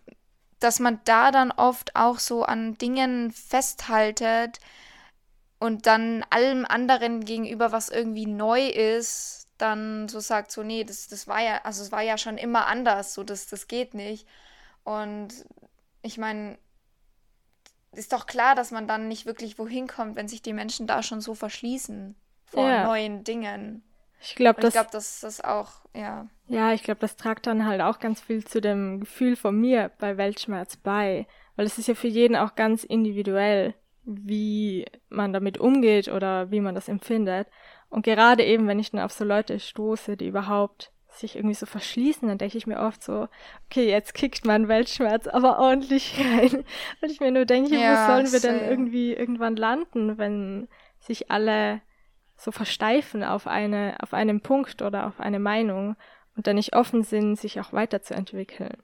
dass 0.59 0.79
man 0.79 0.99
da 1.05 1.31
dann 1.31 1.51
oft 1.51 1.95
auch 1.95 2.19
so 2.19 2.43
an 2.43 2.77
Dingen 2.77 3.31
festhaltet 3.31 4.59
und 5.59 5.85
dann 5.85 6.25
allem 6.29 6.65
anderen 6.65 7.23
gegenüber, 7.23 7.71
was 7.71 7.89
irgendwie 7.89 8.25
neu 8.25 8.67
ist, 8.67 9.38
dann 9.61 10.07
so 10.07 10.19
sagt, 10.19 10.51
so, 10.51 10.63
nee, 10.63 10.83
das, 10.83 11.07
das 11.07 11.27
war 11.27 11.41
ja, 11.41 11.61
also 11.63 11.83
es 11.83 11.91
war 11.91 12.01
ja 12.01 12.17
schon 12.17 12.37
immer 12.37 12.67
anders, 12.67 13.13
so, 13.13 13.23
das, 13.23 13.47
das 13.47 13.67
geht 13.67 13.93
nicht. 13.93 14.27
Und 14.83 15.29
ich 16.01 16.17
meine, 16.17 16.57
ist 17.93 18.13
doch 18.13 18.25
klar, 18.25 18.55
dass 18.55 18.71
man 18.71 18.87
dann 18.87 19.07
nicht 19.07 19.25
wirklich 19.25 19.59
wohin 19.59 19.87
kommt, 19.87 20.15
wenn 20.15 20.27
sich 20.27 20.41
die 20.41 20.53
Menschen 20.53 20.87
da 20.87 21.03
schon 21.03 21.21
so 21.21 21.33
verschließen 21.35 22.15
vor 22.45 22.69
ja. 22.69 22.85
neuen 22.85 23.23
Dingen. 23.23 23.83
Ich 24.21 24.35
glaube, 24.35 24.61
das, 24.61 24.73
glaub, 24.73 24.91
das 24.91 25.23
ist 25.23 25.43
auch, 25.45 25.85
ja. 25.93 26.27
Ja, 26.47 26.73
ich 26.73 26.83
glaube, 26.83 26.99
das 26.99 27.15
tragt 27.15 27.47
dann 27.47 27.65
halt 27.65 27.81
auch 27.81 27.99
ganz 27.99 28.19
viel 28.19 28.43
zu 28.43 28.59
dem 28.59 28.99
Gefühl 28.99 29.35
von 29.35 29.59
mir 29.59 29.91
bei 29.99 30.17
Weltschmerz 30.17 30.75
bei. 30.77 31.25
Weil 31.55 31.65
es 31.65 31.77
ist 31.77 31.87
ja 31.87 31.95
für 31.95 32.07
jeden 32.07 32.35
auch 32.35 32.55
ganz 32.55 32.83
individuell, 32.83 33.75
wie 34.03 34.85
man 35.09 35.33
damit 35.33 35.57
umgeht 35.57 36.07
oder 36.07 36.51
wie 36.51 36.61
man 36.61 36.75
das 36.75 36.87
empfindet. 36.87 37.47
Und 37.89 38.03
gerade 38.03 38.43
eben, 38.43 38.67
wenn 38.67 38.79
ich 38.79 38.91
dann 38.91 39.01
auf 39.01 39.11
so 39.11 39.25
Leute 39.25 39.59
stoße, 39.59 40.15
die 40.15 40.27
überhaupt 40.27 40.91
sich 41.11 41.35
irgendwie 41.35 41.55
so 41.55 41.65
verschließen, 41.65 42.27
dann 42.27 42.37
denke 42.37 42.57
ich 42.57 42.67
mir 42.67 42.79
oft 42.79 43.03
so, 43.03 43.27
okay, 43.65 43.89
jetzt 43.89 44.13
kickt 44.13 44.45
mein 44.45 44.67
Weltschmerz 44.67 45.27
aber 45.27 45.59
ordentlich 45.59 46.19
rein. 46.19 46.63
Und 47.01 47.11
ich 47.11 47.19
mir 47.19 47.31
nur 47.31 47.45
denke, 47.45 47.75
ja, 47.75 48.07
wo 48.07 48.13
sollen 48.13 48.31
wir 48.31 48.39
denn 48.39 48.69
irgendwie 48.69 49.13
irgendwann 49.13 49.55
landen, 49.55 50.17
wenn 50.17 50.67
sich 50.99 51.31
alle 51.31 51.81
so 52.35 52.51
versteifen 52.51 53.23
auf 53.23 53.47
eine, 53.47 53.97
auf 54.01 54.13
einen 54.13 54.41
Punkt 54.41 54.81
oder 54.81 55.07
auf 55.07 55.19
eine 55.19 55.39
Meinung 55.39 55.95
und 56.37 56.47
dann 56.47 56.55
nicht 56.55 56.75
offen 56.75 57.03
sind, 57.03 57.35
sich 57.35 57.59
auch 57.59 57.73
weiterzuentwickeln. 57.73 58.77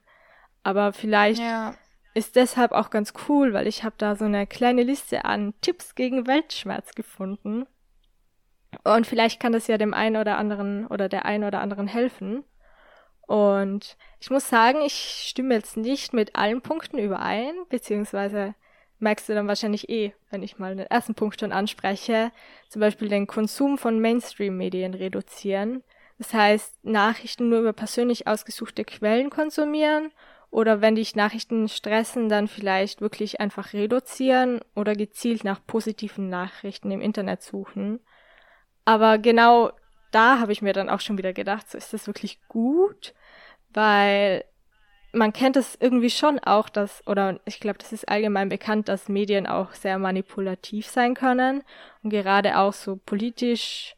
Aber 0.62 0.92
vielleicht 0.92 1.40
ja. 1.40 1.74
ist 2.12 2.36
deshalb 2.36 2.72
auch 2.72 2.90
ganz 2.90 3.14
cool, 3.28 3.54
weil 3.54 3.66
ich 3.66 3.84
habe 3.84 3.94
da 3.96 4.16
so 4.16 4.24
eine 4.24 4.46
kleine 4.46 4.82
Liste 4.82 5.24
an 5.24 5.54
Tipps 5.62 5.94
gegen 5.94 6.26
Weltschmerz 6.26 6.94
gefunden 6.94 7.66
und 8.94 9.06
vielleicht 9.06 9.40
kann 9.40 9.52
das 9.52 9.66
ja 9.66 9.78
dem 9.78 9.94
einen 9.94 10.16
oder 10.16 10.38
anderen 10.38 10.86
oder 10.86 11.08
der 11.08 11.24
einen 11.24 11.44
oder 11.44 11.60
anderen 11.60 11.88
helfen. 11.88 12.44
Und 13.26 13.96
ich 14.20 14.30
muss 14.30 14.48
sagen, 14.48 14.80
ich 14.82 15.26
stimme 15.28 15.54
jetzt 15.54 15.76
nicht 15.76 16.12
mit 16.12 16.36
allen 16.36 16.62
Punkten 16.62 16.98
überein, 16.98 17.54
beziehungsweise 17.68 18.54
merkst 18.98 19.28
du 19.28 19.34
dann 19.34 19.48
wahrscheinlich 19.48 19.88
eh, 19.88 20.14
wenn 20.30 20.42
ich 20.42 20.58
mal 20.58 20.76
den 20.76 20.86
ersten 20.86 21.14
Punkt 21.14 21.40
schon 21.40 21.52
anspreche, 21.52 22.30
zum 22.68 22.80
Beispiel 22.80 23.08
den 23.08 23.26
Konsum 23.26 23.78
von 23.78 24.00
Mainstream-Medien 24.00 24.94
reduzieren. 24.94 25.82
Das 26.18 26.32
heißt, 26.32 26.84
Nachrichten 26.84 27.48
nur 27.48 27.60
über 27.60 27.72
persönlich 27.72 28.26
ausgesuchte 28.26 28.84
Quellen 28.84 29.28
konsumieren 29.28 30.12
oder 30.50 30.80
wenn 30.80 30.94
dich 30.94 31.16
Nachrichten 31.16 31.68
stressen, 31.68 32.28
dann 32.28 32.48
vielleicht 32.48 33.00
wirklich 33.00 33.40
einfach 33.40 33.72
reduzieren 33.74 34.60
oder 34.74 34.94
gezielt 34.94 35.44
nach 35.44 35.60
positiven 35.66 36.30
Nachrichten 36.30 36.90
im 36.90 37.02
Internet 37.02 37.42
suchen. 37.42 38.00
Aber 38.86 39.18
genau 39.18 39.72
da 40.12 40.38
habe 40.38 40.52
ich 40.52 40.62
mir 40.62 40.72
dann 40.72 40.88
auch 40.88 41.00
schon 41.00 41.18
wieder 41.18 41.34
gedacht, 41.34 41.70
so 41.70 41.76
ist 41.76 41.92
das 41.92 42.06
wirklich 42.06 42.38
gut, 42.48 43.14
weil 43.74 44.44
man 45.12 45.32
kennt 45.32 45.56
es 45.56 45.76
irgendwie 45.80 46.10
schon 46.10 46.38
auch, 46.38 46.68
dass, 46.68 47.06
oder 47.06 47.40
ich 47.46 47.58
glaube, 47.58 47.78
das 47.78 47.92
ist 47.92 48.08
allgemein 48.08 48.48
bekannt, 48.48 48.88
dass 48.88 49.08
Medien 49.08 49.46
auch 49.46 49.72
sehr 49.72 49.98
manipulativ 49.98 50.86
sein 50.86 51.14
können 51.14 51.64
und 52.02 52.10
gerade 52.10 52.58
auch 52.58 52.72
so 52.72 52.96
politisch 52.96 53.96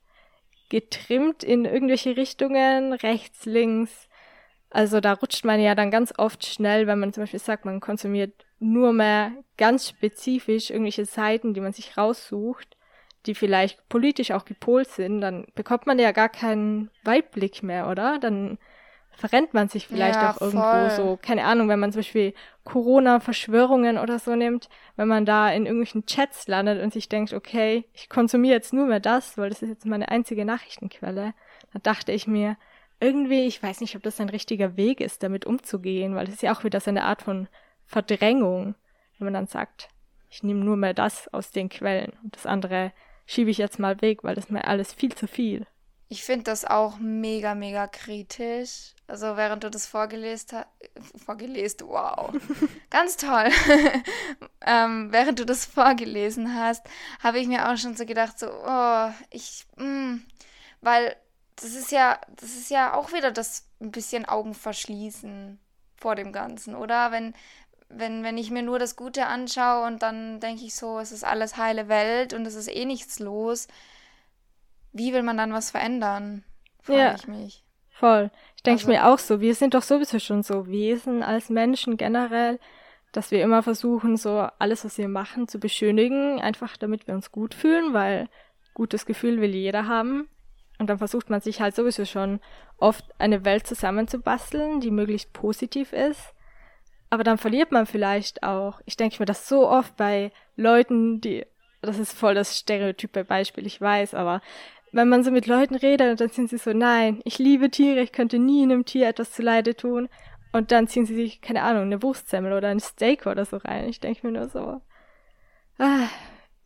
getrimmt 0.70 1.45
in 1.45 1.64
irgendwelche 1.64 2.16
Richtungen, 2.16 2.95
rechts, 2.95 3.45
links. 3.45 4.09
Also 4.70 5.01
da 5.01 5.14
rutscht 5.14 5.45
man 5.45 5.61
ja 5.61 5.74
dann 5.74 5.91
ganz 5.91 6.14
oft 6.16 6.47
schnell, 6.47 6.86
wenn 6.86 6.99
man 6.99 7.12
zum 7.12 7.24
Beispiel 7.24 7.41
sagt, 7.41 7.64
man 7.64 7.80
konsumiert 7.80 8.47
nur 8.59 8.93
mehr 8.93 9.32
ganz 9.59 9.89
spezifisch 9.89 10.70
irgendwelche 10.70 11.05
Seiten, 11.05 11.53
die 11.53 11.61
man 11.61 11.72
sich 11.72 11.97
raussucht, 11.97 12.78
die 13.26 13.34
vielleicht 13.34 13.88
politisch 13.88 14.30
auch 14.30 14.44
gepolt 14.44 14.88
sind, 14.88 15.20
dann 15.20 15.46
bekommt 15.54 15.86
man 15.86 15.98
ja 15.98 16.12
gar 16.12 16.28
keinen 16.28 16.90
Weitblick 17.04 17.62
mehr, 17.62 17.88
oder? 17.88 18.18
Dann 18.18 18.58
verrennt 19.18 19.52
man 19.52 19.68
sich 19.68 19.88
vielleicht 19.88 20.14
ja, 20.14 20.30
auch 20.30 20.40
irgendwo 20.40 20.62
voll. 20.62 20.90
so. 20.90 21.18
Keine 21.20 21.44
Ahnung, 21.44 21.68
wenn 21.68 21.80
man 21.80 21.90
zum 21.90 22.00
Beispiel 22.00 22.34
Corona-Verschwörungen 22.64 23.98
oder 23.98 24.20
so 24.20 24.36
nimmt, 24.36 24.68
wenn 24.94 25.08
man 25.08 25.24
da 25.24 25.50
in 25.50 25.66
irgendwelchen 25.66 26.06
Chats 26.06 26.46
landet 26.46 26.80
und 26.80 26.92
sich 26.92 27.08
denkt, 27.08 27.32
okay, 27.32 27.84
ich 27.94 28.08
konsumiere 28.08 28.54
jetzt 28.54 28.72
nur 28.72 28.86
mehr 28.86 29.00
das, 29.00 29.36
weil 29.36 29.48
das 29.48 29.60
ist 29.60 29.70
jetzt 29.70 29.86
meine 29.86 30.08
einzige 30.08 30.44
Nachrichtenquelle, 30.44 31.34
dann 31.72 31.82
dachte 31.82 32.12
ich 32.12 32.28
mir, 32.28 32.56
irgendwie, 33.00 33.46
ich 33.46 33.62
weiß 33.62 33.80
nicht, 33.80 33.96
ob 33.96 34.02
das 34.02 34.20
ein 34.20 34.28
richtiger 34.28 34.76
Weg 34.76 35.00
ist, 35.00 35.22
damit 35.22 35.46
umzugehen, 35.46 36.14
weil 36.14 36.28
es 36.28 36.34
ist 36.34 36.42
ja 36.42 36.54
auch 36.54 36.64
wieder 36.64 36.80
so 36.80 36.90
eine 36.90 37.04
Art 37.04 37.22
von 37.22 37.48
Verdrängung, 37.86 38.76
wenn 39.18 39.24
man 39.24 39.34
dann 39.34 39.46
sagt, 39.46 39.88
ich 40.30 40.42
nehme 40.42 40.64
nur 40.64 40.76
mehr 40.76 40.94
das 40.94 41.32
aus 41.32 41.50
den 41.50 41.68
Quellen 41.68 42.12
und 42.22 42.36
das 42.36 42.46
andere 42.46 42.92
schiebe 43.29 43.51
ich 43.51 43.59
jetzt 43.59 43.79
mal 43.79 44.01
weg, 44.01 44.24
weil 44.24 44.35
das 44.35 44.49
mir 44.49 44.64
alles 44.64 44.93
viel 44.93 45.14
zu 45.14 45.29
viel. 45.29 45.66
Ich 46.09 46.24
finde 46.24 46.45
das 46.45 46.64
auch 46.64 46.97
mega, 46.99 47.55
mega 47.55 47.87
kritisch. 47.87 48.95
Also 49.07 49.37
während 49.37 49.62
du 49.62 49.70
das 49.70 49.87
vorgelesen 49.87 50.49
hast, 50.53 51.22
vorgelesen, 51.24 51.87
wow, 51.87 52.33
ganz 52.91 53.18
toll. 53.18 53.51
ähm, 54.66 55.12
während 55.12 55.39
du 55.39 55.45
das 55.45 55.66
vorgelesen 55.66 56.55
hast, 56.55 56.87
habe 57.22 57.39
ich 57.39 57.47
mir 57.47 57.68
auch 57.68 57.76
schon 57.76 57.95
so 57.95 58.07
gedacht, 58.07 58.39
so, 58.39 58.49
oh, 58.51 59.11
ich, 59.31 59.66
mh, 59.76 59.85
mm, 59.85 60.22
weil 60.81 61.14
das 61.57 61.74
ist 61.74 61.93
ja, 61.93 62.18
das 62.37 62.51
ist 62.51 62.70
ja 62.70 62.95
auch 62.95 63.12
wieder 63.12 63.31
das 63.31 63.66
ein 63.81 63.91
bisschen 63.91 64.24
Augen 64.24 64.55
verschließen 64.55 65.59
vor 65.97 66.14
dem 66.14 66.33
Ganzen, 66.33 66.74
oder? 66.74 67.12
Wenn, 67.12 67.35
wenn, 67.89 68.22
wenn 68.22 68.39
ich 68.39 68.51
mir 68.51 68.62
nur 68.62 68.78
das 68.78 68.97
Gute 68.97 69.26
anschaue 69.26 69.86
und 69.86 70.03
dann 70.03 70.41
denke 70.41 70.64
ich 70.64 70.74
so, 70.74 70.99
es 70.99 71.12
ist 71.12 71.24
alles 71.24 71.57
heile 71.57 71.89
Welt 71.89 72.34
und 72.34 72.47
es 72.47 72.55
ist 72.55 72.68
eh 72.68 72.84
nichts 72.84 73.18
los, 73.18 73.68
wie 74.93 75.12
will 75.12 75.22
man 75.22 75.36
dann 75.36 75.53
was 75.53 75.70
verändern? 75.70 76.45
Frage 76.82 76.99
ja, 76.99 77.14
ich 77.14 77.28
mich. 77.28 77.64
Voll. 77.91 78.30
Ich 78.57 78.62
denke 78.62 78.80
also, 78.80 78.89
mir 78.89 79.07
auch 79.07 79.18
so, 79.18 79.41
wir 79.41 79.55
sind 79.55 79.74
doch 79.74 79.82
sowieso 79.82 80.18
schon 80.18 80.43
so 80.43 80.68
Wesen 80.68 81.22
als 81.22 81.51
Menschen 81.51 81.97
generell, 81.97 82.61
dass 83.12 83.30
wir 83.30 83.43
immer 83.43 83.62
versuchen, 83.62 84.16
so 84.16 84.47
alles, 84.59 84.84
was 84.84 84.99
wir 84.99 85.09
machen, 85.09 85.49
zu 85.49 85.59
beschönigen, 85.59 86.41
einfach 86.41 86.76
damit 86.76 87.07
wir 87.07 87.14
uns 87.14 87.32
gut 87.32 87.55
fühlen, 87.55 87.95
weil 87.95 88.28
gutes 88.74 89.07
Gefühl 89.07 89.41
will 89.41 89.55
jeder 89.55 89.86
haben. 89.86 90.28
Und 90.78 90.89
dann 90.89 90.99
versucht 90.99 91.28
man 91.30 91.41
sich 91.41 91.61
halt 91.61 91.74
sowieso 91.74 92.05
schon 92.05 92.41
oft 92.76 93.05
eine 93.18 93.45
Welt 93.45 93.66
zusammenzubasteln, 93.66 94.80
die 94.80 94.93
möglichst 94.93 95.32
positiv 95.32 95.93
ist. 95.93 96.34
Aber 97.11 97.24
dann 97.24 97.38
verliert 97.38 97.72
man 97.72 97.86
vielleicht 97.86 98.42
auch, 98.42 98.80
ich 98.84 98.96
denke 98.96 99.16
mir 99.18 99.26
das 99.26 99.48
so 99.48 99.68
oft 99.68 99.96
bei 99.96 100.30
Leuten, 100.56 101.20
die, 101.20 101.46
das 101.80 101.98
ist 101.98 102.12
voll 102.12 102.34
das 102.34 102.59
stereotype 102.59 103.24
Beispiel, 103.24 103.66
ich 103.66 103.80
weiß, 103.80 104.14
aber 104.14 104.42
wenn 104.92 105.09
man 105.09 105.24
so 105.24 105.30
mit 105.30 105.46
Leuten 105.46 105.74
redet, 105.74 106.20
dann 106.20 106.28
sind 106.28 106.50
sie 106.50 106.59
so, 106.59 106.72
nein, 106.72 107.20
ich 107.24 107.38
liebe 107.38 107.70
Tiere, 107.70 108.00
ich 108.00 108.12
könnte 108.12 108.38
nie 108.38 108.62
einem 108.62 108.84
Tier 108.84 109.09
etwas 109.09 109.32
zuleide 109.32 109.74
tun. 109.74 110.09
Und 110.52 110.72
dann 110.72 110.88
ziehen 110.88 111.04
sie 111.04 111.14
sich, 111.14 111.42
keine 111.42 111.62
Ahnung, 111.62 111.82
eine 111.82 112.02
Wurstsemmel 112.02 112.52
oder 112.54 112.68
ein 112.68 112.80
Steak 112.80 113.26
oder 113.26 113.44
so 113.44 113.59
rein. 113.59 113.88
Ich 113.88 114.00
denke 114.00 114.26
mir 114.26 114.38
nur 114.38 114.48
so, 114.48 114.80
ah, 115.78 116.09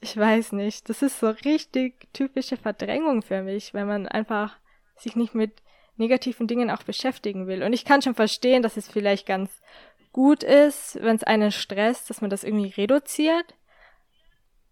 ich 0.01 0.17
weiß 0.17 0.53
nicht. 0.53 0.89
Das 0.89 1.03
ist 1.03 1.19
so 1.19 1.31
richtig 1.31 2.09
typische 2.13 2.57
Verdrängung 2.57 3.23
für 3.23 3.43
mich, 3.43 3.75
wenn 3.75 3.89
man 3.89 4.07
einfach 4.07 4.57
sich 4.97 5.17
nicht 5.17 5.35
mit 5.35 5.63
negativen 5.97 6.47
Dingen 6.47 6.71
auch 6.71 6.85
beschäftigen 6.85 7.47
will. 7.47 7.63
Und 7.63 7.73
ich 7.73 7.85
kann 7.85 8.03
schon 8.03 8.15
verstehen, 8.15 8.63
dass 8.63 8.77
es 8.77 8.89
vielleicht 8.89 9.27
ganz 9.27 9.63
gut 10.13 10.43
ist, 10.43 10.99
wenn 11.01 11.17
es 11.17 11.25
einen 11.25 11.53
stresst, 11.53 12.11
dass 12.11 12.21
man 12.21 12.31
das 12.31 12.45
irgendwie 12.45 12.69
reduziert. 12.69 13.55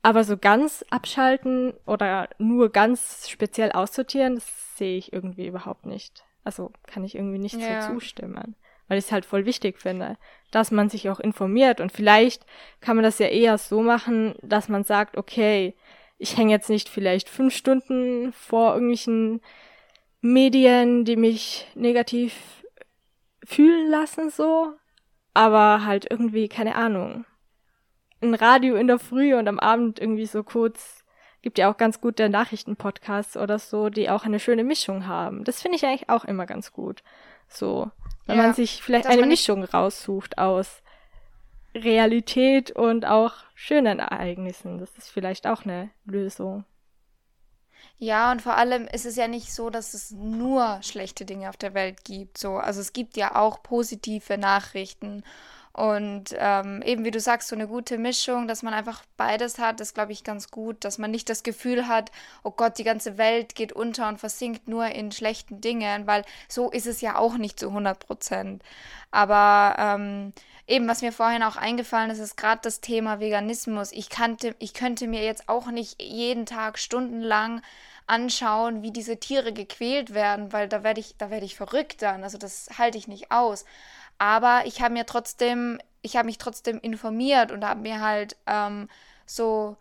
Aber 0.02 0.24
so 0.24 0.36
ganz 0.38 0.84
abschalten 0.90 1.74
oder 1.86 2.28
nur 2.38 2.70
ganz 2.70 3.28
speziell 3.28 3.72
aussortieren, 3.72 4.36
das 4.36 4.76
sehe 4.76 4.96
ich 4.96 5.12
irgendwie 5.12 5.46
überhaupt 5.46 5.84
nicht. 5.84 6.24
Also 6.42 6.72
kann 6.86 7.04
ich 7.04 7.14
irgendwie 7.14 7.38
nicht 7.38 7.60
ja. 7.60 7.82
so 7.82 7.94
zustimmen. 7.94 8.56
Weil 8.88 8.98
ich 8.98 9.04
es 9.04 9.12
halt 9.12 9.24
voll 9.24 9.44
wichtig 9.44 9.78
finde, 9.78 10.16
dass 10.50 10.70
man 10.70 10.88
sich 10.88 11.10
auch 11.10 11.20
informiert. 11.20 11.80
Und 11.80 11.92
vielleicht 11.92 12.44
kann 12.80 12.96
man 12.96 13.04
das 13.04 13.18
ja 13.18 13.26
eher 13.26 13.56
so 13.58 13.82
machen, 13.82 14.34
dass 14.42 14.68
man 14.68 14.84
sagt, 14.84 15.16
okay, 15.16 15.74
ich 16.18 16.36
hänge 16.36 16.52
jetzt 16.52 16.68
nicht 16.68 16.88
vielleicht 16.88 17.28
fünf 17.28 17.54
Stunden 17.54 18.32
vor 18.32 18.74
irgendwelchen 18.74 19.40
Medien, 20.20 21.04
die 21.04 21.16
mich 21.16 21.66
negativ 21.74 22.64
fühlen 23.44 23.90
lassen, 23.90 24.30
so. 24.30 24.74
Aber 25.34 25.84
halt 25.84 26.10
irgendwie, 26.10 26.48
keine 26.48 26.74
Ahnung, 26.74 27.24
ein 28.20 28.34
Radio 28.34 28.76
in 28.76 28.86
der 28.86 28.98
Früh 28.98 29.34
und 29.34 29.48
am 29.48 29.58
Abend 29.58 29.98
irgendwie 29.98 30.26
so 30.26 30.42
kurz. 30.42 31.04
Gibt 31.42 31.56
ja 31.56 31.72
auch 31.72 31.78
ganz 31.78 32.02
gute 32.02 32.28
Nachrichtenpodcasts 32.28 33.38
oder 33.38 33.58
so, 33.58 33.88
die 33.88 34.10
auch 34.10 34.24
eine 34.24 34.38
schöne 34.38 34.62
Mischung 34.62 35.06
haben. 35.06 35.44
Das 35.44 35.62
finde 35.62 35.76
ich 35.76 35.86
eigentlich 35.86 36.10
auch 36.10 36.26
immer 36.26 36.44
ganz 36.44 36.70
gut. 36.70 37.02
So, 37.48 37.90
wenn 38.26 38.36
ja, 38.36 38.42
man 38.42 38.54
sich 38.54 38.82
vielleicht 38.82 39.06
eine 39.06 39.24
Mischung 39.24 39.64
raussucht 39.64 40.36
aus 40.36 40.82
Realität 41.74 42.72
und 42.72 43.06
auch 43.06 43.32
schönen 43.54 44.00
Ereignissen. 44.00 44.78
Das 44.78 44.96
ist 44.98 45.08
vielleicht 45.08 45.46
auch 45.46 45.64
eine 45.64 45.90
Lösung. 46.04 46.64
Ja, 48.02 48.32
und 48.32 48.40
vor 48.40 48.56
allem 48.56 48.86
ist 48.86 49.04
es 49.04 49.16
ja 49.16 49.28
nicht 49.28 49.52
so, 49.52 49.68
dass 49.68 49.92
es 49.92 50.10
nur 50.10 50.78
schlechte 50.82 51.26
Dinge 51.26 51.50
auf 51.50 51.58
der 51.58 51.74
Welt 51.74 52.02
gibt. 52.02 52.38
So, 52.38 52.56
also 52.56 52.80
es 52.80 52.94
gibt 52.94 53.18
ja 53.18 53.36
auch 53.36 53.62
positive 53.62 54.38
Nachrichten 54.38 55.22
und 55.72 56.34
ähm, 56.36 56.82
eben 56.82 57.04
wie 57.04 57.12
du 57.12 57.20
sagst, 57.20 57.48
so 57.48 57.54
eine 57.54 57.68
gute 57.68 57.96
Mischung, 57.96 58.48
dass 58.48 58.62
man 58.62 58.74
einfach 58.74 59.04
beides 59.16 59.58
hat, 59.58 59.80
ist, 59.80 59.94
glaube 59.94 60.12
ich, 60.12 60.24
ganz 60.24 60.50
gut, 60.50 60.84
dass 60.84 60.98
man 60.98 61.12
nicht 61.12 61.28
das 61.28 61.44
Gefühl 61.44 61.86
hat, 61.86 62.10
oh 62.42 62.50
Gott, 62.50 62.78
die 62.78 62.84
ganze 62.84 63.18
Welt 63.18 63.54
geht 63.54 63.72
unter 63.72 64.08
und 64.08 64.18
versinkt 64.18 64.66
nur 64.66 64.86
in 64.86 65.12
schlechten 65.12 65.60
Dingen, 65.60 66.08
weil 66.08 66.24
so 66.48 66.70
ist 66.70 66.86
es 66.86 67.00
ja 67.00 67.16
auch 67.16 67.36
nicht 67.36 67.60
zu 67.60 67.68
100 67.68 68.00
Prozent. 68.00 68.64
Aber 69.12 69.76
ähm, 69.78 70.32
eben, 70.66 70.88
was 70.88 71.02
mir 71.02 71.12
vorhin 71.12 71.44
auch 71.44 71.56
eingefallen 71.56 72.10
ist, 72.10 72.18
ist 72.18 72.36
gerade 72.36 72.60
das 72.62 72.80
Thema 72.80 73.20
Veganismus. 73.20 73.92
Ich, 73.92 74.08
kannte, 74.08 74.56
ich 74.58 74.74
könnte 74.74 75.06
mir 75.06 75.22
jetzt 75.22 75.48
auch 75.48 75.68
nicht 75.70 76.02
jeden 76.02 76.46
Tag 76.46 76.78
stundenlang 76.78 77.62
anschauen, 78.10 78.82
wie 78.82 78.90
diese 78.90 79.18
Tiere 79.18 79.52
gequält 79.52 80.12
werden, 80.14 80.52
weil 80.52 80.68
da 80.68 80.82
werde 80.82 81.00
ich, 81.00 81.14
da 81.16 81.30
werde 81.30 81.46
ich 81.46 81.54
verrückt 81.54 82.02
dann. 82.02 82.24
Also 82.24 82.38
das 82.38 82.68
halte 82.76 82.98
ich 82.98 83.06
nicht 83.06 83.30
aus. 83.30 83.64
Aber 84.20 84.66
ich 84.66 84.82
habe 84.82 84.92
mir 84.92 85.06
trotzdem, 85.06 85.80
ich 86.02 86.14
habe 86.14 86.26
mich 86.26 86.36
trotzdem 86.36 86.78
informiert 86.78 87.50
und 87.50 87.64
habe 87.64 87.80
mir 87.80 88.02
halt 88.02 88.36
ähm, 88.46 88.86
so 89.24 89.78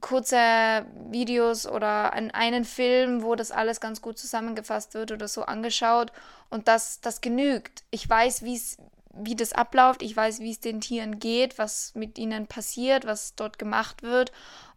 kurze 0.00 0.86
Videos 1.10 1.66
oder 1.66 2.14
einen 2.14 2.64
Film, 2.64 3.22
wo 3.22 3.34
das 3.34 3.50
alles 3.50 3.78
ganz 3.78 4.00
gut 4.00 4.16
zusammengefasst 4.16 4.94
wird 4.94 5.12
oder 5.12 5.28
so 5.28 5.42
angeschaut 5.42 6.10
und 6.48 6.68
das, 6.68 7.02
das 7.02 7.20
genügt. 7.20 7.84
Ich 7.90 8.08
weiß, 8.08 8.44
wie's, 8.44 8.78
wie 9.12 9.36
das 9.36 9.52
abläuft, 9.52 10.00
ich 10.00 10.16
weiß, 10.16 10.40
wie 10.40 10.52
es 10.52 10.60
den 10.60 10.80
Tieren 10.80 11.18
geht, 11.18 11.58
was 11.58 11.94
mit 11.94 12.16
ihnen 12.16 12.46
passiert, 12.46 13.04
was 13.04 13.34
dort 13.34 13.58
gemacht 13.58 14.02
wird 14.02 14.32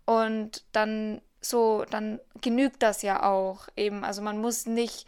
und 0.06 0.66
dann 0.74 1.22
so, 1.40 1.86
dann 1.90 2.20
genügt 2.42 2.84
das 2.84 3.02
ja 3.02 3.24
auch 3.24 3.70
eben. 3.78 4.04
Also 4.04 4.22
man 4.22 4.42
muss 4.42 4.66
nicht 4.66 5.08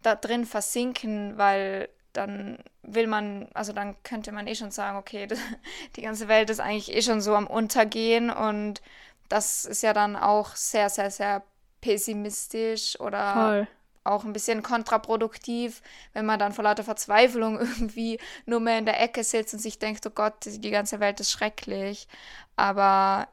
da 0.00 0.14
drin 0.14 0.46
versinken, 0.46 1.36
weil 1.36 1.90
dann 2.12 2.58
will 2.82 3.06
man, 3.06 3.48
also 3.54 3.72
dann 3.72 3.96
könnte 4.02 4.32
man 4.32 4.46
eh 4.46 4.54
schon 4.54 4.70
sagen, 4.70 4.98
okay, 4.98 5.28
die 5.96 6.02
ganze 6.02 6.28
Welt 6.28 6.50
ist 6.50 6.60
eigentlich 6.60 6.94
eh 6.94 7.02
schon 7.02 7.20
so 7.20 7.34
am 7.34 7.46
Untergehen 7.46 8.30
und 8.30 8.80
das 9.28 9.64
ist 9.64 9.82
ja 9.82 9.92
dann 9.92 10.16
auch 10.16 10.56
sehr, 10.56 10.90
sehr, 10.90 11.10
sehr 11.10 11.42
pessimistisch 11.80 12.98
oder 13.00 13.32
Voll. 13.32 13.68
auch 14.04 14.24
ein 14.24 14.32
bisschen 14.32 14.62
kontraproduktiv, 14.62 15.82
wenn 16.12 16.26
man 16.26 16.38
dann 16.38 16.52
vor 16.52 16.64
lauter 16.64 16.84
Verzweiflung 16.84 17.58
irgendwie 17.60 18.18
nur 18.44 18.60
mehr 18.60 18.78
in 18.78 18.86
der 18.86 19.00
Ecke 19.00 19.24
sitzt 19.24 19.54
und 19.54 19.60
sich 19.60 19.78
denkt, 19.78 20.04
oh 20.06 20.10
Gott, 20.10 20.34
die 20.44 20.70
ganze 20.70 21.00
Welt 21.00 21.20
ist 21.20 21.30
schrecklich. 21.30 22.08
Aber 22.56 23.28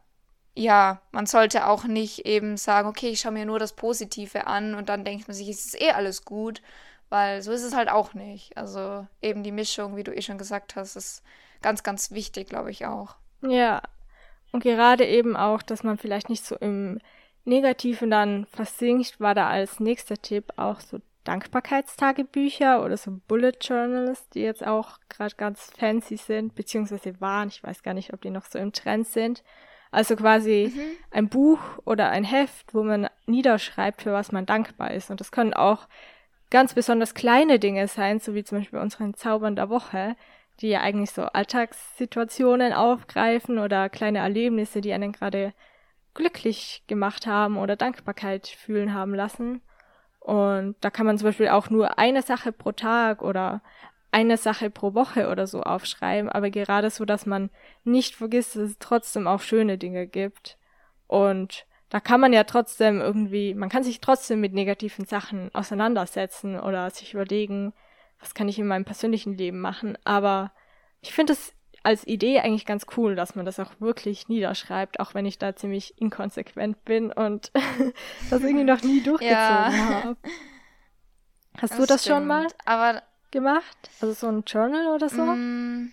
ja, 0.56 1.02
man 1.12 1.26
sollte 1.28 1.68
auch 1.68 1.84
nicht 1.84 2.26
eben 2.26 2.58
sagen, 2.58 2.88
okay, 2.88 3.10
ich 3.10 3.20
schaue 3.20 3.32
mir 3.32 3.46
nur 3.46 3.60
das 3.60 3.74
Positive 3.74 4.48
an 4.48 4.76
und 4.76 4.90
dann 4.90 5.06
denkt 5.06 5.28
man 5.28 5.36
sich, 5.36 5.50
es 5.50 5.66
ist 5.66 5.82
eh 5.82 5.92
alles 5.92 6.26
gut, 6.26 6.62
weil 7.10 7.42
so 7.42 7.52
ist 7.52 7.64
es 7.64 7.76
halt 7.76 7.90
auch 7.90 8.14
nicht. 8.14 8.58
Also 8.58 9.08
eben 9.22 9.44
die 9.44 9.52
Mischung, 9.52 9.96
wie 9.96 10.04
du 10.04 10.16
eh 10.16 10.22
schon 10.22 10.38
gesagt 10.38 10.76
hast, 10.76 10.96
ist 10.96 11.24
ganz, 11.62 11.84
ganz 11.84 12.12
wichtig, 12.12 12.50
glaube 12.50 12.72
ich 12.72 12.86
auch. 12.86 13.16
Ja. 13.42 13.82
Und 14.52 14.64
gerade 14.64 15.06
eben 15.06 15.36
auch, 15.36 15.62
dass 15.62 15.84
man 15.84 15.98
vielleicht 15.98 16.30
nicht 16.30 16.46
so 16.46 16.56
im 16.56 17.00
Negativen 17.46 18.10
dann 18.10 18.46
versinkt, 18.48 19.20
war 19.20 19.36
da 19.36 19.48
als 19.48 19.80
nächster 19.80 20.18
Tipp 20.18 20.54
auch 20.58 20.80
so 20.80 21.00
Dankbarkeitstagebücher 21.24 22.84
oder 22.84 22.96
so 22.96 23.20
Bullet 23.28 23.54
Journals, 23.60 24.30
die 24.30 24.42
jetzt 24.42 24.66
auch 24.66 25.00
gerade 25.10 25.36
ganz 25.36 25.72
fancy 25.78 26.16
sind, 26.16 26.56
beziehungsweise 26.56 27.20
waren. 27.20 27.50
Ich 27.50 27.64
weiß 27.64 27.84
gar 27.84 27.94
nicht, 27.94 28.14
ob 28.14 28.22
die 28.22 28.30
noch 28.30 28.46
so 28.46 28.60
im 28.60 28.72
Trend 28.72 29.08
sind. 29.08 29.44
Also 29.92 30.16
quasi 30.16 30.72
mhm. 30.74 30.82
ein 31.12 31.30
Buch 31.30 31.60
oder 31.86 32.10
ein 32.10 32.24
Heft, 32.24 32.74
wo 32.74 32.84
man 32.84 33.10
niederschreibt, 33.26 34.02
für 34.02 34.14
was 34.14 34.32
man 34.32 34.46
dankbar 34.46 34.92
ist. 34.92 35.10
Und 35.10 35.20
das 35.20 35.32
können 35.32 35.54
auch 35.54 35.88
ganz 36.50 36.74
besonders 36.74 37.14
kleine 37.14 37.60
Dinge 37.60 37.88
sein, 37.88 38.20
so 38.20 38.34
wie 38.34 38.44
zum 38.44 38.60
Beispiel 38.60 38.80
unseren 38.80 39.14
Zaubern 39.14 39.56
der 39.56 39.70
Woche, 39.70 40.16
die 40.60 40.70
ja 40.70 40.82
eigentlich 40.82 41.12
so 41.12 41.24
Alltagssituationen 41.24 42.74
aufgreifen 42.74 43.60
oder 43.60 43.90
kleine 43.90 44.20
Erlebnisse, 44.20 44.82
die 44.82 44.94
einen 44.94 45.12
gerade 45.12 45.54
glücklich 46.14 46.84
gemacht 46.88 47.28
haben 47.28 47.58
oder 47.58 47.76
Dankbarkeit 47.76 48.48
fühlen 48.48 48.94
haben 48.94 49.14
lassen. 49.14 49.62
Und 50.20 50.76
da 50.82 50.90
kann 50.90 51.06
man 51.06 51.18
zum 51.18 51.28
Beispiel 51.28 51.50
auch 51.50 51.70
nur 51.70 52.00
eine 52.00 52.22
Sache 52.22 52.52
pro 52.52 52.72
Tag 52.72 53.22
oder 53.22 53.62
eine 54.12 54.38
Sache 54.38 54.70
pro 54.70 54.94
Woche 54.94 55.30
oder 55.30 55.46
so 55.46 55.62
aufschreiben, 55.62 56.30
aber 56.30 56.50
gerade 56.50 56.90
so, 56.90 57.06
dass 57.06 57.26
man 57.26 57.50
nicht 57.84 58.16
vergisst, 58.16 58.56
dass 58.56 58.64
es 58.64 58.80
trotzdem 58.80 59.28
auch 59.28 59.42
schöne 59.42 59.78
Dinge 59.78 60.08
gibt. 60.08 60.58
Und 61.06 61.67
da 61.90 62.00
kann 62.00 62.20
man 62.20 62.34
ja 62.34 62.44
trotzdem 62.44 63.00
irgendwie, 63.00 63.54
man 63.54 63.70
kann 63.70 63.84
sich 63.84 64.02
trotzdem 64.02 64.42
mit 64.42 64.54
negativen 64.54 65.06
Sachen 65.06 65.54
auseinandersetzen 65.54 66.60
oder 66.60 66.90
sich 66.90 67.14
überlegen, 67.14 67.74
was 68.20 68.34
kann 68.34 68.50
ich 68.50 68.60
in 68.60 68.68
meinem 68.68 68.86
persönlichen 68.86 69.38
Leben 69.38 69.62
machen. 69.62 69.98
Aber 70.04 70.52
ich 71.02 71.14
finde 71.14 71.34
es 71.34 71.54
als 71.84 72.06
Idee 72.06 72.40
eigentlich 72.40 72.66
ganz 72.66 72.86
cool, 72.98 73.16
dass 73.16 73.36
man 73.36 73.46
das 73.46 73.60
auch 73.60 73.80
wirklich 73.80 74.28
niederschreibt, 74.28 75.00
auch 75.00 75.14
wenn 75.14 75.26
ich 75.26 75.38
da 75.38 75.56
ziemlich 75.56 76.00
inkonsequent 76.02 76.84
bin 76.84 77.14
und 77.14 77.52
das 78.30 78.44
irgendwie 78.44 78.66
noch 78.66 78.82
nie 78.82 79.02
durchgezogen 79.02 79.32
ja. 79.32 80.04
habe. 80.04 80.18
Hast 81.58 81.72
das 81.72 81.80
du 81.80 81.86
das 81.86 82.02
stimmt. 82.02 82.18
schon 82.18 82.28
mal 82.28 82.48
Aber, 82.66 83.04
gemacht? 83.32 83.78
Also 84.02 84.14
so 84.14 84.28
ein 84.28 84.44
Journal 84.46 84.88
oder 84.88 85.08
so? 85.08 85.22
Mm, 85.22 85.92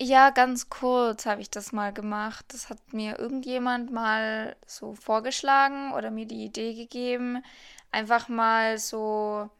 ja, 0.00 0.30
ganz 0.30 0.68
kurz 0.70 1.26
habe 1.26 1.40
ich 1.40 1.50
das 1.50 1.72
mal 1.72 1.92
gemacht. 1.92 2.46
Das 2.48 2.70
hat 2.70 2.92
mir 2.92 3.18
irgendjemand 3.18 3.92
mal 3.92 4.56
so 4.66 4.94
vorgeschlagen 4.94 5.92
oder 5.92 6.10
mir 6.10 6.26
die 6.26 6.44
Idee 6.44 6.74
gegeben, 6.74 7.42
einfach 7.90 8.28
mal 8.28 8.78
so 8.78 9.50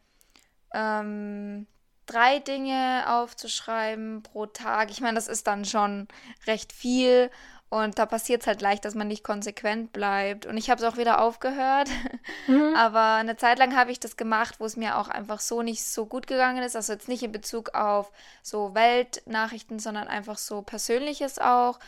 ähm, 0.73 1.67
drei 2.07 2.39
Dinge 2.39 3.05
aufzuschreiben 3.09 4.23
pro 4.23 4.47
Tag. 4.47 4.91
Ich 4.91 5.01
meine, 5.01 5.17
das 5.17 5.29
ist 5.29 5.47
dann 5.47 5.65
schon 5.65 6.09
recht 6.47 6.73
viel 6.73 7.31
und 7.71 7.99
da 7.99 8.07
passiert 8.07 8.41
es 8.41 8.47
halt 8.47 8.63
leicht, 8.63 8.85
dass 8.87 8.95
man 8.95 9.09
nicht 9.09 9.23
konsequent 9.23 9.93
bleibt. 9.93 10.47
Und 10.47 10.57
ich 10.57 10.71
habe 10.71 10.83
es 10.83 10.91
auch 10.91 10.97
wieder 10.97 11.21
aufgehört. 11.21 11.89
Mhm. 12.47 12.75
Aber 12.77 13.15
eine 13.15 13.37
Zeit 13.37 13.59
lang 13.59 13.77
habe 13.77 13.91
ich 13.91 14.01
das 14.01 14.17
gemacht, 14.17 14.59
wo 14.59 14.65
es 14.65 14.77
mir 14.77 14.97
auch 14.97 15.09
einfach 15.09 15.41
so 15.41 15.63
nicht 15.63 15.85
so 15.85 16.07
gut 16.07 16.27
gegangen 16.27 16.63
ist. 16.63 16.77
Also 16.77 16.95
jetzt 16.95 17.09
nicht 17.09 17.23
in 17.23 17.33
Bezug 17.33 17.75
auf 17.75 18.11
so 18.43 18.75
Weltnachrichten, 18.75 19.79
sondern 19.79 20.09
einfach 20.09 20.39
so 20.39 20.63
Persönliches 20.63 21.39
auch. 21.39 21.79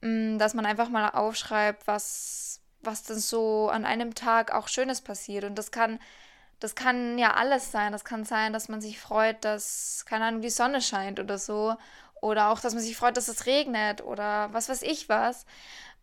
Mm, 0.00 0.38
dass 0.38 0.54
man 0.54 0.64
einfach 0.66 0.88
mal 0.88 1.10
aufschreibt, 1.10 1.86
was, 1.86 2.60
was 2.80 3.02
denn 3.02 3.18
so 3.18 3.68
an 3.68 3.84
einem 3.84 4.14
Tag 4.14 4.52
auch 4.54 4.68
Schönes 4.68 5.02
passiert. 5.02 5.44
Und 5.44 5.56
das 5.56 5.70
kann 5.70 5.98
das 6.60 6.74
kann 6.74 7.18
ja 7.18 7.34
alles 7.34 7.70
sein. 7.70 7.92
Das 7.92 8.04
kann 8.04 8.24
sein, 8.24 8.52
dass 8.52 8.68
man 8.68 8.80
sich 8.80 8.98
freut, 8.98 9.44
dass, 9.44 10.04
keine 10.06 10.24
Ahnung, 10.24 10.40
die 10.40 10.50
Sonne 10.50 10.80
scheint 10.80 11.20
oder 11.20 11.38
so. 11.38 11.76
Oder 12.20 12.50
auch, 12.50 12.60
dass 12.60 12.74
man 12.74 12.82
sich 12.82 12.96
freut, 12.96 13.16
dass 13.16 13.28
es 13.28 13.46
regnet 13.46 14.02
oder 14.02 14.52
was 14.52 14.68
weiß 14.68 14.82
ich 14.82 15.08
was. 15.08 15.46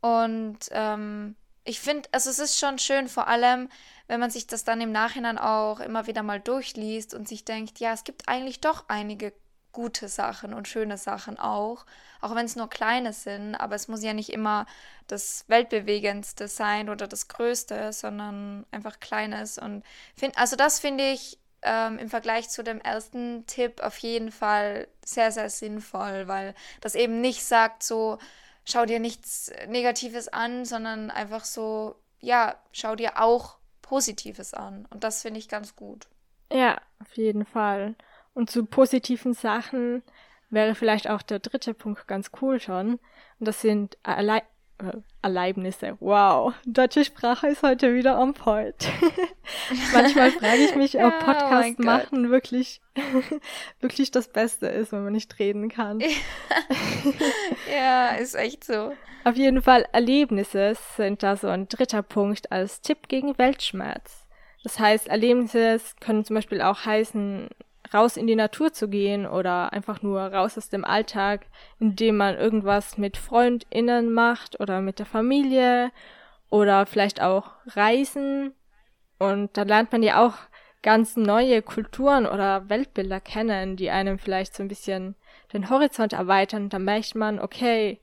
Und 0.02 0.60
ähm, 0.72 1.36
ich 1.64 1.80
finde, 1.80 2.08
also 2.12 2.30
es 2.30 2.40
ist 2.40 2.60
schon 2.60 2.78
schön, 2.78 3.08
vor 3.08 3.28
allem, 3.28 3.70
wenn 4.08 4.20
man 4.20 4.30
sich 4.30 4.46
das 4.48 4.64
dann 4.64 4.82
im 4.82 4.92
Nachhinein 4.92 5.38
auch 5.38 5.80
immer 5.80 6.06
wieder 6.08 6.22
mal 6.22 6.40
durchliest 6.40 7.14
und 7.14 7.28
sich 7.28 7.44
denkt, 7.44 7.80
ja, 7.80 7.94
es 7.94 8.04
gibt 8.04 8.28
eigentlich 8.28 8.62
doch 8.62 8.86
einige 8.88 9.34
gute 9.72 10.08
Sachen 10.08 10.54
und 10.54 10.70
schöne 10.70 10.98
Sachen 10.98 11.38
auch, 11.38 11.86
auch 12.22 12.34
wenn 12.34 12.46
es 12.46 12.56
nur 12.56 12.70
kleine 12.70 13.12
sind, 13.12 13.56
aber 13.56 13.76
es 13.76 13.90
muss 13.90 14.04
ja 14.04 14.14
nicht 14.14 14.30
immer 14.30 14.66
das 15.08 15.44
weltbewegendste 15.48 16.48
sein 16.48 16.90
oder 16.90 17.08
das 17.08 17.28
größte, 17.28 17.92
sondern 17.92 18.66
einfach 18.72 19.02
kleines 19.02 19.58
und 19.58 19.84
find, 20.16 20.38
also 20.38 20.56
das 20.56 20.80
finde 20.80 21.12
ich 21.12 21.40
ähm, 21.66 22.00
im 22.00 22.10
Vergleich 22.10 22.50
zu 22.50 22.64
dem 22.64 22.80
ersten 22.80 23.46
Tipp 23.48 23.82
auf 23.82 23.98
jeden 23.98 24.32
Fall 24.32 24.88
sehr, 25.04 25.32
sehr 25.32 25.50
sinnvoll, 25.50 26.28
weil 26.28 26.56
das 26.82 26.96
eben 26.96 27.22
nicht 27.22 27.44
sagt 27.44 27.84
so, 27.84 28.18
schau 28.66 28.86
dir 28.86 29.00
nichts 29.00 29.52
Negatives 29.68 30.28
an, 30.28 30.66
sondern 30.66 31.12
einfach 31.12 31.46
so, 31.46 31.96
ja, 32.20 32.56
schau 32.72 32.96
dir 32.96 33.22
auch 33.22 33.58
Positives 33.82 34.54
an 34.54 34.88
und 34.90 35.04
das 35.04 35.22
finde 35.22 35.40
ich 35.40 35.50
ganz 35.50 35.76
gut. 35.76 36.08
Ja, 36.52 36.80
auf 37.00 37.16
jeden 37.18 37.46
Fall. 37.46 37.96
Und 38.34 38.50
zu 38.50 38.66
positiven 38.66 39.34
Sachen 39.34 40.04
wäre 40.50 40.76
vielleicht 40.76 41.10
auch 41.10 41.22
der 41.22 41.40
dritte 41.40 41.74
Punkt 41.74 42.08
ganz 42.08 42.32
cool 42.42 42.60
schon. 42.60 43.00
Und 43.40 43.48
das 43.48 43.62
sind 43.62 43.98
Erle 44.04 44.42
äh, 44.80 44.98
Erleibnisse. 45.22 45.98
Wow, 46.00 46.54
deutsche 46.66 47.06
Sprache 47.06 47.48
ist 47.48 47.64
heute 47.64 47.94
wieder 47.94 48.20
on 48.20 48.34
point. 48.34 48.76
Manchmal 49.94 50.32
frage 50.32 50.66
ich 50.66 50.76
mich, 50.76 50.98
ob 51.02 51.20
Podcast 51.20 51.76
oh 51.80 51.84
machen 51.84 52.30
wirklich, 52.30 52.82
wirklich 53.80 54.12
das 54.12 54.28
Beste 54.28 54.68
ist, 54.68 54.92
wenn 54.92 55.04
man 55.04 55.14
nicht 55.14 55.40
reden 55.40 55.70
kann. 55.70 56.02
ja, 57.74 58.10
ist 58.16 58.36
echt 58.36 58.64
so. 58.64 58.94
Auf 59.24 59.36
jeden 59.36 59.62
Fall 59.62 59.88
Erlebnisse 59.92 60.76
sind 60.96 61.24
da 61.24 61.36
so 61.36 61.48
ein 61.48 61.68
dritter 61.68 62.04
Punkt 62.04 62.52
als 62.52 62.82
Tipp 62.82 63.08
gegen 63.08 63.38
Weltschmerz. 63.38 64.26
Das 64.64 64.80
heißt, 64.80 65.08
Erlebnisse 65.08 65.80
können 66.00 66.26
zum 66.26 66.36
Beispiel 66.36 66.62
auch 66.62 66.86
heißen, 66.86 67.50
raus 67.94 68.18
in 68.18 68.28
die 68.28 68.36
Natur 68.36 68.74
zu 68.74 68.88
gehen 68.88 69.26
oder 69.26 69.74
einfach 69.74 70.02
nur 70.02 70.22
raus 70.22 70.58
aus 70.58 70.70
dem 70.70 70.86
Alltag, 70.86 71.46
indem 71.80 72.18
man 72.18 72.36
irgendwas 72.36 72.98
mit 72.98 73.18
FreundInnen 73.18 74.12
macht 74.12 74.60
oder 74.60 74.82
mit 74.82 75.00
der 75.00 75.06
Familie 75.06 75.92
oder 76.50 76.86
vielleicht 76.86 77.22
auch 77.22 77.52
Reisen. 77.68 78.54
Und 79.20 79.56
da 79.58 79.64
lernt 79.64 79.92
man 79.92 80.04
ja 80.04 80.26
auch 80.26 80.36
ganz 80.82 81.16
neue 81.16 81.62
Kulturen 81.62 82.26
oder 82.28 82.70
Weltbilder 82.70 83.20
kennen, 83.20 83.76
die 83.76 83.90
einem 83.90 84.20
vielleicht 84.20 84.56
so 84.56 84.64
ein 84.64 84.68
bisschen 84.68 85.16
den 85.52 85.70
Horizont 85.70 86.14
erweitern. 86.14 86.70
Da 86.70 86.80
merkt 86.80 87.16
man, 87.16 87.40
okay, 87.40 88.00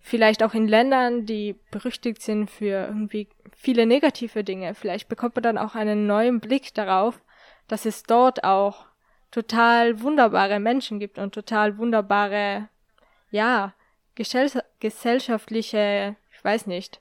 vielleicht 0.00 0.42
auch 0.42 0.54
in 0.54 0.68
Ländern, 0.68 1.26
die 1.26 1.56
berüchtigt 1.70 2.22
sind 2.22 2.50
für 2.50 2.86
irgendwie 2.86 3.28
viele 3.56 3.86
negative 3.86 4.44
Dinge, 4.44 4.74
vielleicht 4.74 5.08
bekommt 5.08 5.36
man 5.36 5.42
dann 5.42 5.58
auch 5.58 5.74
einen 5.74 6.06
neuen 6.06 6.40
Blick 6.40 6.72
darauf, 6.74 7.20
dass 7.68 7.84
es 7.84 8.02
dort 8.04 8.44
auch 8.44 8.86
total 9.30 10.00
wunderbare 10.00 10.60
Menschen 10.60 10.98
gibt 10.98 11.18
und 11.18 11.34
total 11.34 11.78
wunderbare, 11.78 12.68
ja, 13.30 13.74
gesellschaftliche, 14.14 16.16
ich 16.32 16.44
weiß 16.44 16.66
nicht, 16.66 17.00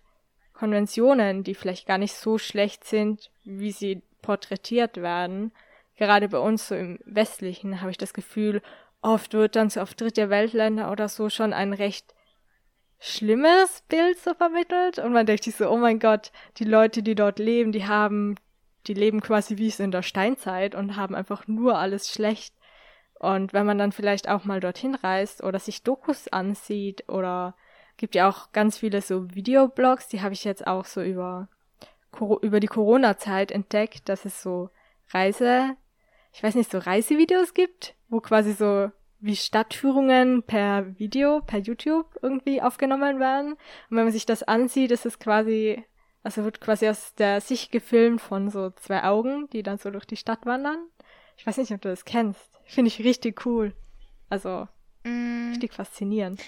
Konventionen, 0.53 1.43
die 1.43 1.55
vielleicht 1.55 1.87
gar 1.87 1.97
nicht 1.97 2.13
so 2.13 2.37
schlecht 2.37 2.83
sind, 2.83 3.31
wie 3.43 3.71
sie 3.71 4.01
porträtiert 4.21 4.97
werden. 4.97 5.51
Gerade 5.95 6.29
bei 6.29 6.39
uns 6.39 6.67
so 6.67 6.75
im 6.75 6.99
Westlichen 7.05 7.81
habe 7.81 7.91
ich 7.91 7.97
das 7.97 8.13
Gefühl, 8.13 8.61
oft 9.01 9.33
wird 9.33 9.55
dann 9.55 9.69
so 9.69 9.81
auf 9.81 9.93
dritte 9.93 10.29
Weltländer 10.29 10.91
oder 10.91 11.07
so 11.07 11.29
schon 11.29 11.53
ein 11.53 11.73
recht 11.73 12.13
schlimmes 12.99 13.81
Bild 13.87 14.19
so 14.19 14.33
vermittelt 14.33 14.99
und 14.99 15.13
man 15.13 15.25
denkt 15.25 15.45
sich 15.45 15.55
so, 15.55 15.69
oh 15.69 15.77
mein 15.77 15.99
Gott, 15.99 16.31
die 16.57 16.65
Leute, 16.65 17.01
die 17.01 17.15
dort 17.15 17.39
leben, 17.39 17.71
die 17.71 17.87
haben 17.87 18.35
die 18.89 18.95
leben 18.95 19.21
quasi 19.21 19.57
wie 19.57 19.67
es 19.67 19.79
in 19.79 19.91
der 19.91 20.01
Steinzeit 20.01 20.75
und 20.75 20.95
haben 20.95 21.15
einfach 21.15 21.47
nur 21.47 21.77
alles 21.77 22.09
schlecht. 22.09 22.55
Und 23.19 23.53
wenn 23.53 23.65
man 23.65 23.77
dann 23.77 23.91
vielleicht 23.91 24.27
auch 24.27 24.45
mal 24.45 24.59
dorthin 24.59 24.95
reist 24.95 25.43
oder 25.43 25.59
sich 25.59 25.83
Dokus 25.83 26.27
ansieht 26.27 27.07
oder 27.07 27.55
gibt 27.97 28.15
ja 28.15 28.27
auch 28.27 28.51
ganz 28.51 28.79
viele 28.79 29.01
so 29.01 29.29
Videoblogs, 29.35 30.07
die 30.07 30.21
habe 30.21 30.33
ich 30.33 30.43
jetzt 30.43 30.65
auch 30.65 30.85
so 30.85 31.03
über, 31.03 31.49
über 32.41 32.59
die 32.59 32.67
Corona-Zeit 32.67 33.51
entdeckt, 33.51 34.09
dass 34.09 34.25
es 34.25 34.41
so 34.41 34.69
Reise, 35.09 35.75
ich 36.33 36.41
weiß 36.41 36.55
nicht, 36.55 36.71
so 36.71 36.79
Reisevideos 36.79 37.53
gibt, 37.53 37.95
wo 38.07 38.21
quasi 38.21 38.53
so 38.53 38.89
wie 39.19 39.35
Stadtführungen 39.35 40.43
per 40.43 40.97
Video, 40.97 41.41
per 41.41 41.59
YouTube 41.59 42.17
irgendwie 42.21 42.61
aufgenommen 42.61 43.19
werden. 43.19 43.53
Und 43.53 43.97
wenn 43.97 44.05
man 44.05 44.13
sich 44.13 44.25
das 44.25 44.43
ansieht, 44.43 44.91
ist 44.91 45.05
es 45.05 45.19
quasi 45.19 45.83
also 46.23 46.43
wird 46.43 46.61
quasi 46.61 46.87
aus 46.87 47.15
der 47.15 47.41
Sicht 47.41 47.71
gefilmt 47.71 48.21
von 48.21 48.49
so 48.49 48.71
zwei 48.71 49.03
Augen, 49.03 49.49
die 49.51 49.63
dann 49.63 49.77
so 49.77 49.89
durch 49.89 50.05
die 50.05 50.17
Stadt 50.17 50.45
wandern. 50.45 50.79
Ich 51.37 51.47
weiß 51.47 51.57
nicht, 51.57 51.71
ob 51.71 51.81
du 51.81 51.89
das 51.89 52.05
kennst. 52.05 52.59
Finde 52.65 52.89
ich 52.89 52.99
richtig 52.99 53.45
cool. 53.45 53.73
Also 54.29 54.67
mm. 55.03 55.49
richtig 55.51 55.73
faszinierend. 55.73 56.41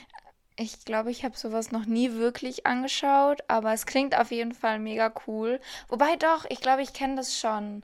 Ich 0.58 0.86
glaube, 0.86 1.10
ich 1.10 1.24
habe 1.24 1.38
sowas 1.38 1.72
noch 1.72 1.86
nie 1.86 2.14
wirklich 2.14 2.66
angeschaut, 2.66 3.42
aber 3.48 3.74
es 3.74 3.86
klingt 3.86 4.18
auf 4.18 4.32
jeden 4.32 4.54
Fall 4.54 4.80
mega 4.80 5.12
cool. 5.26 5.60
Wobei 5.88 6.18
doch, 6.18 6.46
ich 6.50 6.62
glaube, 6.62 6.82
ich 6.82 6.94
kenne 6.94 7.16
das 7.16 7.40
schon. 7.40 7.84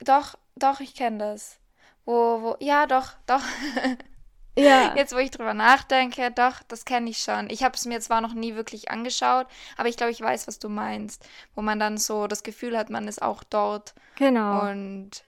Doch, 0.00 0.36
doch, 0.56 0.80
ich 0.80 0.94
kenne 0.94 1.18
das. 1.18 1.58
Wo, 2.04 2.42
wo, 2.42 2.56
ja, 2.60 2.86
doch, 2.86 3.12
doch. 3.26 3.42
Ja. 4.56 4.94
Jetzt, 4.96 5.14
wo 5.14 5.18
ich 5.18 5.30
drüber 5.30 5.54
nachdenke, 5.54 6.30
doch, 6.30 6.62
das 6.68 6.84
kenne 6.84 7.10
ich 7.10 7.18
schon. 7.18 7.50
Ich 7.50 7.62
habe 7.62 7.74
es 7.74 7.84
mir 7.84 8.00
zwar 8.00 8.20
noch 8.20 8.34
nie 8.34 8.54
wirklich 8.54 8.90
angeschaut, 8.90 9.46
aber 9.76 9.88
ich 9.88 9.96
glaube, 9.96 10.12
ich 10.12 10.20
weiß, 10.20 10.46
was 10.46 10.58
du 10.58 10.68
meinst. 10.68 11.26
Wo 11.54 11.62
man 11.62 11.78
dann 11.78 11.98
so 11.98 12.26
das 12.26 12.42
Gefühl 12.42 12.76
hat, 12.76 12.90
man 12.90 13.08
ist 13.08 13.22
auch 13.22 13.42
dort. 13.44 13.94
Genau. 14.16 14.68
Und 14.68 15.24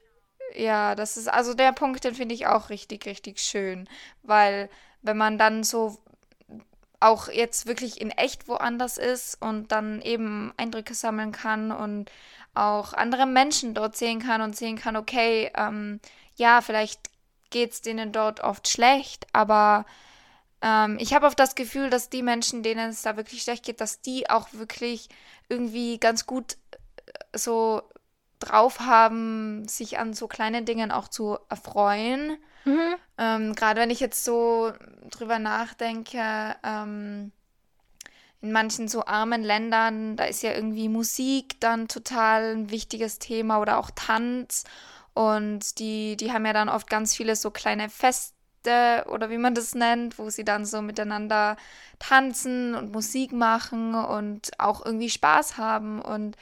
ja, 0.54 0.94
das 0.94 1.16
ist, 1.16 1.28
also 1.28 1.54
der 1.54 1.72
Punkt, 1.72 2.04
den 2.04 2.14
finde 2.14 2.34
ich 2.34 2.46
auch 2.46 2.70
richtig, 2.70 3.06
richtig 3.06 3.40
schön. 3.40 3.88
Weil, 4.22 4.70
wenn 5.02 5.16
man 5.16 5.38
dann 5.38 5.64
so 5.64 5.98
auch 7.00 7.28
jetzt 7.28 7.66
wirklich 7.66 8.00
in 8.00 8.10
echt 8.10 8.48
woanders 8.48 8.96
ist 8.96 9.40
und 9.42 9.70
dann 9.70 10.00
eben 10.00 10.52
Eindrücke 10.56 10.94
sammeln 10.94 11.32
kann 11.32 11.70
und 11.70 12.10
auch 12.54 12.94
andere 12.94 13.26
Menschen 13.26 13.74
dort 13.74 13.96
sehen 13.96 14.20
kann 14.20 14.40
und 14.40 14.56
sehen 14.56 14.78
kann, 14.78 14.96
okay, 14.96 15.50
ähm, 15.56 16.00
ja, 16.36 16.62
vielleicht 16.62 17.00
geht 17.50 17.72
es 17.72 17.82
denen 17.82 18.12
dort 18.12 18.40
oft 18.40 18.68
schlecht, 18.68 19.26
aber 19.32 19.86
ähm, 20.62 20.96
ich 21.00 21.14
habe 21.14 21.26
auch 21.26 21.34
das 21.34 21.54
Gefühl, 21.54 21.90
dass 21.90 22.08
die 22.08 22.22
Menschen, 22.22 22.62
denen 22.62 22.90
es 22.90 23.02
da 23.02 23.16
wirklich 23.16 23.42
schlecht 23.42 23.64
geht, 23.64 23.80
dass 23.80 24.00
die 24.00 24.28
auch 24.30 24.48
wirklich 24.52 25.08
irgendwie 25.48 25.98
ganz 25.98 26.26
gut 26.26 26.56
äh, 26.72 27.38
so 27.38 27.82
drauf 28.38 28.80
haben, 28.80 29.66
sich 29.68 29.98
an 29.98 30.14
so 30.14 30.28
kleinen 30.28 30.64
Dingen 30.64 30.90
auch 30.90 31.08
zu 31.08 31.38
erfreuen. 31.48 32.38
Mhm. 32.64 32.96
Ähm, 33.18 33.54
Gerade 33.54 33.80
wenn 33.80 33.90
ich 33.90 34.00
jetzt 34.00 34.24
so 34.24 34.72
drüber 35.10 35.38
nachdenke, 35.38 36.56
ähm, 36.62 37.32
in 38.42 38.52
manchen 38.52 38.88
so 38.88 39.04
armen 39.06 39.42
Ländern, 39.42 40.16
da 40.16 40.24
ist 40.24 40.42
ja 40.42 40.52
irgendwie 40.52 40.88
Musik 40.88 41.60
dann 41.60 41.88
total 41.88 42.54
ein 42.54 42.70
wichtiges 42.70 43.18
Thema 43.18 43.60
oder 43.60 43.78
auch 43.78 43.90
Tanz. 43.94 44.64
Und 45.16 45.78
die, 45.78 46.14
die 46.18 46.30
haben 46.30 46.44
ja 46.44 46.52
dann 46.52 46.68
oft 46.68 46.90
ganz 46.90 47.16
viele 47.16 47.36
so 47.36 47.50
kleine 47.50 47.88
Feste 47.88 49.06
oder 49.08 49.30
wie 49.30 49.38
man 49.38 49.54
das 49.54 49.74
nennt, 49.74 50.18
wo 50.18 50.28
sie 50.28 50.44
dann 50.44 50.66
so 50.66 50.82
miteinander 50.82 51.56
tanzen 51.98 52.74
und 52.74 52.92
Musik 52.92 53.32
machen 53.32 53.94
und 53.94 54.50
auch 54.58 54.84
irgendwie 54.84 55.08
Spaß 55.08 55.56
haben. 55.56 56.02
Und 56.02 56.36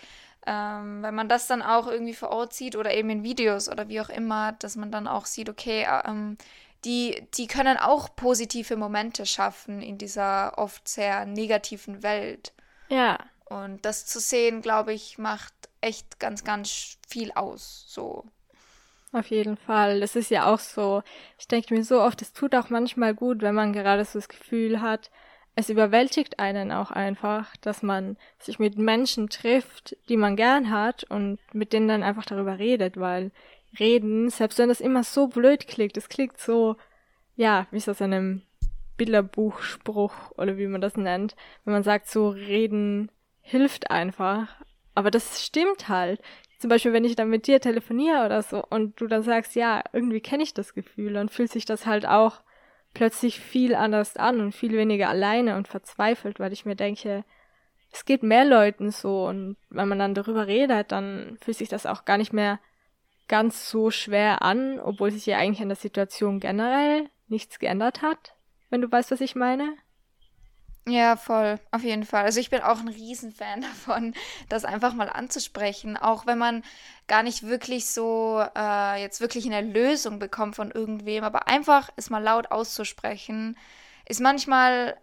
ähm, 0.45 1.03
wenn 1.03 1.15
man 1.15 1.29
das 1.29 1.47
dann 1.47 1.63
auch 1.63 1.87
irgendwie 1.87 2.15
vor 2.15 2.31
Ort 2.31 2.53
sieht 2.53 2.75
oder 2.75 2.93
eben 2.93 3.11
in 3.11 3.23
Videos 3.23 3.69
oder 3.69 3.89
wie 3.89 4.01
auch 4.01 4.09
immer, 4.09 4.51
dass 4.59 4.75
man 4.75 4.91
dann 4.91 5.07
auch 5.07 5.27
sieht, 5.27 5.49
okay, 5.49 5.87
ähm, 6.05 6.37
die, 6.85 7.29
die 7.35 7.47
können 7.47 7.77
auch 7.77 8.17
positive 8.17 8.77
Momente 8.77 9.25
schaffen 9.25 9.83
in 9.83 9.99
dieser 9.99 10.59
oft 10.59 10.89
sehr 10.89 11.27
negativen 11.27 12.03
Welt. 12.03 12.53
Ja. 12.89 13.21
Und 13.45 13.85
das 13.85 14.05
zu 14.05 14.19
sehen, 14.19 14.63
glaube 14.63 14.93
ich, 14.93 15.17
macht 15.17 15.55
echt 15.81 16.19
ganz, 16.19 16.43
ganz 16.43 16.99
viel 17.09 17.31
aus. 17.31 17.85
So. 17.87 18.25
Auf 19.15 19.29
jeden 19.29 19.57
Fall. 19.57 20.01
Das 20.01 20.17
ist 20.17 20.31
ja 20.31 20.53
auch 20.53 20.59
so. 20.59 21.03
Ich 21.39 21.47
denke 21.47 21.73
mir 21.73 21.85
so 21.85 22.03
oft, 22.03 22.21
es 22.21 22.33
tut 22.33 22.53
auch 22.57 22.69
manchmal 22.69 23.15
gut, 23.15 23.43
wenn 23.43 23.55
man 23.55 23.73
gerade 23.73 24.05
so 24.05 24.19
das 24.19 24.29
Gefühl 24.29 24.81
hat, 24.81 25.13
es 25.55 25.69
überwältigt 25.69 26.41
einen 26.41 26.73
auch 26.73 26.91
einfach, 26.91 27.57
dass 27.59 27.85
man 27.85 28.17
sich 28.41 28.59
mit 28.59 28.77
Menschen 28.77 29.29
trifft, 29.29 29.97
die 30.09 30.17
man 30.17 30.35
gern 30.35 30.69
hat 30.71 31.05
und 31.05 31.39
mit 31.53 31.73
denen 31.73 31.87
dann 31.87 32.03
einfach 32.03 32.27
darüber 32.27 32.59
redet, 32.59 32.97
weil 32.97 33.31
reden, 33.79 34.31
selbst 34.31 34.59
wenn 34.59 34.69
das 34.69 34.81
immer 34.81 35.05
so 35.05 35.29
blöd 35.29 35.69
klingt, 35.69 35.97
es 35.97 36.09
klingt 36.09 36.39
so, 36.39 36.75
ja, 37.37 37.69
wie 37.71 37.79
das 37.79 38.01
in 38.01 38.13
einem 38.13 38.43
Bilderbuchspruch 38.97 40.33
oder 40.37 40.59
wie 40.59 40.67
man 40.67 40.81
das 40.81 40.97
nennt, 40.97 41.37
wenn 41.65 41.75
man 41.75 41.85
sagt, 41.85 42.09
so 42.09 42.31
reden 42.31 43.13
hilft 43.43 43.93
einfach. 43.93 44.49
Aber 44.97 45.13
das 45.13 45.45
stimmt 45.45 45.89
halt. 45.89 46.21
Zum 46.59 46.71
Beispiel, 46.71 46.93
wenn 46.93 47.05
ich 47.05 47.17
dann 47.17 47.31
mit 47.31 47.47
dir 47.47 47.61
telefoniere 47.61 48.25
oder 48.25 48.43
so 48.43 48.65
und 48.65 49.01
du 49.01 49.07
dann 49.07 49.23
sagst, 49.23 49.55
ja, 49.55 49.83
irgendwie 49.93 50.21
kenne 50.21 50.43
ich 50.43 50.55
das 50.55 50.75
Gefühl, 50.75 51.15
dann 51.15 51.29
fühlt 51.29 51.51
sich 51.51 51.65
das 51.65 51.87
halt 51.87 52.07
auch 52.07 52.43
plötzlich 52.95 53.41
viel 53.41 53.75
anders 53.75 54.17
an 54.17 54.41
und 54.41 54.53
viel 54.53 54.73
weniger 54.73 55.09
alleine 55.09 55.57
und 55.57 55.69
verzweifelt, 55.69 56.39
weil 56.39 56.53
ich 56.53 56.65
mir 56.65 56.77
denke, 56.77 57.25
es 57.93 58.05
geht 58.05 58.23
mehr 58.23 58.45
Leuten 58.45 58.91
so 58.91 59.27
und 59.27 59.57
wenn 59.71 59.89
man 59.89 59.99
dann 59.99 60.15
darüber 60.15 60.47
redet, 60.47 60.93
dann 60.93 61.39
fühlt 61.41 61.57
sich 61.57 61.69
das 61.69 61.87
auch 61.87 62.05
gar 62.05 62.19
nicht 62.19 62.33
mehr 62.33 62.59
ganz 63.29 63.71
so 63.71 63.91
schwer 63.91 64.43
an, 64.43 64.81
obwohl 64.81 65.11
sich 65.11 65.27
ja 65.27 65.39
eigentlich 65.39 65.63
an 65.63 65.69
der 65.69 65.77
Situation 65.77 66.41
generell 66.41 67.09
nichts 67.29 67.59
geändert 67.59 68.03
hat, 68.03 68.35
wenn 68.71 68.81
du 68.81 68.91
weißt, 68.91 69.11
was 69.11 69.21
ich 69.21 69.35
meine. 69.35 69.77
Ja, 70.87 71.17
voll, 71.17 71.59
auf 71.71 71.83
jeden 71.83 72.05
Fall. 72.05 72.25
Also 72.25 72.41
ich 72.41 72.51
bin 72.51 72.61
auch 72.61 72.79
ein 72.79 72.89
Riesenfan 72.89 73.61
davon, 73.63 74.15
das 74.51 74.65
einfach 74.67 74.93
mal 74.93 75.09
anzusprechen, 75.09 75.97
auch 75.97 76.27
wenn 76.27 76.37
man 76.39 76.63
gar 77.07 77.23
nicht 77.23 77.43
wirklich 77.45 77.87
so 77.89 78.45
äh, 78.55 79.01
jetzt 79.01 79.21
wirklich 79.21 79.47
eine 79.47 79.63
Lösung 79.63 80.19
bekommt 80.19 80.57
von 80.57 80.71
irgendwem, 80.71 81.25
aber 81.25 81.49
einfach 81.49 81.89
es 81.97 82.11
mal 82.11 82.23
laut 82.23 82.51
auszusprechen, 82.51 83.57
ist 84.07 84.21
manchmal 84.21 84.99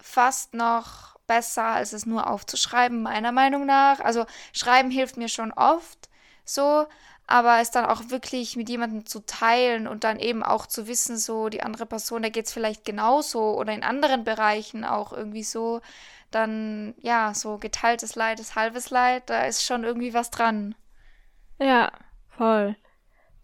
fast 0.00 0.54
noch 0.54 1.16
besser, 1.26 1.64
als 1.64 1.92
es 1.92 2.06
nur 2.06 2.30
aufzuschreiben, 2.30 3.02
meiner 3.02 3.32
Meinung 3.32 3.66
nach. 3.66 4.00
Also 4.00 4.24
schreiben 4.54 4.90
hilft 4.90 5.16
mir 5.18 5.28
schon 5.28 5.52
oft 5.52 6.08
so, 6.46 6.86
aber 7.26 7.60
es 7.60 7.70
dann 7.70 7.86
auch 7.86 8.10
wirklich 8.10 8.56
mit 8.56 8.68
jemandem 8.68 9.06
zu 9.06 9.24
teilen 9.26 9.88
und 9.88 10.04
dann 10.04 10.18
eben 10.18 10.42
auch 10.42 10.66
zu 10.66 10.86
wissen, 10.86 11.18
so 11.18 11.48
die 11.48 11.62
andere 11.62 11.86
Person, 11.86 12.22
da 12.22 12.28
geht 12.28 12.46
es 12.46 12.52
vielleicht 12.52 12.84
genauso 12.84 13.58
oder 13.58 13.72
in 13.72 13.82
anderen 13.82 14.24
Bereichen 14.24 14.84
auch 14.84 15.12
irgendwie 15.12 15.42
so, 15.42 15.80
dann 16.30 16.94
ja, 17.00 17.34
so 17.34 17.58
geteiltes 17.58 18.14
Leid 18.14 18.40
ist 18.40 18.54
halbes 18.54 18.90
Leid, 18.90 19.24
da 19.30 19.44
ist 19.44 19.64
schon 19.64 19.84
irgendwie 19.84 20.14
was 20.14 20.30
dran. 20.30 20.74
Ja, 21.58 21.90
voll. 22.28 22.76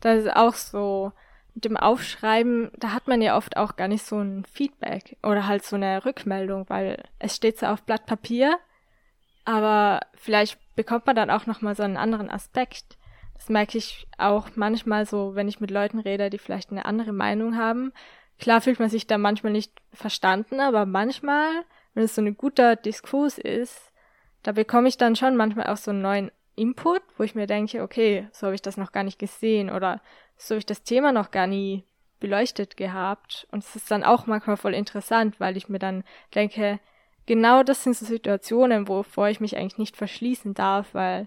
Das 0.01 0.24
ist 0.24 0.37
auch 0.37 0.55
so. 0.55 1.12
Mit 1.55 1.66
dem 1.66 1.76
Aufschreiben, 1.76 2.70
da 2.78 2.93
hat 2.93 3.09
man 3.09 3.20
ja 3.20 3.37
oft 3.37 3.59
auch 3.59 3.76
gar 3.76 3.87
nicht 3.87 4.07
so 4.07 4.18
ein 4.18 4.47
Feedback 4.47 5.18
oder 5.22 5.47
halt 5.47 5.66
so 5.66 5.76
eine 5.76 6.03
Rückmeldung, 6.03 6.64
weil 6.70 7.05
es 7.18 7.37
steht 7.37 7.59
so 7.59 7.66
auf 7.66 7.83
Blatt 7.83 8.07
Papier, 8.07 8.59
aber 9.45 10.01
vielleicht 10.14 10.59
bekommt 10.76 11.05
man 11.05 11.14
dann 11.14 11.28
auch 11.30 11.45
nochmal 11.45 11.76
so 11.76 11.83
einen 11.83 11.99
anderen 11.99 12.30
Aspekt. 12.30 12.97
Das 13.43 13.49
merke 13.49 13.76
ich 13.76 14.07
auch 14.18 14.51
manchmal 14.55 15.05
so, 15.05 15.34
wenn 15.34 15.49
ich 15.49 15.59
mit 15.59 15.72
Leuten 15.72 15.99
rede, 15.99 16.30
die 16.30 16.38
vielleicht 16.38 16.70
eine 16.70 16.84
andere 16.84 17.12
Meinung 17.12 17.57
haben. 17.57 17.93
Klar 18.38 18.61
fühlt 18.61 18.78
man 18.78 18.88
sich 18.88 19.09
da 19.09 19.18
manchmal 19.18 19.53
nicht 19.53 19.72
verstanden, 19.93 20.61
aber 20.61 20.86
manchmal, 20.86 21.51
wenn 21.93 22.05
es 22.05 22.14
so 22.14 22.22
ein 22.22 22.36
guter 22.36 22.76
Diskurs 22.76 23.38
ist, 23.38 23.90
da 24.45 24.53
bekomme 24.53 24.86
ich 24.86 24.97
dann 24.97 25.16
schon 25.16 25.34
manchmal 25.34 25.66
auch 25.66 25.76
so 25.76 25.90
einen 25.90 26.03
neuen 26.03 26.30
Input, 26.55 27.03
wo 27.18 27.24
ich 27.24 27.34
mir 27.34 27.49
denke, 27.49 27.82
okay, 27.82 28.28
so 28.30 28.47
habe 28.47 28.55
ich 28.55 28.62
das 28.62 28.76
noch 28.76 28.93
gar 28.93 29.03
nicht 29.03 29.18
gesehen 29.18 29.70
oder 29.70 30.01
so 30.36 30.55
habe 30.55 30.61
ich 30.61 30.66
das 30.66 30.84
Thema 30.84 31.11
noch 31.11 31.32
gar 31.32 31.49
nie 31.49 31.82
beleuchtet 32.20 32.76
gehabt. 32.76 33.49
Und 33.51 33.64
es 33.64 33.74
ist 33.74 33.90
dann 33.90 34.05
auch 34.05 34.26
manchmal 34.28 34.57
voll 34.57 34.74
interessant, 34.74 35.40
weil 35.40 35.57
ich 35.57 35.68
mir 35.68 35.80
dann 35.80 36.05
denke, 36.32 36.78
genau 37.26 37.64
das 37.64 37.82
sind 37.82 37.97
so 37.97 38.07
Situationen, 38.07 38.86
wovor 38.86 39.30
ich 39.30 39.40
mich 39.40 39.57
eigentlich 39.57 39.78
nicht 39.78 39.97
verschließen 39.97 40.55
darf, 40.55 40.95
weil 40.95 41.26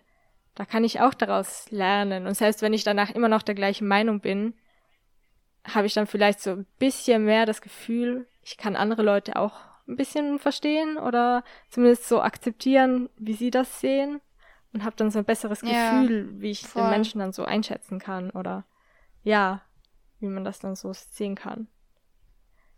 da 0.55 0.65
kann 0.65 0.83
ich 0.83 1.01
auch 1.01 1.13
daraus 1.13 1.69
lernen. 1.69 2.27
Und 2.27 2.35
selbst 2.35 2.61
wenn 2.61 2.73
ich 2.73 2.83
danach 2.83 3.11
immer 3.11 3.27
noch 3.27 3.43
der 3.43 3.55
gleichen 3.55 3.87
Meinung 3.87 4.21
bin, 4.21 4.53
habe 5.65 5.87
ich 5.87 5.93
dann 5.93 6.07
vielleicht 6.07 6.39
so 6.39 6.51
ein 6.51 6.65
bisschen 6.79 7.25
mehr 7.25 7.45
das 7.45 7.61
Gefühl, 7.61 8.27
ich 8.41 8.57
kann 8.57 8.75
andere 8.75 9.03
Leute 9.03 9.35
auch 9.35 9.53
ein 9.87 9.97
bisschen 9.97 10.39
verstehen 10.39 10.97
oder 10.97 11.43
zumindest 11.69 12.07
so 12.07 12.21
akzeptieren, 12.21 13.09
wie 13.17 13.33
sie 13.33 13.51
das 13.51 13.81
sehen 13.81 14.21
und 14.73 14.83
habe 14.83 14.95
dann 14.95 15.11
so 15.11 15.19
ein 15.19 15.25
besseres 15.25 15.61
ja, 15.61 16.01
Gefühl, 16.01 16.41
wie 16.41 16.51
ich 16.51 16.65
voll. 16.65 16.83
den 16.83 16.91
Menschen 16.91 17.19
dann 17.19 17.33
so 17.33 17.45
einschätzen 17.45 17.99
kann 17.99 18.29
oder 18.31 18.65
ja, 19.23 19.61
wie 20.19 20.27
man 20.27 20.43
das 20.43 20.59
dann 20.59 20.75
so 20.75 20.91
sehen 20.93 21.35
kann. 21.35 21.67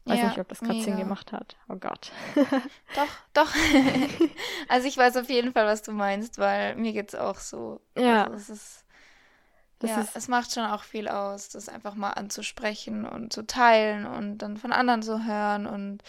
Weiß 0.07 0.19
ja, 0.19 0.27
nicht, 0.29 0.39
ob 0.39 0.47
das 0.47 0.59
gerade 0.59 0.81
Sinn 0.81 0.97
gemacht 0.97 1.33
hat. 1.33 1.57
Oh 1.67 1.75
Gott. 1.75 2.11
doch, 2.95 3.07
doch. 3.33 3.53
also 4.69 4.87
ich 4.87 4.97
weiß 4.97 5.17
auf 5.17 5.29
jeden 5.29 5.51
Fall, 5.51 5.65
was 5.65 5.81
du 5.81 5.91
meinst, 5.91 6.37
weil 6.37 6.75
mir 6.75 6.93
geht's 6.93 7.13
auch 7.13 7.35
so. 7.37 7.81
Ja. 7.97 8.23
Also 8.23 8.35
es 8.35 8.49
ist, 8.49 8.85
das 9.79 9.91
ja, 9.91 9.99
ist, 9.99 10.15
es 10.15 10.27
macht 10.29 10.53
schon 10.53 10.63
auch 10.63 10.83
viel 10.83 11.09
aus, 11.09 11.49
das 11.49 11.67
einfach 11.67 11.95
mal 11.95 12.11
anzusprechen 12.11 13.05
und 13.05 13.33
zu 13.33 13.45
teilen 13.45 14.05
und 14.05 14.37
dann 14.37 14.55
von 14.57 14.71
anderen 14.71 15.03
zu 15.03 15.25
hören 15.25 15.67
und 15.67 16.03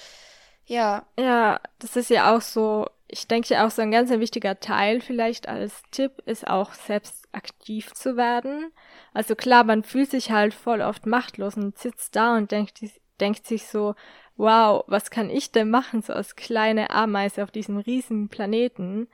ja. 0.64 1.06
Ja, 1.18 1.60
das 1.78 1.96
ist 1.96 2.10
ja 2.10 2.34
auch 2.34 2.42
so, 2.42 2.86
ich 3.08 3.26
denke 3.26 3.54
ja 3.54 3.66
auch 3.66 3.70
so 3.70 3.82
ein 3.82 3.90
ganz 3.90 4.10
ein 4.10 4.20
wichtiger 4.20 4.60
Teil 4.60 5.00
vielleicht 5.00 5.48
als 5.48 5.82
Tipp 5.90 6.22
ist 6.26 6.46
auch 6.46 6.72
selbst 6.74 7.26
aktiv 7.32 7.94
zu 7.94 8.16
werden. 8.16 8.70
Also 9.12 9.34
klar, 9.34 9.64
man 9.64 9.82
fühlt 9.82 10.10
sich 10.10 10.30
halt 10.30 10.54
voll 10.54 10.82
oft 10.82 11.06
machtlos 11.06 11.56
und 11.56 11.78
sitzt 11.78 12.14
da 12.16 12.36
und 12.36 12.52
denkt, 12.52 12.80
denkt 13.20 13.46
sich 13.46 13.66
so, 13.66 13.94
wow, 14.36 14.84
was 14.86 15.10
kann 15.10 15.30
ich 15.30 15.52
denn 15.52 15.70
machen, 15.70 16.02
so 16.02 16.12
als 16.12 16.36
kleine 16.36 16.90
Ameise 16.90 17.42
auf 17.42 17.50
diesem 17.50 17.78
riesen 17.78 18.28
Planeten? 18.28 19.08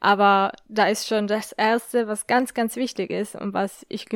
Aber 0.00 0.52
da 0.68 0.88
ist 0.88 1.06
schon 1.06 1.26
das 1.26 1.52
Erste, 1.52 2.08
was 2.08 2.26
ganz, 2.26 2.54
ganz 2.54 2.76
wichtig 2.76 3.10
ist 3.10 3.34
und 3.34 3.54
was 3.54 3.86
ich 3.88 4.06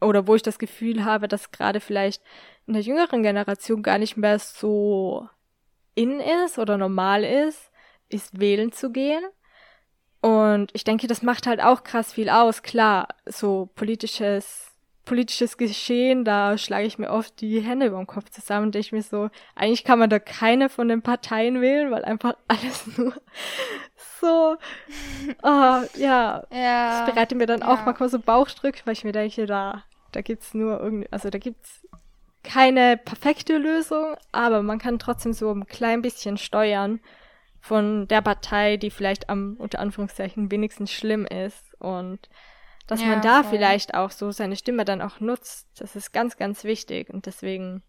oder 0.00 0.26
wo 0.26 0.34
ich 0.34 0.42
das 0.42 0.58
Gefühl 0.58 1.04
habe, 1.04 1.28
dass 1.28 1.50
gerade 1.50 1.80
vielleicht 1.80 2.22
in 2.66 2.74
der 2.74 2.82
jüngeren 2.82 3.22
Generation 3.22 3.82
gar 3.82 3.98
nicht 3.98 4.16
mehr 4.16 4.38
so 4.38 5.28
in 5.94 6.20
ist 6.20 6.58
oder 6.58 6.76
normal 6.78 7.24
ist, 7.24 7.70
ist 8.08 8.38
wählen 8.38 8.70
zu 8.72 8.92
gehen. 8.92 9.24
Und 10.20 10.70
ich 10.74 10.84
denke, 10.84 11.06
das 11.06 11.22
macht 11.22 11.46
halt 11.46 11.60
auch 11.60 11.84
krass 11.84 12.12
viel 12.12 12.28
aus. 12.28 12.62
Klar, 12.62 13.08
so 13.26 13.70
politisches 13.74 14.67
politisches 15.08 15.56
Geschehen, 15.56 16.24
da 16.24 16.58
schlage 16.58 16.86
ich 16.86 16.98
mir 16.98 17.08
oft 17.08 17.40
die 17.40 17.60
Hände 17.60 17.86
über 17.86 17.96
den 17.96 18.06
Kopf 18.06 18.28
zusammen 18.28 18.66
und 18.66 18.74
denke 18.74 18.94
mir 18.94 19.02
so, 19.02 19.30
eigentlich 19.54 19.82
kann 19.82 19.98
man 19.98 20.10
da 20.10 20.18
keine 20.18 20.68
von 20.68 20.86
den 20.86 21.00
Parteien 21.00 21.62
wählen, 21.62 21.90
weil 21.90 22.04
einfach 22.04 22.34
alles 22.48 22.86
nur 22.98 23.14
so, 24.20 24.56
oh, 25.42 25.82
ja, 25.96 26.44
ja 26.52 27.00
das 27.00 27.10
bereitet 27.10 27.38
mir 27.38 27.46
dann 27.46 27.60
ja. 27.60 27.68
auch 27.68 27.86
manchmal 27.86 28.10
so 28.10 28.18
Bauchdrück, 28.18 28.82
weil 28.84 28.92
ich 28.92 29.04
mir 29.04 29.12
denke, 29.12 29.46
da, 29.46 29.84
da 30.12 30.20
gibt's 30.20 30.52
nur 30.52 30.78
irgendwie, 30.78 31.08
also 31.10 31.30
da 31.30 31.38
gibt's 31.38 31.86
keine 32.42 32.98
perfekte 32.98 33.56
Lösung, 33.56 34.14
aber 34.30 34.62
man 34.62 34.78
kann 34.78 34.98
trotzdem 34.98 35.32
so 35.32 35.50
ein 35.50 35.66
klein 35.66 36.02
bisschen 36.02 36.36
steuern 36.36 37.00
von 37.60 38.06
der 38.08 38.20
Partei, 38.20 38.76
die 38.76 38.90
vielleicht 38.90 39.30
am, 39.30 39.56
unter 39.58 39.80
Anführungszeichen, 39.80 40.50
wenigstens 40.50 40.92
schlimm 40.92 41.24
ist 41.24 41.74
und 41.80 42.28
dass 42.88 43.02
ja, 43.02 43.08
man 43.08 43.20
da 43.20 43.42
voll. 43.42 43.52
vielleicht 43.52 43.94
auch 43.94 44.10
so 44.10 44.32
seine 44.32 44.56
Stimme 44.56 44.84
dann 44.84 45.02
auch 45.02 45.20
nutzt. 45.20 45.68
Das 45.78 45.94
ist 45.94 46.12
ganz, 46.12 46.36
ganz 46.36 46.64
wichtig 46.64 47.10
und 47.10 47.26
deswegen 47.26 47.82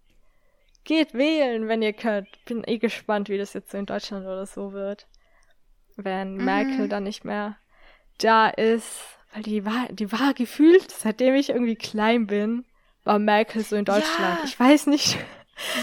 geht 0.84 1.14
wählen, 1.14 1.68
wenn 1.68 1.82
ihr 1.82 1.94
könnt. 1.94 2.28
Bin 2.46 2.64
eh 2.68 2.78
gespannt, 2.78 3.30
wie 3.30 3.38
das 3.38 3.54
jetzt 3.54 3.72
so 3.72 3.78
in 3.78 3.86
Deutschland 3.86 4.26
oder 4.26 4.46
so 4.46 4.74
wird. 4.74 5.08
Wenn 5.96 6.36
mhm. 6.36 6.46
Merkel 6.46 6.90
dann 6.90 7.04
nicht 7.04 7.26
mehr 7.26 7.58
da 8.20 8.50
ist. 8.50 9.00
Weil 9.34 9.44
die 9.44 9.66
war, 9.66 9.88
die 9.90 10.12
war 10.12 10.34
gefühlt, 10.34 10.92
seitdem 10.92 11.36
ich 11.36 11.50
irgendwie 11.50 11.76
klein 11.76 12.28
bin, 12.28 12.66
war 13.04 13.20
Merkel 13.20 13.64
so 13.64 13.76
in 13.76 13.86
Deutschland. 13.86 14.40
Ja. 14.40 14.44
Ich 14.44 14.60
weiß 14.60 14.88
nicht. 14.88 15.18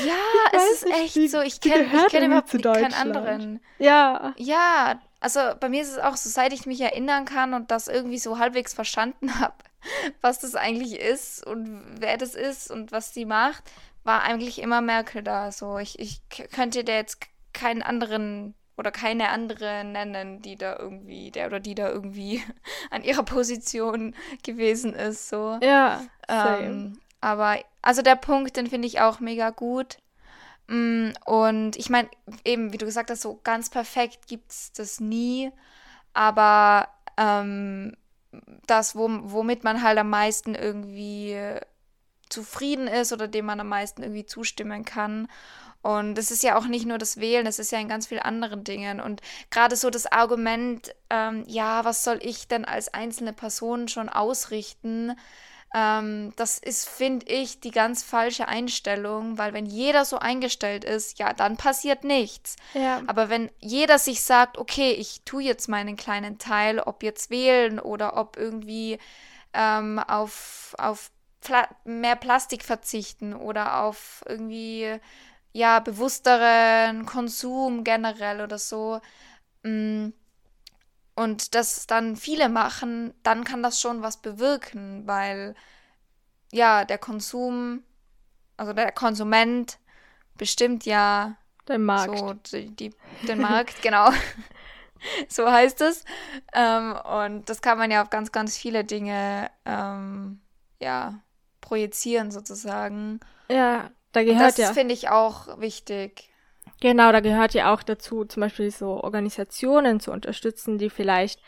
Ja, 0.04 0.14
es 0.52 0.72
ist 0.72 0.84
nicht, 0.84 0.96
echt 0.96 1.14
die, 1.16 1.28
so. 1.28 1.40
Ich 1.40 1.60
kenne 1.60 1.86
kenn 2.10 2.24
überhaupt 2.24 2.50
keinen 2.50 2.94
anderen. 2.94 3.60
Ja. 3.78 4.34
Ja, 4.36 5.00
also 5.20 5.40
bei 5.58 5.68
mir 5.68 5.82
ist 5.82 5.92
es 5.92 5.98
auch 5.98 6.16
so, 6.16 6.28
seit 6.28 6.52
ich 6.52 6.66
mich 6.66 6.80
erinnern 6.80 7.24
kann 7.24 7.54
und 7.54 7.70
das 7.70 7.88
irgendwie 7.88 8.18
so 8.18 8.38
halbwegs 8.38 8.74
verstanden 8.74 9.34
habe, 9.40 9.56
was 10.20 10.38
das 10.40 10.54
eigentlich 10.54 10.98
ist 10.98 11.46
und 11.46 11.82
wer 12.00 12.16
das 12.16 12.34
ist 12.34 12.70
und 12.70 12.92
was 12.92 13.12
die 13.12 13.24
macht, 13.24 13.64
war 14.04 14.22
eigentlich 14.22 14.60
immer 14.60 14.80
Merkel 14.80 15.22
da. 15.22 15.50
So, 15.52 15.78
ich, 15.78 15.98
ich 15.98 16.20
könnte 16.52 16.84
dir 16.84 16.94
jetzt 16.94 17.20
keinen 17.52 17.82
anderen 17.82 18.54
oder 18.76 18.90
keine 18.90 19.30
andere 19.30 19.84
nennen, 19.84 20.42
die 20.42 20.56
da 20.56 20.78
irgendwie, 20.78 21.30
der 21.30 21.46
oder 21.46 21.60
die 21.60 21.74
da 21.74 21.88
irgendwie 21.88 22.42
an 22.90 23.02
ihrer 23.02 23.22
Position 23.22 24.14
gewesen 24.42 24.94
ist. 24.94 25.28
So. 25.28 25.58
Ja. 25.62 26.02
Ähm, 26.28 26.98
aber 27.20 27.58
also 27.82 28.02
der 28.02 28.16
Punkt, 28.16 28.56
den 28.56 28.66
finde 28.66 28.86
ich 28.86 29.00
auch 29.00 29.20
mega 29.20 29.50
gut. 29.50 29.98
Mm, 30.68 31.10
und 31.24 31.76
ich 31.76 31.90
meine, 31.90 32.08
eben, 32.44 32.72
wie 32.72 32.78
du 32.78 32.86
gesagt 32.86 33.10
hast, 33.10 33.22
so 33.22 33.40
ganz 33.44 33.70
perfekt 33.70 34.26
gibt 34.26 34.50
es 34.50 34.72
das 34.72 35.00
nie. 35.00 35.52
Aber 36.12 36.88
ähm, 37.16 37.96
das, 38.66 38.96
wo, 38.96 39.08
womit 39.08 39.64
man 39.64 39.82
halt 39.82 39.98
am 39.98 40.10
meisten 40.10 40.54
irgendwie 40.54 41.38
zufrieden 42.28 42.88
ist 42.88 43.12
oder 43.12 43.28
dem 43.28 43.46
man 43.46 43.60
am 43.60 43.68
meisten 43.68 44.02
irgendwie 44.02 44.26
zustimmen 44.26 44.84
kann. 44.84 45.28
Und 45.82 46.18
es 46.18 46.32
ist 46.32 46.42
ja 46.42 46.58
auch 46.58 46.66
nicht 46.66 46.84
nur 46.84 46.98
das 46.98 47.18
Wählen, 47.18 47.46
es 47.46 47.60
ist 47.60 47.70
ja 47.70 47.78
in 47.78 47.88
ganz 47.88 48.08
vielen 48.08 48.22
anderen 48.22 48.64
Dingen. 48.64 49.00
Und 49.00 49.20
gerade 49.50 49.76
so 49.76 49.88
das 49.88 50.06
Argument, 50.06 50.92
ähm, 51.10 51.44
ja, 51.46 51.84
was 51.84 52.02
soll 52.02 52.18
ich 52.22 52.48
denn 52.48 52.64
als 52.64 52.92
einzelne 52.92 53.32
Person 53.32 53.86
schon 53.86 54.08
ausrichten? 54.08 55.16
Ähm, 55.74 56.32
das 56.36 56.58
ist, 56.58 56.88
finde 56.88 57.26
ich, 57.26 57.60
die 57.60 57.70
ganz 57.70 58.02
falsche 58.02 58.48
Einstellung, 58.48 59.36
weil 59.38 59.52
wenn 59.52 59.66
jeder 59.66 60.04
so 60.04 60.18
eingestellt 60.18 60.84
ist, 60.84 61.18
ja, 61.18 61.32
dann 61.32 61.56
passiert 61.56 62.04
nichts. 62.04 62.56
Ja. 62.74 63.02
Aber 63.06 63.28
wenn 63.28 63.50
jeder 63.58 63.98
sich 63.98 64.22
sagt, 64.22 64.58
okay, 64.58 64.92
ich 64.92 65.22
tue 65.24 65.42
jetzt 65.42 65.68
meinen 65.68 65.96
kleinen 65.96 66.38
Teil, 66.38 66.78
ob 66.78 67.02
jetzt 67.02 67.30
wählen 67.30 67.78
oder 67.80 68.16
ob 68.16 68.36
irgendwie 68.36 68.98
ähm, 69.52 69.98
auf, 69.98 70.74
auf 70.78 71.10
Pla 71.40 71.68
mehr 71.84 72.16
Plastik 72.16 72.64
verzichten 72.64 73.34
oder 73.34 73.82
auf 73.82 74.24
irgendwie 74.26 74.98
ja, 75.52 75.80
bewussteren 75.80 77.06
Konsum 77.06 77.82
generell 77.84 78.40
oder 78.40 78.58
so. 78.58 79.00
Mm, 79.62 80.08
und 81.16 81.54
das 81.54 81.86
dann 81.86 82.14
viele 82.14 82.48
machen, 82.48 83.14
dann 83.22 83.42
kann 83.42 83.62
das 83.62 83.80
schon 83.80 84.02
was 84.02 84.18
bewirken, 84.18 85.06
weil 85.06 85.54
ja, 86.52 86.84
der 86.84 86.98
Konsum, 86.98 87.82
also 88.56 88.72
der 88.72 88.92
Konsument 88.92 89.78
bestimmt 90.36 90.84
ja 90.84 91.36
den 91.68 91.82
Markt. 91.82 92.18
So, 92.18 92.34
die, 92.34 92.76
die, 92.76 92.94
den 93.26 93.40
Markt, 93.40 93.82
genau. 93.82 94.10
so 95.28 95.50
heißt 95.50 95.80
es. 95.80 96.04
Ähm, 96.52 96.94
und 96.96 97.48
das 97.48 97.62
kann 97.62 97.78
man 97.78 97.90
ja 97.90 98.02
auf 98.02 98.10
ganz, 98.10 98.30
ganz 98.30 98.56
viele 98.56 98.84
Dinge 98.84 99.50
ähm, 99.64 100.40
ja, 100.80 101.20
projizieren 101.62 102.30
sozusagen. 102.30 103.20
Ja, 103.48 103.90
da 104.12 104.22
gehört 104.22 104.50
das 104.50 104.56
ja. 104.58 104.68
Das 104.68 104.76
finde 104.76 104.94
ich 104.94 105.08
auch 105.08 105.60
wichtig. 105.60 106.30
Genau, 106.80 107.10
da 107.12 107.20
gehört 107.20 107.54
ja 107.54 107.72
auch 107.72 107.82
dazu, 107.82 108.24
zum 108.24 108.42
Beispiel 108.42 108.70
so 108.70 109.02
Organisationen 109.02 110.00
zu 110.00 110.12
unterstützen, 110.12 110.78
die 110.78 110.90
vielleicht 110.90 111.40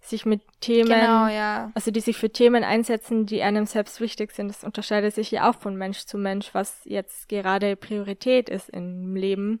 sich 0.00 0.26
mit 0.26 0.40
Themen, 0.60 0.88
genau, 0.88 1.28
ja. 1.28 1.70
also 1.74 1.92
die 1.92 2.00
sich 2.00 2.16
für 2.16 2.30
Themen 2.30 2.64
einsetzen, 2.64 3.24
die 3.24 3.42
einem 3.42 3.66
selbst 3.66 4.00
wichtig 4.00 4.32
sind. 4.32 4.48
Das 4.48 4.64
unterscheidet 4.64 5.14
sich 5.14 5.30
ja 5.30 5.48
auch 5.48 5.54
von 5.54 5.76
Mensch 5.76 6.06
zu 6.06 6.18
Mensch, 6.18 6.52
was 6.52 6.80
jetzt 6.84 7.28
gerade 7.28 7.76
Priorität 7.76 8.48
ist 8.48 8.68
im 8.70 9.14
Leben. 9.14 9.60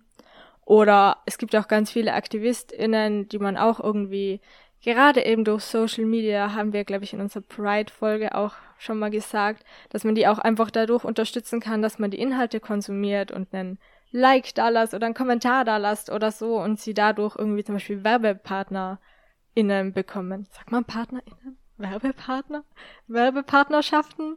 Oder 0.64 1.18
es 1.26 1.38
gibt 1.38 1.54
auch 1.54 1.68
ganz 1.68 1.92
viele 1.92 2.14
AktivistInnen, 2.14 3.28
die 3.28 3.38
man 3.38 3.56
auch 3.56 3.78
irgendwie, 3.78 4.40
gerade 4.82 5.24
eben 5.24 5.44
durch 5.44 5.62
Social 5.62 6.04
Media, 6.04 6.54
haben 6.54 6.72
wir, 6.72 6.84
glaube 6.84 7.04
ich, 7.04 7.12
in 7.12 7.20
unserer 7.20 7.42
Pride-Folge 7.42 8.34
auch 8.34 8.54
schon 8.78 8.98
mal 8.98 9.10
gesagt, 9.10 9.64
dass 9.90 10.02
man 10.02 10.16
die 10.16 10.26
auch 10.26 10.38
einfach 10.38 10.70
dadurch 10.72 11.04
unterstützen 11.04 11.60
kann, 11.60 11.82
dass 11.82 12.00
man 12.00 12.10
die 12.10 12.18
Inhalte 12.18 12.58
konsumiert 12.58 13.30
und 13.30 13.54
einen 13.54 13.78
Like 14.12 14.54
da 14.54 14.68
lasst 14.68 14.94
oder 14.94 15.06
einen 15.06 15.14
Kommentar 15.14 15.64
da 15.64 15.78
lasst 15.78 16.10
oder 16.10 16.30
so 16.30 16.60
und 16.60 16.78
sie 16.78 16.94
dadurch 16.94 17.34
irgendwie 17.36 17.64
zum 17.64 17.76
Beispiel 17.76 18.04
WerbepartnerInnen 18.04 19.92
bekommen. 19.92 20.46
Sagt 20.50 20.70
man 20.70 20.84
PartnerInnen? 20.84 21.58
Werbepartner? 21.78 22.64
Werbepartnerschaften? 23.08 24.36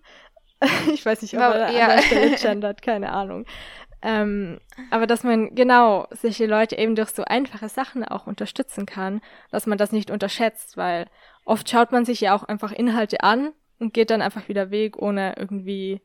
ich 0.94 1.06
weiß 1.06 1.22
nicht, 1.22 1.34
ob 1.36 1.42
man 1.42 1.74
ja. 1.74 1.88
an 1.88 1.98
der 1.98 2.02
Stelle 2.02 2.36
gendert, 2.38 2.82
keine 2.82 3.12
Ahnung. 3.12 3.46
Ähm, 4.02 4.60
aber 4.92 5.08
dass 5.08 5.24
man 5.24 5.56
genau 5.56 6.08
solche 6.12 6.46
Leute 6.46 6.78
eben 6.78 6.96
durch 6.96 7.10
so 7.10 7.24
einfache 7.24 7.70
Sachen 7.70 8.06
auch 8.06 8.28
unterstützen 8.28 8.86
kann, 8.86 9.22
dass 9.52 9.66
man 9.66 9.78
das 9.78 9.92
nicht 9.92 10.12
unterschätzt, 10.12 10.78
weil 10.78 11.08
oft 11.44 11.70
schaut 11.70 11.92
man 11.92 12.06
sich 12.06 12.22
ja 12.22 12.36
auch 12.36 12.44
einfach 12.44 12.72
Inhalte 12.72 13.22
an 13.22 13.52
und 13.80 13.94
geht 13.94 14.10
dann 14.10 14.22
einfach 14.22 14.48
wieder 14.48 14.70
weg, 14.72 14.98
ohne 14.98 15.36
irgendwie 15.38 16.02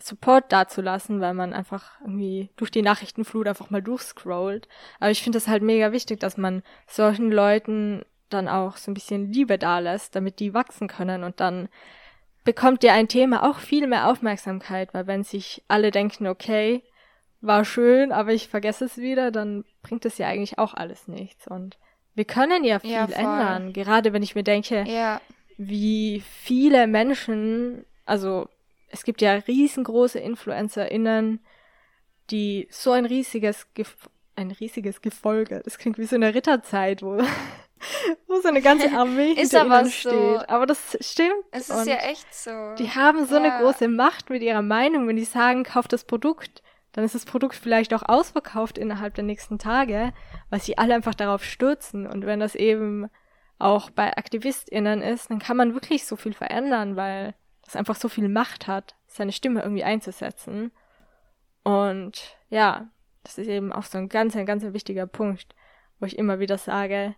Support 0.00 0.50
dazulassen, 0.50 1.20
weil 1.20 1.34
man 1.34 1.52
einfach 1.52 2.00
irgendwie 2.00 2.50
durch 2.56 2.70
die 2.70 2.82
Nachrichtenflut 2.82 3.46
einfach 3.46 3.70
mal 3.70 3.82
durchscrollt. 3.82 4.68
Aber 5.00 5.10
ich 5.10 5.22
finde 5.22 5.38
es 5.38 5.48
halt 5.48 5.62
mega 5.62 5.92
wichtig, 5.92 6.20
dass 6.20 6.36
man 6.36 6.62
solchen 6.86 7.30
Leuten 7.30 8.04
dann 8.30 8.48
auch 8.48 8.76
so 8.76 8.90
ein 8.90 8.94
bisschen 8.94 9.32
Liebe 9.32 9.58
dalässt, 9.58 10.16
damit 10.16 10.40
die 10.40 10.54
wachsen 10.54 10.88
können 10.88 11.22
und 11.24 11.40
dann 11.40 11.68
bekommt 12.44 12.82
dir 12.82 12.92
ein 12.92 13.08
Thema 13.08 13.48
auch 13.48 13.58
viel 13.58 13.86
mehr 13.86 14.08
Aufmerksamkeit, 14.08 14.94
weil 14.94 15.06
wenn 15.06 15.22
sich 15.22 15.62
alle 15.68 15.90
denken, 15.90 16.26
okay, 16.26 16.82
war 17.40 17.64
schön, 17.64 18.12
aber 18.12 18.32
ich 18.32 18.48
vergesse 18.48 18.84
es 18.84 18.98
wieder, 18.98 19.30
dann 19.30 19.64
bringt 19.82 20.04
es 20.04 20.18
ja 20.18 20.28
eigentlich 20.28 20.58
auch 20.58 20.74
alles 20.74 21.08
nichts. 21.08 21.46
Und 21.46 21.78
wir 22.14 22.24
können 22.24 22.64
ja 22.64 22.78
viel 22.78 22.90
ja, 22.90 23.04
ändern. 23.04 23.72
Gerade 23.72 24.12
wenn 24.12 24.22
ich 24.22 24.34
mir 24.34 24.44
denke, 24.44 24.84
ja. 24.86 25.20
wie 25.56 26.22
viele 26.26 26.86
Menschen, 26.86 27.84
also 28.06 28.48
es 28.92 29.04
gibt 29.04 29.20
ja 29.20 29.32
riesengroße 29.32 30.18
InfluencerInnen, 30.18 31.40
die 32.30 32.68
so 32.70 32.92
ein 32.92 33.06
riesiges, 33.06 33.72
Gef 33.74 33.96
ein 34.34 34.50
riesiges 34.50 35.02
Gefolge, 35.02 35.60
das 35.64 35.78
klingt 35.78 35.98
wie 35.98 36.06
so 36.06 36.16
eine 36.16 36.34
Ritterzeit, 36.34 37.02
wo, 37.02 37.18
wo 38.26 38.40
so 38.40 38.48
eine 38.48 38.62
ganze 38.62 38.90
Armee 38.96 39.32
ist 39.32 39.52
hinter 39.52 39.66
ihnen 39.66 39.90
steht. 39.90 40.12
So. 40.12 40.42
Aber 40.48 40.66
das 40.66 40.96
stimmt. 41.00 41.44
Es 41.50 41.68
ist 41.68 41.76
Und 41.76 41.86
ja 41.88 41.96
echt 41.96 42.32
so. 42.32 42.74
Die 42.78 42.90
haben 42.90 43.26
so 43.26 43.36
ja. 43.36 43.42
eine 43.42 43.62
große 43.62 43.88
Macht 43.88 44.30
mit 44.30 44.42
ihrer 44.42 44.62
Meinung, 44.62 45.08
wenn 45.08 45.16
die 45.16 45.24
sagen, 45.24 45.64
kauft 45.64 45.92
das 45.92 46.04
Produkt 46.04 46.62
dann 46.92 47.04
ist 47.04 47.14
das 47.14 47.24
Produkt 47.24 47.54
vielleicht 47.54 47.94
auch 47.94 48.02
ausverkauft 48.06 48.78
innerhalb 48.78 49.14
der 49.14 49.24
nächsten 49.24 49.58
Tage, 49.58 50.12
weil 50.50 50.60
sie 50.60 50.76
alle 50.76 50.94
einfach 50.94 51.14
darauf 51.14 51.42
stürzen. 51.42 52.06
Und 52.06 52.26
wenn 52.26 52.40
das 52.40 52.54
eben 52.54 53.08
auch 53.58 53.90
bei 53.90 54.16
AktivistInnen 54.16 55.00
ist, 55.00 55.30
dann 55.30 55.38
kann 55.38 55.56
man 55.56 55.74
wirklich 55.74 56.04
so 56.04 56.16
viel 56.16 56.34
verändern, 56.34 56.96
weil 56.96 57.34
das 57.72 57.78
einfach 57.78 57.96
so 57.96 58.08
viel 58.08 58.28
Macht 58.28 58.66
hat, 58.66 58.94
seine 59.06 59.32
Stimme 59.32 59.62
irgendwie 59.62 59.84
einzusetzen. 59.84 60.72
Und 61.62 62.36
ja, 62.50 62.88
das 63.22 63.38
ist 63.38 63.48
eben 63.48 63.72
auch 63.72 63.84
so 63.84 63.98
ein 63.98 64.08
ganz, 64.08 64.36
ein 64.36 64.46
ganz 64.46 64.64
wichtiger 64.64 65.06
Punkt, 65.06 65.54
wo 65.98 66.06
ich 66.06 66.18
immer 66.18 66.38
wieder 66.38 66.58
sage, 66.58 67.14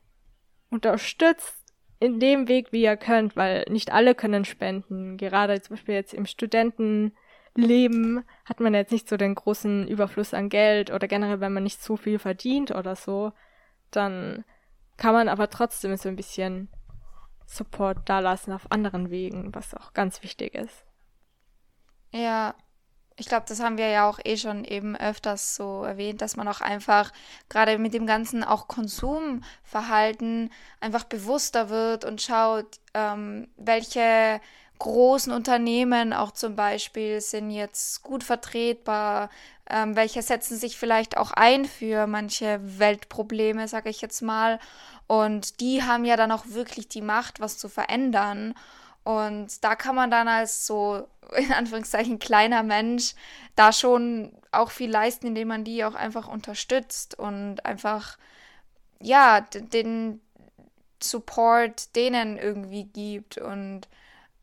unterstützt 0.70 1.57
in 1.98 2.20
dem 2.20 2.48
Weg, 2.48 2.72
wie 2.72 2.82
ihr 2.82 2.96
könnt, 2.96 3.36
weil 3.36 3.64
nicht 3.68 3.92
alle 3.92 4.14
können 4.14 4.44
spenden. 4.44 5.16
Gerade 5.16 5.61
zum 5.61 5.76
Beispiel 5.76 5.94
jetzt 5.94 6.14
im 6.14 6.26
Studenten, 6.26 7.12
Leben 7.57 8.24
hat 8.44 8.59
man 8.59 8.74
jetzt 8.74 8.90
nicht 8.90 9.09
so 9.09 9.16
den 9.16 9.36
großen 9.36 9.86
Überfluss 9.86 10.34
an 10.34 10.48
Geld 10.48 10.90
oder 10.90 11.07
generell, 11.07 11.40
wenn 11.40 11.52
man 11.52 11.62
nicht 11.62 11.80
so 11.80 11.96
viel 11.96 12.18
verdient 12.18 12.72
oder 12.72 12.96
so, 12.96 13.32
dann 13.92 14.44
kann 14.96 15.14
man 15.14 15.28
aber 15.28 15.48
trotzdem 15.50 15.96
so 15.96 16.09
ein 16.09 16.16
bisschen 16.16 16.68
Support 17.47 18.09
dalassen 18.09 18.53
auf 18.53 18.70
anderen 18.70 19.11
Wegen, 19.11 19.55
was 19.55 19.74
auch 19.74 19.92
ganz 19.92 20.22
wichtig 20.22 20.55
ist. 20.55 20.84
Ja, 22.12 22.55
ich 23.16 23.26
glaube, 23.26 23.47
das 23.49 23.61
haben 23.61 23.78
wir 23.78 23.88
ja 23.88 24.09
auch 24.09 24.18
eh 24.24 24.36
schon 24.36 24.64
eben 24.64 24.97
öfters 24.97 25.55
so 25.55 25.84
erwähnt, 25.84 26.20
dass 26.20 26.36
man 26.36 26.49
auch 26.49 26.61
einfach 26.61 27.12
gerade 27.49 27.78
mit 27.78 27.95
dem 27.95 28.07
ganzen 28.07 28.42
auch 28.42 28.66
Konsumverhalten 28.66 30.51
einfach 30.80 31.05
bewusster 31.05 31.68
wird 31.68 32.05
und 32.05 32.20
schaut, 32.22 32.80
ähm, 32.92 33.49
welche 33.57 34.40
großen 34.80 35.32
Unternehmen 35.32 36.12
auch 36.12 36.32
zum 36.32 36.57
Beispiel 36.57 37.20
sind 37.20 37.51
jetzt 37.51 38.03
gut 38.03 38.24
vertretbar, 38.24 39.30
ähm, 39.71 39.97
welche 39.97 40.23
setzen 40.23 40.59
sich 40.59 40.77
vielleicht 40.77 41.17
auch 41.17 41.33
ein 41.33 41.65
für 41.65 42.07
manche 42.07 42.61
Weltprobleme, 42.62 43.67
sage 43.69 43.89
ich 43.89 44.01
jetzt 44.01 44.21
mal. 44.21 44.59
Und 45.07 45.61
die 45.61 45.83
haben 45.83 46.05
ja 46.05 46.17
dann 46.17 46.33
auch 46.33 46.45
wirklich 46.49 46.89
die 46.89 47.01
Macht, 47.01 47.41
was 47.41 47.59
zu 47.59 47.69
verändern. 47.69 48.55
Und 49.05 49.65
da 49.65 49.75
kann 49.75 49.95
man 49.95 50.11
dann 50.11 50.29
als 50.29 50.67
so, 50.67 51.09
in 51.37 51.53
Anführungszeichen, 51.53 52.19
kleiner 52.19 52.62
Mensch 52.62 53.15
da 53.57 53.73
schon 53.73 54.33
auch 54.53 54.71
viel 54.71 54.91
leisten, 54.91 55.29
indem 55.29 55.49
man 55.49 55.65
die 55.65 55.85
auch 55.85 55.95
einfach 55.95 56.29
unterstützt 56.29 57.19
und 57.19 57.65
einfach, 57.65 58.19
ja, 59.01 59.41
den 59.41 60.21
Support 61.03 61.97
denen 61.97 62.39
irgendwie 62.39 62.85
gibt. 62.85 63.39
Und 63.39 63.89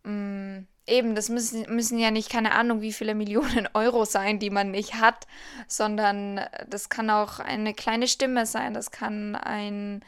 mh, 0.04 0.12
mm, 0.12 0.68
eben, 0.88 1.16
das 1.16 1.30
müssen, 1.30 1.74
müssen 1.74 2.00
ja 2.00 2.12
nicht, 2.12 2.30
keine 2.30 2.54
Ahnung, 2.54 2.82
wie 2.82 2.94
viele 2.94 3.16
Millionen 3.16 3.70
Euro 3.74 4.06
sein, 4.06 4.40
die 4.40 4.50
man 4.50 4.72
nicht 4.72 4.96
hat, 4.96 5.28
sondern 5.68 6.42
das 6.68 6.90
kann 6.90 7.10
auch 7.10 7.40
eine 7.40 7.74
kleine 7.74 8.08
Stimme 8.08 8.46
sein, 8.46 8.74
das 8.74 8.92
kann 8.92 9.36
ein, 9.36 10.04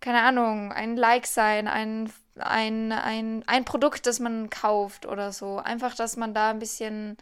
keine 0.00 0.22
Ahnung, 0.22 0.72
ein 0.72 0.96
Like 0.96 1.26
sein, 1.26 1.68
ein 1.68 2.10
ein, 2.40 2.92
ein, 2.92 3.42
ein 3.46 3.64
Produkt, 3.64 4.06
das 4.06 4.20
man 4.20 4.50
kauft 4.50 5.06
oder 5.06 5.32
so. 5.32 5.58
Einfach, 5.58 5.94
dass 5.94 6.16
man 6.16 6.34
da 6.34 6.50
ein 6.50 6.58
bisschen, 6.58 7.16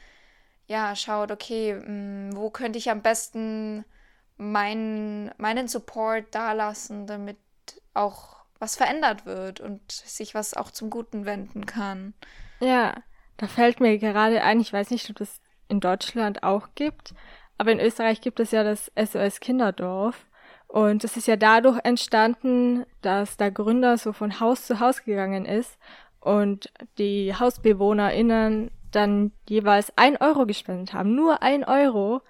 ja, 0.66 0.94
schaut, 0.96 1.30
okay, 1.30 1.74
hm, 1.74 2.30
wo 2.34 2.50
könnte 2.50 2.78
ich 2.78 2.90
am 2.90 3.02
besten 3.02 3.84
meinen, 4.36 5.30
meinen 5.38 5.68
Support 5.68 6.34
dalassen, 6.34 7.06
damit 7.06 7.38
auch 7.94 8.36
was 8.58 8.76
verändert 8.76 9.26
wird 9.26 9.60
und 9.60 9.92
sich 9.92 10.34
was 10.34 10.54
auch 10.54 10.70
zum 10.70 10.90
Guten 10.90 11.26
wenden 11.26 11.66
kann. 11.66 12.14
Ja, 12.60 12.94
da 13.36 13.46
fällt 13.46 13.80
mir 13.80 13.98
gerade 13.98 14.42
ein, 14.42 14.60
ich 14.60 14.72
weiß 14.72 14.90
nicht, 14.90 15.08
ob 15.10 15.16
das 15.16 15.40
in 15.68 15.80
Deutschland 15.80 16.42
auch 16.42 16.68
gibt, 16.74 17.14
aber 17.58 17.72
in 17.72 17.80
Österreich 17.80 18.20
gibt 18.20 18.40
es 18.40 18.50
ja 18.50 18.64
das 18.64 18.90
SOS 18.96 19.40
Kinderdorf. 19.40 20.26
Und 20.68 21.04
es 21.04 21.16
ist 21.16 21.26
ja 21.26 21.36
dadurch 21.36 21.78
entstanden, 21.84 22.84
dass 23.00 23.36
der 23.36 23.50
Gründer 23.50 23.98
so 23.98 24.12
von 24.12 24.40
Haus 24.40 24.66
zu 24.66 24.80
Haus 24.80 25.04
gegangen 25.04 25.44
ist 25.44 25.78
und 26.20 26.72
die 26.98 27.34
HausbewohnerInnen 27.34 28.70
dann 28.90 29.32
jeweils 29.48 29.92
ein 29.96 30.16
Euro 30.16 30.44
gespendet 30.44 30.92
haben. 30.92 31.14
Nur 31.14 31.42
ein 31.42 31.64
Euro. 31.64 32.22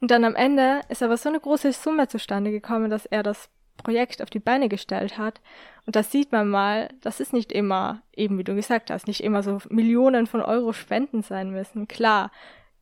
Und 0.00 0.10
dann 0.10 0.24
am 0.24 0.34
Ende 0.34 0.80
ist 0.88 1.02
aber 1.02 1.16
so 1.16 1.28
eine 1.28 1.38
große 1.38 1.72
Summe 1.72 2.08
zustande 2.08 2.50
gekommen, 2.50 2.90
dass 2.90 3.06
er 3.06 3.22
das 3.22 3.50
Projekt 3.76 4.22
auf 4.22 4.30
die 4.30 4.38
Beine 4.38 4.68
gestellt 4.68 5.18
hat. 5.18 5.40
Und 5.86 5.96
das 5.96 6.12
sieht 6.12 6.32
man 6.32 6.48
mal, 6.48 6.88
das 7.00 7.20
ist 7.20 7.32
nicht 7.32 7.52
immer, 7.52 8.02
eben 8.14 8.38
wie 8.38 8.44
du 8.44 8.54
gesagt 8.54 8.90
hast, 8.90 9.06
nicht 9.06 9.22
immer 9.22 9.42
so 9.42 9.58
Millionen 9.68 10.26
von 10.26 10.40
Euro 10.40 10.72
Spenden 10.72 11.22
sein 11.22 11.50
müssen. 11.50 11.88
Klar, 11.88 12.30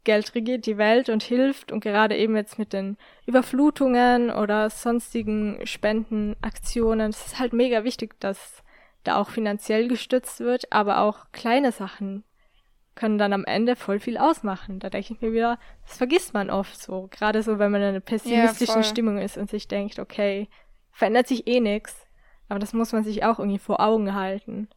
Geld 0.04 0.34
regiert 0.34 0.66
die 0.66 0.78
Welt 0.78 1.08
und 1.08 1.22
hilft 1.22 1.72
und 1.72 1.80
gerade 1.80 2.16
eben 2.16 2.36
jetzt 2.36 2.58
mit 2.58 2.72
den 2.72 2.96
Überflutungen 3.26 4.30
oder 4.30 4.70
sonstigen 4.70 5.58
Spendenaktionen, 5.64 7.10
es 7.10 7.26
ist 7.26 7.38
halt 7.38 7.52
mega 7.52 7.84
wichtig, 7.84 8.18
dass 8.20 8.62
da 9.04 9.16
auch 9.16 9.30
finanziell 9.30 9.88
gestützt 9.88 10.40
wird, 10.40 10.72
aber 10.72 11.00
auch 11.00 11.26
kleine 11.32 11.72
Sachen 11.72 12.24
können 12.94 13.18
dann 13.18 13.32
am 13.32 13.44
Ende 13.44 13.76
voll 13.76 13.98
viel 13.98 14.18
ausmachen. 14.18 14.78
Da 14.78 14.90
denke 14.90 15.14
ich 15.14 15.20
mir 15.20 15.32
wieder, 15.32 15.58
das 15.86 15.96
vergisst 15.96 16.34
man 16.34 16.50
oft 16.50 16.80
so, 16.80 17.08
gerade 17.10 17.42
so, 17.42 17.58
wenn 17.58 17.70
man 17.70 17.80
in 17.80 17.88
einer 17.88 18.00
pessimistischen 18.00 18.82
ja, 18.82 18.82
Stimmung 18.82 19.18
ist 19.18 19.38
und 19.38 19.50
sich 19.50 19.68
denkt, 19.68 19.98
okay, 19.98 20.48
verändert 21.00 21.28
sich 21.28 21.46
eh 21.46 21.60
nix, 21.60 21.94
aber 22.50 22.58
das 22.58 22.74
muss 22.74 22.92
man 22.92 23.04
sich 23.04 23.24
auch 23.24 23.38
irgendwie 23.38 23.58
vor 23.58 23.80
Augen 23.80 24.14
halten. 24.14 24.68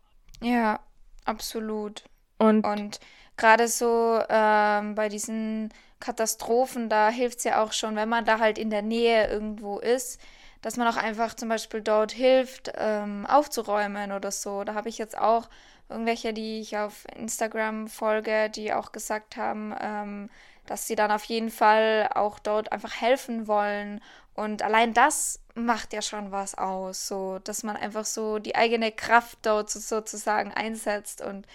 Ja, 0.42 0.80
absolut. 1.26 2.06
Und, 2.38 2.66
und 2.66 3.02
gerade 3.36 3.68
so 3.68 4.22
ähm, 4.30 4.96
bei 4.96 5.10
diesen 5.10 5.74
Katastrophen, 6.00 6.88
da 6.88 7.10
hilft 7.10 7.40
es 7.40 7.44
ja 7.44 7.62
auch 7.62 7.74
schon, 7.74 7.98
wenn 7.98 8.08
man 8.08 8.24
da 8.24 8.40
halt 8.40 8.58
in 8.58 8.70
der 8.70 8.82
Nähe 8.82 9.28
irgendwo 9.28 9.80
ist, 9.80 10.22
dass 10.62 10.78
man 10.78 10.88
auch 10.88 10.96
einfach 10.96 11.34
zum 11.34 11.50
Beispiel 11.50 11.82
dort 11.82 12.14
hilft, 12.14 12.72
ähm, 12.78 13.26
aufzuräumen 13.26 14.14
oder 14.14 14.32
so. 14.32 14.64
Da 14.64 14.76
habe 14.76 14.88
ich 14.88 14.98
jetzt 14.98 15.18
auch 15.18 15.50
irgendwelche, 15.90 16.34
die 16.34 16.62
ich 16.62 16.78
auf 16.78 17.04
Instagram 17.18 17.90
folge, 17.90 18.50
die 18.50 18.72
auch 18.72 18.94
gesagt 18.94 19.36
haben, 19.36 19.76
ähm, 19.78 20.30
dass 20.66 20.88
sie 20.88 20.96
dann 20.96 21.12
auf 21.12 21.26
jeden 21.26 21.50
Fall 21.50 22.10
auch 22.16 22.40
dort 22.40 22.72
einfach 22.72 23.02
helfen 23.02 23.48
wollen. 23.48 24.00
Und 24.36 24.64
allein 24.64 24.94
das 24.94 25.40
macht 25.56 25.94
ja 25.94 26.02
schon 26.02 26.32
was 26.32 26.56
aus, 26.56 27.08
so 27.08 27.40
dass 27.44 27.64
man 27.64 27.76
einfach 27.76 28.06
so 28.06 28.40
die 28.40 28.56
eigene 28.56 28.92
Kraft 28.92 29.40
dort 29.44 29.70
sozusagen 29.70 30.52
einsetzt 30.52 31.22
und 31.22 31.46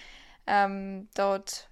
ähm, 0.47 1.09
dort 1.15 1.69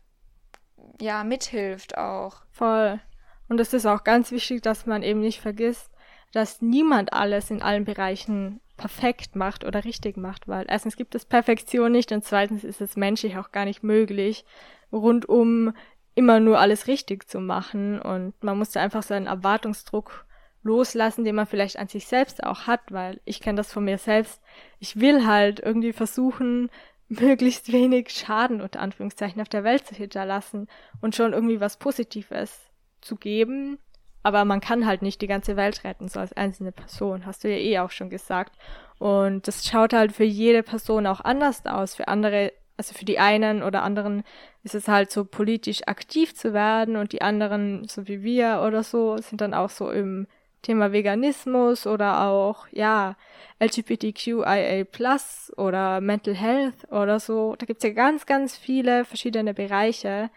ja 1.01 1.23
mithilft 1.25 1.97
auch. 1.97 2.43
Voll. 2.51 3.01
Und 3.49 3.61
es 3.61 3.73
ist 3.73 3.87
auch 3.87 4.03
ganz 4.03 4.33
wichtig, 4.33 4.63
dass 4.63 4.87
man 4.87 5.03
eben 5.03 5.21
nicht 5.21 5.41
vergisst, 5.41 5.91
dass 6.33 6.61
niemand 6.61 7.13
alles 7.13 7.51
in 7.51 7.63
allen 7.63 7.85
Bereichen 7.85 8.61
perfekt 8.77 9.37
macht 9.37 9.65
oder 9.65 9.85
richtig 9.85 10.17
macht, 10.17 10.49
weil 10.49 10.67
erstens 10.69 10.97
gibt 10.97 11.15
es 11.15 11.25
Perfektion 11.25 11.93
nicht 11.93 12.13
und 12.13 12.25
zweitens 12.25 12.65
ist 12.65 12.81
es 12.81 12.97
menschlich 12.97 13.39
auch 13.39 13.53
gar 13.53 13.65
nicht 13.65 13.83
möglich, 13.83 14.45
rundum 14.93 15.73
immer 16.15 16.41
nur 16.41 16.59
alles 16.59 16.87
richtig 16.87 17.29
zu 17.29 17.41
machen 17.41 18.01
und 18.01 18.43
man 18.43 18.59
muss 18.59 18.71
da 18.71 18.81
einfach 18.81 19.03
seinen 19.03 19.27
Erwartungsdruck 19.27 20.26
loslassen, 20.67 21.25
den 21.25 21.35
man 21.35 21.47
vielleicht 21.47 21.79
an 21.79 21.89
sich 21.89 22.07
selbst 22.07 22.45
auch 22.45 22.67
hat, 22.67 22.81
weil 22.91 23.21
ich 23.25 23.41
kenne 23.41 23.57
das 23.57 23.73
von 23.73 23.85
mir 23.85 23.99
selbst. 23.99 24.43
Ich 24.81 25.01
will 25.01 25.27
halt 25.27 25.61
irgendwie 25.61 25.93
versuchen, 25.93 26.71
möglichst 27.09 27.73
wenig 27.73 28.11
Schaden 28.11 28.61
unter 28.61 28.81
Anführungszeichen 28.81 29.41
auf 29.41 29.49
der 29.49 29.65
Welt 29.65 29.87
zu 29.87 29.95
hinterlassen 29.95 30.67
und 31.01 31.15
schon 31.15 31.33
irgendwie 31.33 31.61
was 31.61 31.79
Positives 31.79 32.61
zu 33.01 33.17
geben. 33.17 33.79
Aber 34.25 34.45
man 34.45 34.61
kann 34.61 34.87
halt 34.87 35.03
nicht 35.03 35.23
die 35.23 35.29
ganze 35.29 35.55
Welt 35.55 35.85
retten, 35.85 36.09
so 36.09 36.19
als 36.19 36.33
einzelne 36.33 36.73
Person, 36.73 37.27
hast 37.27 37.45
du 37.45 37.49
ja 37.49 37.59
eh 37.59 37.79
auch 37.79 37.93
schon 37.93 38.11
gesagt. 38.11 38.57
Und 38.99 39.47
das 39.47 39.65
schaut 39.65 39.93
halt 39.93 40.11
für 40.11 40.25
jede 40.25 40.65
Person 40.65 41.07
auch 41.07 41.21
anders 41.21 41.65
aus. 41.65 41.95
Für 41.95 42.09
andere, 42.09 42.53
also 42.77 42.93
für 42.93 43.05
die 43.05 43.21
einen 43.21 43.63
oder 43.63 43.85
anderen 43.85 44.25
ist 44.65 44.75
es 44.75 44.89
halt 44.89 45.13
so 45.13 45.25
politisch 45.25 45.87
aktiv 45.87 46.35
zu 46.35 46.53
werden 46.53 46.97
und 46.97 47.13
die 47.13 47.23
anderen, 47.23 47.87
so 47.87 48.09
wie 48.09 48.25
wir 48.25 48.65
oder 48.67 48.83
so, 48.83 49.17
sind 49.19 49.41
dann 49.41 49.55
auch 49.55 49.71
so 49.71 49.93
im 49.93 50.27
Thema 50.67 50.91
Veganismus 50.91 51.87
oder 51.87 52.23
auch, 52.23 52.67
ja, 52.73 53.15
LGBTQIA 53.61 54.83
Plus 54.85 55.53
oder 55.57 56.01
Mental 56.01 56.35
Health 56.35 56.91
oder 56.91 57.21
so. 57.21 57.55
Da 57.57 57.67
gibt's 57.67 57.85
ja 57.85 57.91
ganz, 57.91 58.27
ganz 58.27 58.57
viele 58.57 59.05
verschiedene 59.05 59.55
Bereiche, 59.55 60.29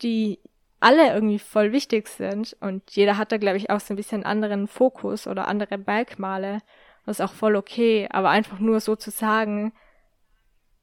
die 0.00 0.38
alle 0.80 1.12
irgendwie 1.12 1.38
voll 1.38 1.70
wichtig 1.70 2.08
sind 2.08 2.56
und 2.60 2.90
jeder 2.92 3.18
hat 3.18 3.30
da, 3.30 3.36
glaube 3.36 3.58
ich, 3.58 3.68
auch 3.68 3.78
so 3.78 3.92
ein 3.92 3.96
bisschen 3.96 4.24
anderen 4.24 4.66
Fokus 4.68 5.26
oder 5.26 5.46
andere 5.46 5.76
Merkmale. 5.76 6.60
Das 7.04 7.18
ist 7.18 7.24
auch 7.24 7.34
voll 7.34 7.54
okay, 7.54 8.08
aber 8.10 8.30
einfach 8.30 8.58
nur 8.58 8.80
so 8.80 8.96
zu 8.96 9.10
sagen, 9.10 9.74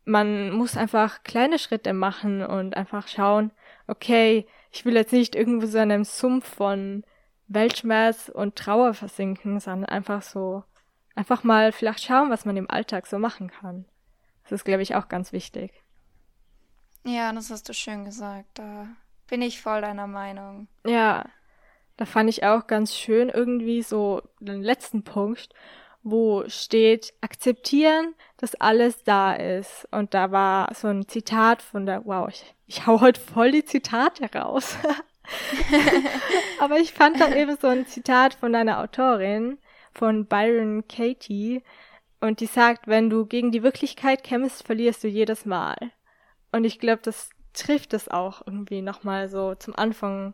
man 0.05 0.51
muss 0.51 0.77
einfach 0.77 1.23
kleine 1.23 1.57
Schritte 1.57 1.93
machen 1.93 2.45
und 2.45 2.77
einfach 2.77 3.07
schauen, 3.07 3.49
okay, 3.87 4.45
ich 4.71 4.85
will 4.85 4.93
jetzt 4.93 5.11
nicht 5.11 5.35
irgendwo 5.35 5.65
so 5.65 5.79
in 5.79 5.91
einem 5.91 6.05
Sumpf 6.05 6.47
von 6.47 7.03
Weltschmerz 7.49 8.29
und 8.33 8.55
Trauer 8.55 8.93
versinken, 8.93 9.59
sondern 9.59 9.89
einfach 9.89 10.21
so, 10.21 10.63
einfach 11.15 11.43
mal 11.43 11.71
vielleicht 11.71 12.03
schauen, 12.03 12.29
was 12.29 12.45
man 12.45 12.55
im 12.55 12.69
Alltag 12.69 13.07
so 13.07 13.19
machen 13.19 13.49
kann. 13.49 13.85
Das 14.43 14.53
ist, 14.53 14.65
glaube 14.65 14.81
ich, 14.81 14.95
auch 14.95 15.09
ganz 15.09 15.33
wichtig. 15.33 15.83
Ja, 17.03 17.31
das 17.33 17.49
hast 17.49 17.67
du 17.67 17.73
schön 17.73 18.05
gesagt. 18.05 18.47
Da 18.59 18.87
bin 19.27 19.41
ich 19.41 19.61
voll 19.61 19.81
deiner 19.81 20.07
Meinung. 20.07 20.67
Ja, 20.85 21.25
da 21.97 22.05
fand 22.05 22.29
ich 22.29 22.43
auch 22.43 22.67
ganz 22.67 22.95
schön 22.95 23.29
irgendwie 23.29 23.81
so 23.81 24.21
den 24.39 24.61
letzten 24.61 25.03
Punkt, 25.03 25.49
wo 26.01 26.47
steht, 26.47 27.13
akzeptieren, 27.21 28.15
dass 28.37 28.55
alles 28.55 29.03
da 29.03 29.33
ist. 29.33 29.87
Und 29.91 30.13
da 30.13 30.31
war 30.31 30.73
so 30.73 30.87
ein 30.87 31.07
Zitat 31.07 31.61
von 31.61 31.85
der, 31.85 32.05
wow, 32.05 32.29
ich, 32.29 32.55
ich 32.67 32.87
hau 32.87 33.01
heute 33.01 33.19
voll 33.19 33.51
die 33.51 33.65
Zitate 33.65 34.29
raus. 34.33 34.77
Aber 36.59 36.77
ich 36.79 36.93
fand 36.93 37.19
da 37.19 37.33
eben 37.33 37.57
so 37.59 37.67
ein 37.67 37.85
Zitat 37.85 38.33
von 38.33 38.55
einer 38.55 38.79
Autorin, 38.79 39.57
von 39.93 40.25
Byron 40.25 40.87
Katie, 40.87 41.63
und 42.21 42.41
die 42.41 42.47
sagt, 42.47 42.87
wenn 42.87 43.09
du 43.09 43.25
gegen 43.25 43.51
die 43.51 43.63
Wirklichkeit 43.63 44.23
kämpfst, 44.23 44.65
verlierst 44.65 45.03
du 45.03 45.07
jedes 45.07 45.45
Mal. 45.45 45.77
Und 46.51 46.65
ich 46.65 46.79
glaube, 46.79 47.01
das 47.01 47.29
trifft 47.53 47.93
es 47.93 48.09
auch 48.09 48.45
irgendwie 48.45 48.81
nochmal 48.81 49.29
so 49.29 49.55
zum 49.55 49.75
Anfang 49.75 50.33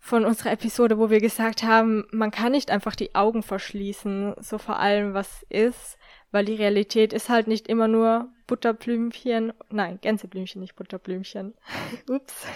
von 0.00 0.24
unserer 0.24 0.52
Episode, 0.52 0.98
wo 0.98 1.10
wir 1.10 1.20
gesagt 1.20 1.62
haben, 1.62 2.06
man 2.10 2.30
kann 2.30 2.52
nicht 2.52 2.70
einfach 2.70 2.96
die 2.96 3.14
Augen 3.14 3.42
verschließen, 3.42 4.34
so 4.40 4.56
vor 4.56 4.78
allem 4.78 5.12
was 5.12 5.44
ist, 5.50 5.98
weil 6.32 6.46
die 6.46 6.54
Realität 6.54 7.12
ist 7.12 7.28
halt 7.28 7.46
nicht 7.46 7.68
immer 7.68 7.86
nur 7.86 8.28
Butterblümchen, 8.46 9.52
nein, 9.68 9.98
Gänseblümchen, 10.00 10.60
nicht 10.60 10.74
Butterblümchen. 10.74 11.54
Ups. 12.08 12.46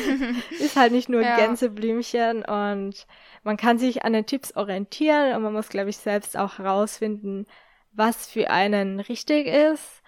ist 0.58 0.76
halt 0.76 0.92
nicht 0.92 1.08
nur 1.08 1.20
ja. 1.20 1.36
Gänseblümchen 1.36 2.44
und 2.44 3.06
man 3.44 3.56
kann 3.56 3.78
sich 3.78 4.04
an 4.04 4.14
den 4.14 4.26
Tipps 4.26 4.56
orientieren 4.56 5.36
und 5.36 5.42
man 5.42 5.52
muss, 5.52 5.68
glaube 5.68 5.90
ich, 5.90 5.98
selbst 5.98 6.36
auch 6.36 6.58
herausfinden, 6.58 7.46
was 7.92 8.26
für 8.26 8.50
einen 8.50 9.00
richtig 9.00 9.46
ist. 9.46 10.02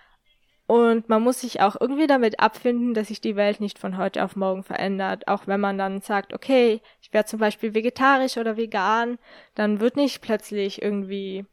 Und 0.69 1.09
man 1.09 1.23
muss 1.23 1.41
sich 1.41 1.63
auch 1.63 1.81
irgendwie 1.81 2.07
damit 2.07 2.41
abfinden, 2.41 2.93
dass 2.93 3.09
sich 3.09 3.23
die 3.23 3.37
Welt 3.37 3.59
nicht 3.59 3.79
von 3.79 3.97
heute 3.97 4.23
auf 4.23 4.37
morgen 4.37 4.63
verändert. 4.63 5.27
Auch 5.27 5.47
wenn 5.47 5.61
man 5.61 5.79
dann 5.79 6.03
sagt, 6.03 6.35
okay, 6.35 6.83
ich 7.01 7.11
werde 7.15 7.27
zum 7.27 7.41
Beispiel 7.41 7.73
vegetarisch 7.73 8.37
oder 8.37 8.59
vegan, 8.59 9.19
dann 9.55 9.81
wird 9.81 9.97
nicht 9.97 10.21
plötzlich 10.21 10.83
irgendwie 10.83 11.47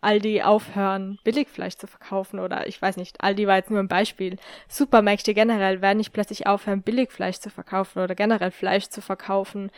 Aldi 0.00 0.42
aufhören, 0.42 1.18
Billigfleisch 1.22 1.76
zu 1.76 1.86
verkaufen 1.86 2.38
oder 2.40 2.66
ich 2.66 2.80
weiß 2.80 2.96
nicht, 2.96 3.20
Aldi 3.22 3.46
war 3.46 3.56
jetzt 3.56 3.70
nur 3.70 3.80
ein 3.80 3.88
Beispiel. 3.88 4.38
Supermärkte 4.68 5.34
generell 5.34 5.82
werden 5.82 5.98
nicht 5.98 6.14
plötzlich 6.14 6.46
aufhören, 6.46 6.82
Billigfleisch 6.82 7.40
zu 7.40 7.50
verkaufen 7.50 8.02
oder 8.02 8.14
generell 8.14 8.52
Fleisch 8.52 8.88
zu 8.88 9.02
verkaufen, 9.02 9.70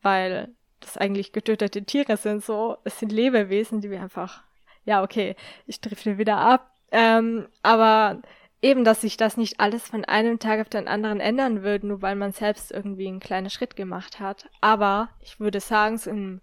weil 0.00 0.54
das 0.78 0.96
eigentlich 0.96 1.32
getötete 1.32 1.82
Tiere 1.84 2.16
sind 2.16 2.44
so. 2.44 2.76
Es 2.84 3.00
sind 3.00 3.10
Lebewesen, 3.10 3.80
die 3.80 3.90
wir 3.90 4.00
einfach, 4.00 4.44
ja 4.84 5.02
okay, 5.02 5.34
ich 5.66 5.80
drifte 5.80 6.18
wieder 6.18 6.36
ab. 6.36 6.71
Ähm, 6.92 7.48
aber 7.62 8.22
eben, 8.60 8.84
dass 8.84 9.00
sich 9.00 9.16
das 9.16 9.36
nicht 9.36 9.58
alles 9.58 9.88
von 9.88 10.04
einem 10.04 10.38
Tag 10.38 10.60
auf 10.60 10.68
den 10.68 10.86
anderen 10.86 11.18
ändern 11.18 11.62
wird, 11.62 11.82
nur 11.82 12.00
weil 12.00 12.14
man 12.14 12.32
selbst 12.32 12.70
irgendwie 12.70 13.08
einen 13.08 13.20
kleinen 13.20 13.50
Schritt 13.50 13.74
gemacht 13.74 14.20
hat. 14.20 14.48
Aber 14.60 15.08
ich 15.20 15.40
würde 15.40 15.60
sagen, 15.60 15.98
so 15.98 16.10
im 16.10 16.40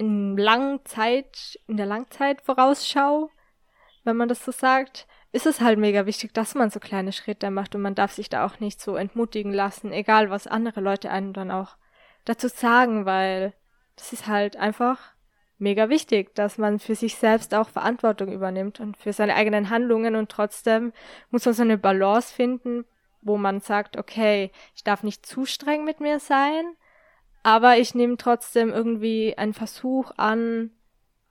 in 0.00 0.34
Langzeit, 0.38 1.58
in 1.66 1.76
der 1.76 1.84
Langzeitvorausschau, 1.84 3.28
wenn 4.02 4.16
man 4.16 4.30
das 4.30 4.42
so 4.42 4.50
sagt, 4.50 5.06
ist 5.30 5.44
es 5.44 5.60
halt 5.60 5.78
mega 5.78 6.06
wichtig, 6.06 6.32
dass 6.32 6.54
man 6.54 6.70
so 6.70 6.80
kleine 6.80 7.12
Schritte 7.12 7.50
macht 7.50 7.74
und 7.74 7.82
man 7.82 7.94
darf 7.94 8.12
sich 8.12 8.30
da 8.30 8.46
auch 8.46 8.60
nicht 8.60 8.80
so 8.80 8.96
entmutigen 8.96 9.52
lassen, 9.52 9.92
egal 9.92 10.30
was 10.30 10.46
andere 10.46 10.80
Leute 10.80 11.10
einem 11.10 11.34
dann 11.34 11.50
auch 11.50 11.76
dazu 12.24 12.48
sagen, 12.48 13.04
weil 13.04 13.52
das 13.96 14.14
ist 14.14 14.26
halt 14.26 14.56
einfach 14.56 14.98
mega 15.60 15.88
wichtig, 15.88 16.34
dass 16.34 16.58
man 16.58 16.78
für 16.78 16.94
sich 16.94 17.16
selbst 17.16 17.54
auch 17.54 17.68
Verantwortung 17.68 18.32
übernimmt 18.32 18.80
und 18.80 18.96
für 18.96 19.12
seine 19.12 19.34
eigenen 19.34 19.70
Handlungen. 19.70 20.16
Und 20.16 20.30
trotzdem 20.30 20.92
muss 21.30 21.44
man 21.44 21.54
so 21.54 21.62
eine 21.62 21.78
Balance 21.78 22.34
finden, 22.34 22.84
wo 23.22 23.36
man 23.36 23.60
sagt, 23.60 23.96
okay, 23.96 24.50
ich 24.74 24.84
darf 24.84 25.02
nicht 25.02 25.26
zu 25.26 25.44
streng 25.44 25.84
mit 25.84 26.00
mir 26.00 26.20
sein, 26.20 26.64
aber 27.42 27.78
ich 27.78 27.94
nehme 27.94 28.16
trotzdem 28.16 28.70
irgendwie 28.70 29.36
einen 29.36 29.54
Versuch 29.54 30.12
an, 30.16 30.70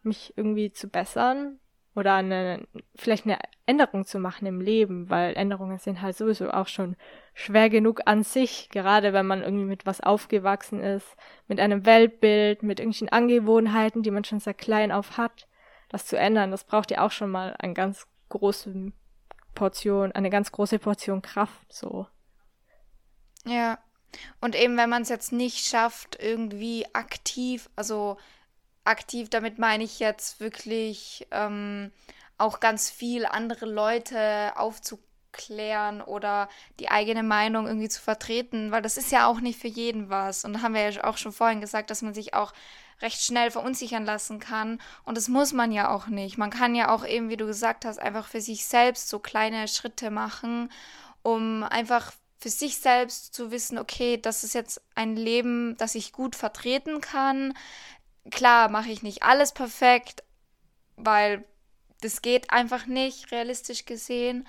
mich 0.03 0.33
irgendwie 0.35 0.71
zu 0.71 0.87
bessern 0.87 1.59
oder 1.95 2.15
eine, 2.15 2.67
vielleicht 2.95 3.25
eine 3.25 3.39
Änderung 3.69 4.05
zu 4.05 4.17
machen 4.19 4.47
im 4.47 4.61
Leben, 4.61 5.09
weil 5.09 5.37
Änderungen 5.37 5.77
sind 5.77 6.01
halt 6.01 6.17
sowieso 6.17 6.49
auch 6.49 6.67
schon 6.67 6.95
schwer 7.35 7.69
genug 7.69 8.01
an 8.05 8.23
sich, 8.23 8.69
gerade 8.69 9.13
wenn 9.13 9.27
man 9.27 9.43
irgendwie 9.43 9.65
mit 9.65 9.85
was 9.85 10.01
aufgewachsen 10.01 10.81
ist, 10.81 11.15
mit 11.47 11.59
einem 11.59 11.85
Weltbild, 11.85 12.63
mit 12.63 12.79
irgendwelchen 12.79 13.09
Angewohnheiten, 13.09 14.01
die 14.01 14.11
man 14.11 14.23
schon 14.23 14.39
sehr 14.39 14.55
klein 14.55 14.91
auf 14.91 15.17
hat. 15.17 15.47
Das 15.89 16.07
zu 16.07 16.17
ändern, 16.17 16.49
das 16.49 16.63
braucht 16.63 16.89
ja 16.89 17.05
auch 17.05 17.11
schon 17.11 17.29
mal 17.29 17.55
eine 17.59 17.75
ganz 17.75 18.07
große 18.29 18.91
Portion, 19.53 20.11
eine 20.13 20.31
ganz 20.31 20.51
große 20.51 20.79
Portion 20.79 21.21
Kraft, 21.21 21.71
so. 21.71 22.07
Ja, 23.45 23.77
und 24.41 24.55
eben, 24.55 24.77
wenn 24.77 24.89
man 24.89 25.03
es 25.03 25.09
jetzt 25.09 25.31
nicht 25.31 25.65
schafft, 25.65 26.17
irgendwie 26.19 26.85
aktiv, 26.93 27.69
also 27.75 28.17
aktiv, 28.83 29.29
damit 29.29 29.59
meine 29.59 29.83
ich 29.83 29.99
jetzt 29.99 30.39
wirklich 30.39 31.27
ähm, 31.31 31.91
auch 32.39 32.59
ganz 32.59 32.89
viel 32.89 33.25
andere 33.25 33.65
Leute 33.65 34.53
aufzuklären 34.55 36.01
oder 36.01 36.49
die 36.79 36.89
eigene 36.89 37.21
Meinung 37.21 37.67
irgendwie 37.67 37.89
zu 37.89 38.01
vertreten, 38.01 38.71
weil 38.71 38.81
das 38.81 38.97
ist 38.97 39.11
ja 39.11 39.27
auch 39.27 39.41
nicht 39.41 39.59
für 39.59 39.67
jeden 39.67 40.09
was. 40.09 40.45
Und 40.45 40.53
da 40.53 40.61
haben 40.61 40.73
wir 40.73 40.89
ja 40.89 41.03
auch 41.03 41.17
schon 41.17 41.31
vorhin 41.31 41.61
gesagt, 41.61 41.91
dass 41.91 42.01
man 42.01 42.13
sich 42.13 42.33
auch 42.33 42.53
recht 43.01 43.21
schnell 43.21 43.51
verunsichern 43.51 44.05
lassen 44.05 44.39
kann. 44.39 44.81
Und 45.05 45.17
das 45.17 45.27
muss 45.27 45.53
man 45.53 45.71
ja 45.71 45.89
auch 45.93 46.07
nicht. 46.07 46.37
Man 46.37 46.49
kann 46.49 46.75
ja 46.75 46.93
auch 46.93 47.05
eben, 47.05 47.29
wie 47.29 47.37
du 47.37 47.45
gesagt 47.45 47.85
hast, 47.85 47.99
einfach 47.99 48.27
für 48.27 48.41
sich 48.41 48.65
selbst 48.65 49.09
so 49.09 49.19
kleine 49.19 49.67
Schritte 49.67 50.09
machen, 50.09 50.71
um 51.21 51.63
einfach 51.63 52.11
für 52.39 52.49
sich 52.49 52.77
selbst 52.77 53.33
zu 53.33 53.51
wissen, 53.51 53.77
okay, 53.77 54.17
das 54.17 54.43
ist 54.43 54.53
jetzt 54.53 54.81
ein 54.95 55.15
Leben, 55.15 55.75
das 55.77 55.95
ich 55.95 56.13
gut 56.13 56.35
vertreten 56.35 57.01
kann. 57.01 57.53
Klar, 58.31 58.69
mache 58.69 58.89
ich 58.89 59.03
nicht 59.03 59.23
alles 59.23 59.51
perfekt, 59.51 60.23
weil 60.95 61.43
das 62.01 62.21
geht 62.21 62.51
einfach 62.51 62.85
nicht, 62.85 63.31
realistisch 63.31 63.85
gesehen. 63.85 64.47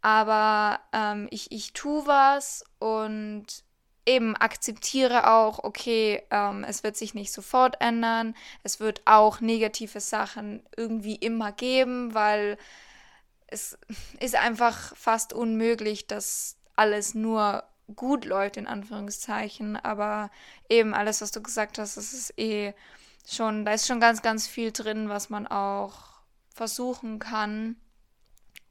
Aber 0.00 0.80
ähm, 0.92 1.28
ich, 1.30 1.52
ich 1.52 1.72
tue 1.72 2.06
was 2.06 2.64
und 2.80 3.46
eben 4.04 4.36
akzeptiere 4.36 5.30
auch, 5.30 5.62
okay, 5.62 6.22
ähm, 6.30 6.64
es 6.64 6.82
wird 6.82 6.96
sich 6.96 7.14
nicht 7.14 7.32
sofort 7.32 7.80
ändern. 7.80 8.34
Es 8.64 8.80
wird 8.80 9.02
auch 9.04 9.40
negative 9.40 10.00
Sachen 10.00 10.62
irgendwie 10.76 11.14
immer 11.14 11.52
geben, 11.52 12.14
weil 12.14 12.58
es 13.46 13.78
ist 14.20 14.34
einfach 14.34 14.94
fast 14.96 15.32
unmöglich, 15.32 16.06
dass 16.06 16.56
alles 16.74 17.14
nur 17.14 17.64
gut 17.94 18.24
läuft, 18.24 18.56
in 18.56 18.66
Anführungszeichen. 18.66 19.76
Aber 19.76 20.30
eben 20.68 20.94
alles, 20.94 21.20
was 21.20 21.30
du 21.30 21.42
gesagt 21.42 21.78
hast, 21.78 21.96
das 21.96 22.12
ist 22.12 22.36
eh 22.38 22.74
schon, 23.28 23.64
da 23.64 23.72
ist 23.72 23.86
schon 23.86 24.00
ganz, 24.00 24.22
ganz 24.22 24.48
viel 24.48 24.72
drin, 24.72 25.08
was 25.08 25.30
man 25.30 25.46
auch 25.46 26.11
versuchen 26.54 27.18
kann. 27.18 27.76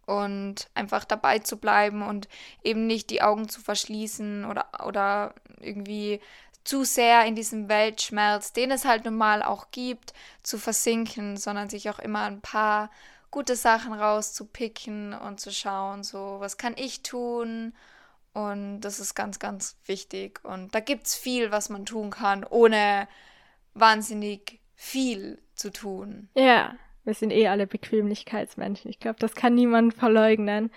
Und 0.05 0.69
einfach 0.73 1.05
dabei 1.05 1.39
zu 1.39 1.57
bleiben 1.57 2.01
und 2.01 2.27
eben 2.63 2.85
nicht 2.85 3.11
die 3.11 3.21
Augen 3.21 3.47
zu 3.47 3.61
verschließen 3.61 4.43
oder, 4.45 4.67
oder 4.85 5.33
irgendwie 5.59 6.19
zu 6.63 6.83
sehr 6.83 7.25
in 7.25 7.35
diesem 7.35 7.69
Weltschmerz, 7.69 8.53
den 8.53 8.71
es 8.71 8.85
halt 8.85 9.05
nun 9.05 9.15
mal 9.15 9.41
auch 9.41 9.71
gibt, 9.71 10.13
zu 10.43 10.57
versinken, 10.57 11.37
sondern 11.37 11.69
sich 11.69 11.89
auch 11.89 11.99
immer 11.99 12.23
ein 12.23 12.41
paar 12.41 12.89
gute 13.31 13.55
Sachen 13.55 13.93
rauszupicken 13.93 15.13
und 15.13 15.39
zu 15.39 15.51
schauen, 15.51 16.03
so, 16.03 16.37
was 16.39 16.57
kann 16.57 16.75
ich 16.77 17.01
tun? 17.01 17.73
Und 18.33 18.81
das 18.81 18.99
ist 18.99 19.15
ganz, 19.15 19.39
ganz 19.39 19.77
wichtig. 19.85 20.43
Und 20.43 20.75
da 20.75 20.79
gibt 20.79 21.07
es 21.07 21.15
viel, 21.15 21.51
was 21.51 21.69
man 21.69 21.85
tun 21.85 22.11
kann, 22.11 22.43
ohne 22.43 23.07
wahnsinnig 23.73 24.59
viel 24.75 25.41
zu 25.55 25.71
tun. 25.71 26.29
Ja, 26.35 26.75
wir 27.03 27.13
sind 27.13 27.31
eh 27.31 27.47
alle 27.47 27.67
Bequemlichkeitsmenschen. 27.67 28.89
Ich 28.89 28.99
glaube, 28.99 29.19
das 29.19 29.35
kann 29.35 29.55
niemand 29.55 29.93
verleugnen. 29.93 30.71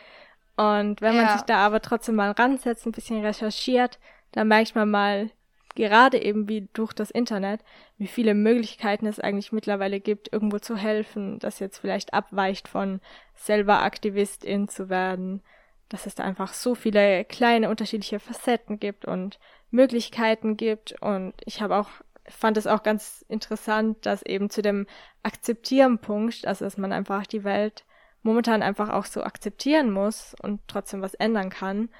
Und 0.57 1.01
wenn 1.01 1.17
man 1.17 1.27
ja. 1.27 1.33
sich 1.33 1.43
da 1.43 1.67
aber 1.67 1.81
trotzdem 1.81 2.15
mal 2.15 2.31
ransetzt, 2.31 2.87
ein 2.87 2.93
bisschen 2.93 3.25
recherchiert, 3.25 3.99
dann 4.33 4.49
merkt 4.49 4.75
man 4.75 4.91
mal, 4.91 5.31
gerade 5.75 6.23
eben 6.23 6.49
wie 6.49 6.69
durch 6.73 6.93
das 6.93 7.11
Internet, 7.11 7.61
wie 7.99 8.07
viele 8.07 8.35
Möglichkeiten 8.35 9.07
es 9.07 9.21
eigentlich 9.21 9.53
mittlerweile 9.53 10.01
gibt, 10.01 10.33
irgendwo 10.33 10.59
zu 10.59 10.77
helfen, 10.77 11.39
das 11.41 11.59
jetzt 11.59 11.79
vielleicht 11.79 12.15
abweicht 12.15 12.69
von 12.69 13.01
selber 13.35 13.83
Aktivistin 13.83 14.69
zu 14.69 14.89
werden, 14.89 15.43
dass 15.89 16.07
es 16.07 16.15
da 16.15 16.25
einfach 16.25 16.53
so 16.53 16.75
viele 16.75 17.25
kleine 17.25 17.69
unterschiedliche 17.69 18.21
Facetten 18.21 18.79
gibt 18.79 19.05
und 19.05 19.39
Möglichkeiten 19.71 20.57
gibt 20.57 21.01
und 21.03 21.35
ich 21.45 21.61
habe 21.61 21.77
auch 21.77 21.91
fand 22.29 22.57
es 22.57 22.67
auch 22.67 22.83
ganz 22.83 23.25
interessant, 23.29 24.07
dass 24.07 24.23
eben 24.23 24.51
zu 24.51 24.63
dem 24.63 24.87
Akzeptieren-Punkt, 25.23 26.47
also 26.47 26.65
dass 26.65 26.77
man 26.77 26.93
einfach 26.93 27.27
die 27.27 27.45
Welt 27.45 27.85
momentan 28.23 28.63
einfach 28.63 28.89
auch 28.89 29.05
so 29.05 29.23
akzeptieren 29.23 29.91
muss 29.91 30.35
und 30.43 30.61
trotzdem 30.67 31.03
was 31.03 31.15
ändern 31.15 31.51
kann, 31.51 31.91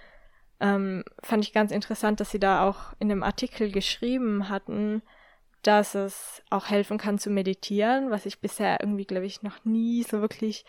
ähm, 0.61 1.05
fand 1.23 1.45
ich 1.45 1.53
ganz 1.53 1.71
interessant, 1.71 2.21
dass 2.21 2.31
sie 2.31 2.41
da 2.41 2.67
auch 2.67 2.95
in 2.99 3.09
dem 3.09 3.23
Artikel 3.23 3.71
geschrieben 3.71 4.49
hatten, 4.49 5.03
dass 5.63 5.95
es 5.95 6.43
auch 6.51 6.69
helfen 6.69 6.99
kann 6.99 7.19
zu 7.19 7.31
meditieren, 7.31 8.11
was 8.11 8.27
ich 8.27 8.41
bisher 8.41 8.81
irgendwie, 8.81 9.07
glaube 9.07 9.27
ich, 9.27 9.43
noch 9.43 9.65
nie 9.65 10.03
so 10.03 10.21
wirklich. 10.21 10.65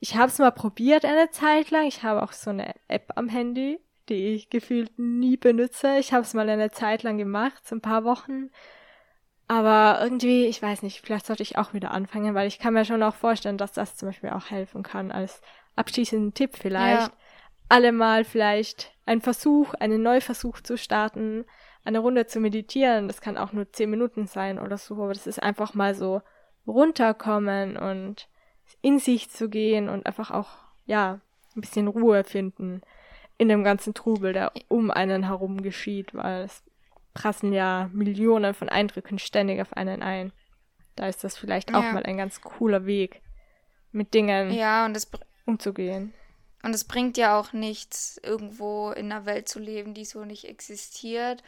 Ich 0.00 0.16
habe 0.16 0.28
es 0.28 0.38
mal 0.38 0.50
probiert 0.50 1.04
eine 1.04 1.30
Zeit 1.30 1.70
lang. 1.70 1.86
Ich 1.86 2.02
habe 2.02 2.22
auch 2.22 2.32
so 2.32 2.50
eine 2.50 2.74
App 2.88 3.12
am 3.16 3.28
Handy, 3.28 3.80
die 4.08 4.34
ich 4.34 4.50
gefühlt 4.50 4.98
nie 4.98 5.36
benutze. 5.36 5.98
Ich 5.98 6.12
habe 6.12 6.22
es 6.22 6.34
mal 6.34 6.48
eine 6.48 6.70
Zeit 6.70 7.02
lang 7.02 7.18
gemacht, 7.18 7.66
so 7.66 7.76
ein 7.76 7.82
paar 7.82 8.04
Wochen. 8.04 8.50
Aber 9.50 9.98
irgendwie, 10.00 10.46
ich 10.46 10.62
weiß 10.62 10.82
nicht, 10.82 11.00
vielleicht 11.00 11.26
sollte 11.26 11.42
ich 11.42 11.58
auch 11.58 11.74
wieder 11.74 11.90
anfangen, 11.90 12.36
weil 12.36 12.46
ich 12.46 12.60
kann 12.60 12.72
mir 12.72 12.84
schon 12.84 13.02
auch 13.02 13.16
vorstellen, 13.16 13.58
dass 13.58 13.72
das 13.72 13.96
zum 13.96 14.10
Beispiel 14.10 14.30
auch 14.30 14.48
helfen 14.48 14.84
kann 14.84 15.10
als 15.10 15.42
abschließenden 15.74 16.34
Tipp 16.34 16.52
vielleicht. 16.54 17.08
Ja. 17.08 17.12
Alle 17.68 17.90
mal 17.90 18.22
vielleicht 18.22 18.92
einen 19.06 19.20
Versuch, 19.20 19.74
einen 19.74 20.04
Neuversuch 20.04 20.60
zu 20.60 20.78
starten, 20.78 21.46
eine 21.82 21.98
Runde 21.98 22.26
zu 22.26 22.38
meditieren. 22.38 23.08
Das 23.08 23.20
kann 23.20 23.36
auch 23.36 23.50
nur 23.52 23.72
zehn 23.72 23.90
Minuten 23.90 24.28
sein 24.28 24.60
oder 24.60 24.78
so, 24.78 24.94
aber 25.02 25.14
das 25.14 25.26
ist 25.26 25.42
einfach 25.42 25.74
mal 25.74 25.96
so 25.96 26.22
runterkommen 26.64 27.76
und 27.76 28.28
in 28.82 29.00
sich 29.00 29.30
zu 29.30 29.48
gehen 29.48 29.88
und 29.88 30.06
einfach 30.06 30.30
auch, 30.30 30.50
ja, 30.86 31.18
ein 31.56 31.60
bisschen 31.60 31.88
Ruhe 31.88 32.22
finden 32.22 32.82
in 33.36 33.48
dem 33.48 33.64
ganzen 33.64 33.94
Trubel, 33.94 34.32
der 34.32 34.52
um 34.68 34.92
einen 34.92 35.24
herum 35.24 35.60
geschieht, 35.60 36.14
weil 36.14 36.44
es 36.44 36.62
prassen 37.14 37.52
ja 37.52 37.90
Millionen 37.92 38.54
von 38.54 38.68
Eindrücken 38.68 39.18
ständig 39.18 39.60
auf 39.60 39.72
einen 39.72 40.02
ein. 40.02 40.32
Da 40.96 41.06
ist 41.08 41.24
das 41.24 41.36
vielleicht 41.36 41.74
auch 41.74 41.82
ja. 41.82 41.92
mal 41.92 42.02
ein 42.02 42.16
ganz 42.16 42.40
cooler 42.40 42.86
Weg, 42.86 43.22
mit 43.92 44.14
Dingen 44.14 44.50
ja, 44.50 44.90
umzugehen. 45.46 46.12
Und 46.62 46.74
es 46.74 46.84
bringt 46.84 47.16
ja 47.16 47.38
auch 47.38 47.52
nichts, 47.52 48.20
irgendwo 48.22 48.90
in 48.90 49.10
einer 49.10 49.24
Welt 49.24 49.48
zu 49.48 49.58
leben, 49.58 49.94
die 49.94 50.04
so 50.04 50.24
nicht 50.24 50.44
existiert. 50.44 51.42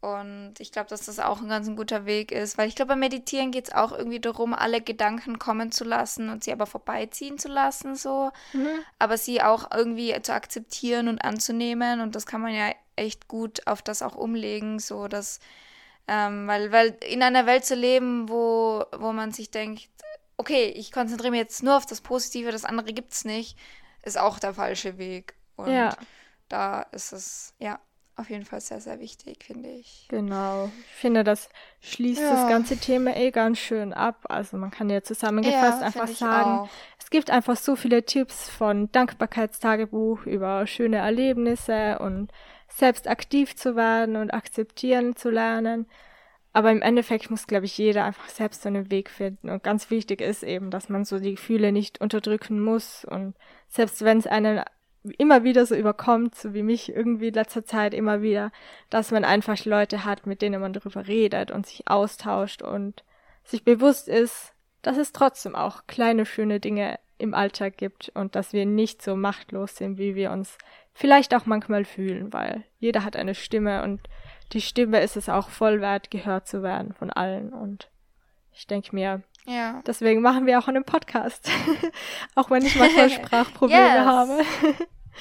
Und 0.00 0.54
ich 0.58 0.70
glaube, 0.70 0.90
dass 0.90 1.06
das 1.06 1.18
auch 1.18 1.40
ein 1.40 1.48
ganz 1.48 1.66
ein 1.66 1.76
guter 1.76 2.04
Weg 2.04 2.30
ist, 2.30 2.58
weil 2.58 2.68
ich 2.68 2.74
glaube, 2.74 2.90
beim 2.90 3.00
Meditieren 3.00 3.52
geht 3.52 3.68
es 3.68 3.74
auch 3.74 3.90
irgendwie 3.90 4.20
darum, 4.20 4.52
alle 4.52 4.82
Gedanken 4.82 5.38
kommen 5.38 5.72
zu 5.72 5.82
lassen 5.82 6.28
und 6.28 6.44
sie 6.44 6.52
aber 6.52 6.66
vorbeiziehen 6.66 7.38
zu 7.38 7.48
lassen, 7.48 7.96
so. 7.96 8.30
Mhm. 8.52 8.68
Aber 8.98 9.16
sie 9.16 9.40
auch 9.40 9.70
irgendwie 9.74 10.14
zu 10.20 10.34
akzeptieren 10.34 11.08
und 11.08 11.24
anzunehmen. 11.24 12.00
Und 12.00 12.14
das 12.14 12.26
kann 12.26 12.42
man 12.42 12.54
ja 12.54 12.70
echt 12.96 13.28
gut 13.28 13.66
auf 13.66 13.82
das 13.82 14.02
auch 14.02 14.16
umlegen, 14.16 14.78
so 14.78 15.08
dass, 15.08 15.40
ähm, 16.08 16.46
weil, 16.46 16.72
weil 16.72 16.96
in 17.08 17.22
einer 17.22 17.46
Welt 17.46 17.64
zu 17.64 17.74
leben, 17.74 18.28
wo, 18.28 18.84
wo 18.96 19.12
man 19.12 19.32
sich 19.32 19.50
denkt, 19.50 19.88
okay, 20.36 20.66
ich 20.66 20.92
konzentriere 20.92 21.30
mich 21.30 21.40
jetzt 21.40 21.62
nur 21.62 21.76
auf 21.76 21.86
das 21.86 22.00
Positive, 22.00 22.50
das 22.50 22.64
andere 22.64 22.92
gibt 22.92 23.12
es 23.12 23.24
nicht, 23.24 23.58
ist 24.02 24.18
auch 24.18 24.38
der 24.38 24.54
falsche 24.54 24.98
Weg. 24.98 25.34
Und 25.56 25.72
ja. 25.72 25.96
da 26.48 26.82
ist 26.82 27.12
es, 27.12 27.54
ja, 27.58 27.78
auf 28.16 28.30
jeden 28.30 28.44
Fall 28.44 28.60
sehr, 28.60 28.80
sehr 28.80 29.00
wichtig, 29.00 29.44
finde 29.44 29.68
ich. 29.70 30.06
Genau. 30.08 30.70
Ich 30.88 30.94
finde, 30.94 31.24
das 31.24 31.48
schließt 31.80 32.20
ja. 32.20 32.30
das 32.30 32.48
ganze 32.48 32.76
Thema 32.76 33.16
eh 33.16 33.32
ganz 33.32 33.58
schön 33.58 33.92
ab. 33.92 34.24
Also 34.28 34.56
man 34.56 34.70
kann 34.70 34.88
ja 34.88 35.02
zusammengefasst 35.02 35.80
ja, 35.80 35.86
einfach 35.86 36.08
sagen, 36.08 36.50
auch. 36.60 36.68
es 37.00 37.10
gibt 37.10 37.30
einfach 37.30 37.56
so 37.56 37.74
viele 37.74 38.04
Tipps 38.04 38.48
von 38.48 38.90
Dankbarkeitstagebuch 38.92 40.26
über 40.26 40.66
schöne 40.66 40.98
Erlebnisse 40.98 41.98
und 41.98 42.30
selbst 42.74 43.08
aktiv 43.08 43.54
zu 43.56 43.76
werden 43.76 44.16
und 44.16 44.32
akzeptieren 44.32 45.16
zu 45.16 45.30
lernen. 45.30 45.86
Aber 46.52 46.70
im 46.70 46.82
Endeffekt 46.82 47.30
muss, 47.30 47.46
glaube 47.46 47.66
ich, 47.66 47.78
jeder 47.78 48.04
einfach 48.04 48.28
selbst 48.28 48.62
so 48.62 48.68
einen 48.68 48.90
Weg 48.90 49.10
finden. 49.10 49.48
Und 49.50 49.62
ganz 49.62 49.90
wichtig 49.90 50.20
ist 50.20 50.42
eben, 50.42 50.70
dass 50.70 50.88
man 50.88 51.04
so 51.04 51.18
die 51.18 51.34
Gefühle 51.34 51.72
nicht 51.72 52.00
unterdrücken 52.00 52.60
muss. 52.60 53.04
Und 53.04 53.34
selbst 53.68 54.04
wenn 54.04 54.18
es 54.18 54.26
einen 54.26 54.62
immer 55.18 55.44
wieder 55.44 55.66
so 55.66 55.74
überkommt, 55.74 56.34
so 56.34 56.54
wie 56.54 56.62
mich 56.62 56.90
irgendwie 56.90 57.28
in 57.28 57.34
letzter 57.34 57.64
Zeit 57.64 57.92
immer 57.92 58.22
wieder, 58.22 58.52
dass 58.90 59.10
man 59.10 59.24
einfach 59.24 59.64
Leute 59.64 60.04
hat, 60.04 60.26
mit 60.26 60.42
denen 60.42 60.60
man 60.60 60.72
darüber 60.72 61.06
redet 61.06 61.50
und 61.50 61.66
sich 61.66 61.88
austauscht 61.88 62.62
und 62.62 63.04
sich 63.44 63.64
bewusst 63.64 64.08
ist, 64.08 64.52
dass 64.82 64.96
es 64.96 65.12
trotzdem 65.12 65.54
auch 65.54 65.86
kleine 65.86 66.24
schöne 66.26 66.60
Dinge 66.60 66.98
im 67.18 67.34
Alltag 67.34 67.76
gibt 67.76 68.10
und 68.14 68.34
dass 68.34 68.52
wir 68.52 68.66
nicht 68.66 69.02
so 69.02 69.16
machtlos 69.16 69.76
sind, 69.76 69.98
wie 69.98 70.14
wir 70.14 70.30
uns 70.30 70.58
vielleicht 70.92 71.34
auch 71.34 71.46
manchmal 71.46 71.84
fühlen, 71.84 72.32
weil 72.32 72.64
jeder 72.78 73.04
hat 73.04 73.16
eine 73.16 73.34
Stimme 73.34 73.82
und 73.82 74.00
die 74.52 74.60
Stimme 74.60 75.00
ist 75.00 75.16
es 75.16 75.28
auch 75.28 75.48
voll 75.48 75.80
wert, 75.80 76.10
gehört 76.10 76.46
zu 76.46 76.62
werden 76.62 76.92
von 76.92 77.10
allen. 77.10 77.52
Und 77.52 77.90
ich 78.52 78.66
denke 78.66 78.94
mir, 78.94 79.22
ja. 79.46 79.82
deswegen 79.86 80.22
machen 80.22 80.46
wir 80.46 80.58
auch 80.58 80.68
einen 80.68 80.84
Podcast. 80.84 81.50
auch 82.34 82.50
wenn 82.50 82.64
ich 82.64 82.76
manchmal 82.76 83.10
Sprachprobleme 83.10 84.04
habe. 84.04 84.42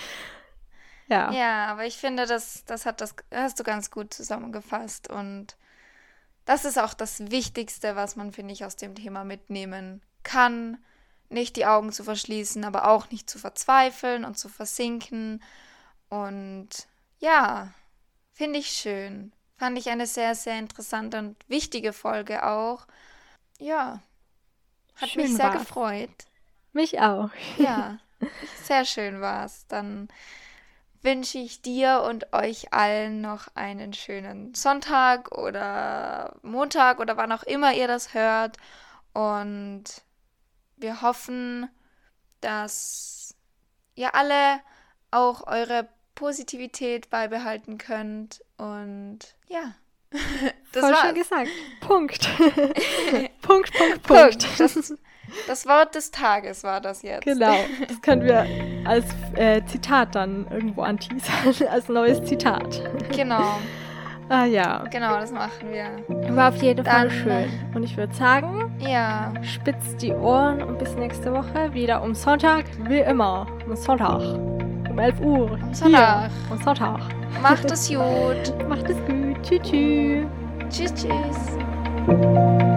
ja. 1.08 1.32
Ja, 1.32 1.66
aber 1.68 1.86
ich 1.86 1.98
finde, 1.98 2.26
das, 2.26 2.66
das 2.66 2.86
hat 2.86 3.02
das 3.02 3.16
hast 3.34 3.60
du 3.60 3.64
ganz 3.64 3.90
gut 3.90 4.14
zusammengefasst. 4.14 5.10
Und 5.10 5.58
das 6.46 6.66
ist 6.66 6.78
auch 6.78 6.94
das 6.94 7.32
Wichtigste, 7.32 7.96
was 7.96 8.16
man, 8.16 8.32
finde 8.32 8.54
ich, 8.54 8.66
aus 8.66 8.76
dem 8.76 8.96
Thema 8.96 9.24
mitnehmen 9.24 10.02
kann. 10.22 10.78
Nicht 11.34 11.56
die 11.56 11.66
Augen 11.66 11.92
zu 11.92 12.04
verschließen, 12.04 12.64
aber 12.64 12.88
auch 12.88 13.10
nicht 13.10 13.30
zu 13.30 13.40
verzweifeln 13.40 14.24
und 14.24 14.38
zu 14.38 14.50
versinken. 14.50 15.44
Und 16.10 16.70
ja, 17.20 17.74
Finde 18.34 18.60
ich 18.60 18.70
schön. 18.70 19.32
Fand 19.58 19.78
ich 19.78 19.90
eine 19.90 20.08
sehr, 20.08 20.34
sehr 20.34 20.58
interessante 20.58 21.20
und 21.20 21.38
wichtige 21.48 21.94
Folge 21.94 22.46
auch. 22.46 22.88
Ja. 23.60 24.02
Hat 24.96 25.10
schön 25.10 25.24
mich 25.24 25.36
sehr 25.36 25.54
war's. 25.54 25.60
gefreut. 25.60 26.10
Mich 26.74 27.00
auch. 27.00 27.30
Ja. 27.58 28.00
Sehr 28.64 28.86
schön 28.86 29.20
war's. 29.20 29.68
Dann 29.68 30.08
wünsche 31.02 31.38
ich 31.38 31.62
dir 31.62 32.04
und 32.08 32.32
euch 32.32 32.72
allen 32.72 33.20
noch 33.20 33.50
einen 33.54 33.94
schönen 33.94 34.56
Sonntag 34.56 35.38
oder 35.38 36.38
Montag 36.42 37.00
oder 37.02 37.18
wann 37.18 37.34
auch 37.34 37.44
immer 37.44 37.74
ihr 37.74 37.88
das 37.88 38.14
hört. 38.14 38.58
Und 39.14 39.84
wir 40.84 41.02
hoffen, 41.02 41.68
dass 42.42 43.36
ihr 43.96 44.14
alle 44.14 44.60
auch 45.10 45.48
eure 45.48 45.88
Positivität 46.14 47.10
beibehalten 47.10 47.80
könnt. 47.80 48.44
Und 48.58 49.20
ja. 49.48 49.74
Das 50.72 50.82
Voll 50.82 50.92
war's. 50.92 51.02
schön 51.02 51.16
gesagt. 51.16 51.50
Punkt. 51.82 52.30
Punkt, 53.44 53.72
Punkt, 53.74 54.04
Punkt. 54.04 54.60
Das, 54.60 54.94
das, 55.46 55.66
Wort 55.68 55.94
des 55.94 56.10
Tages 56.10 56.64
war 56.64 56.82
das 56.82 57.04
jetzt. 57.04 57.26
Genau. 57.26 57.56
Das 57.88 58.02
können 58.02 58.24
wir 58.24 58.44
als 58.88 59.06
äh, 59.36 59.64
Zitat 59.68 60.16
dann 60.16 60.48
irgendwo 60.50 60.82
anteasern, 60.82 61.68
als 61.70 61.90
neues 61.90 62.24
Zitat. 62.28 62.82
Genau. 63.16 63.60
Ah 64.30 64.46
ja. 64.46 64.84
Genau, 64.90 65.20
das 65.20 65.32
machen 65.32 65.70
wir. 65.72 66.36
War 66.36 66.50
auf 66.50 66.62
jeden 66.62 66.86
Fall 66.86 67.10
schön. 67.10 67.50
Und 67.74 67.84
ich 67.84 67.98
würde 67.98 68.14
sagen, 68.14 68.74
ja. 68.80 69.34
spitzt 69.44 70.02
die 70.02 70.12
Ohren 70.12 70.62
und 70.62 70.80
bis 70.80 70.96
nächste 70.96 71.32
Woche 71.34 71.74
wieder 71.74 72.02
um 72.02 72.16
Sonntag, 72.16 72.66
wie 72.88 73.00
immer. 73.00 73.46
Um 73.68 73.76
Sonntag 73.76 74.22
um 74.90 75.00
11 75.00 75.20
Uhr. 75.22 75.60
Sonntag. 75.72 76.30
Hier, 76.30 76.52
am 76.52 76.62
Sonntag. 76.64 77.00
Macht 77.42 77.72
es 77.72 77.90
gut. 77.90 78.54
Macht 78.70 78.90
es 78.90 78.98
gut. 79.06 79.42
Tschüss, 79.44 79.62
tschüss. 79.64 80.26
Tschüss, 80.70 80.94
tschüss. 80.94 82.73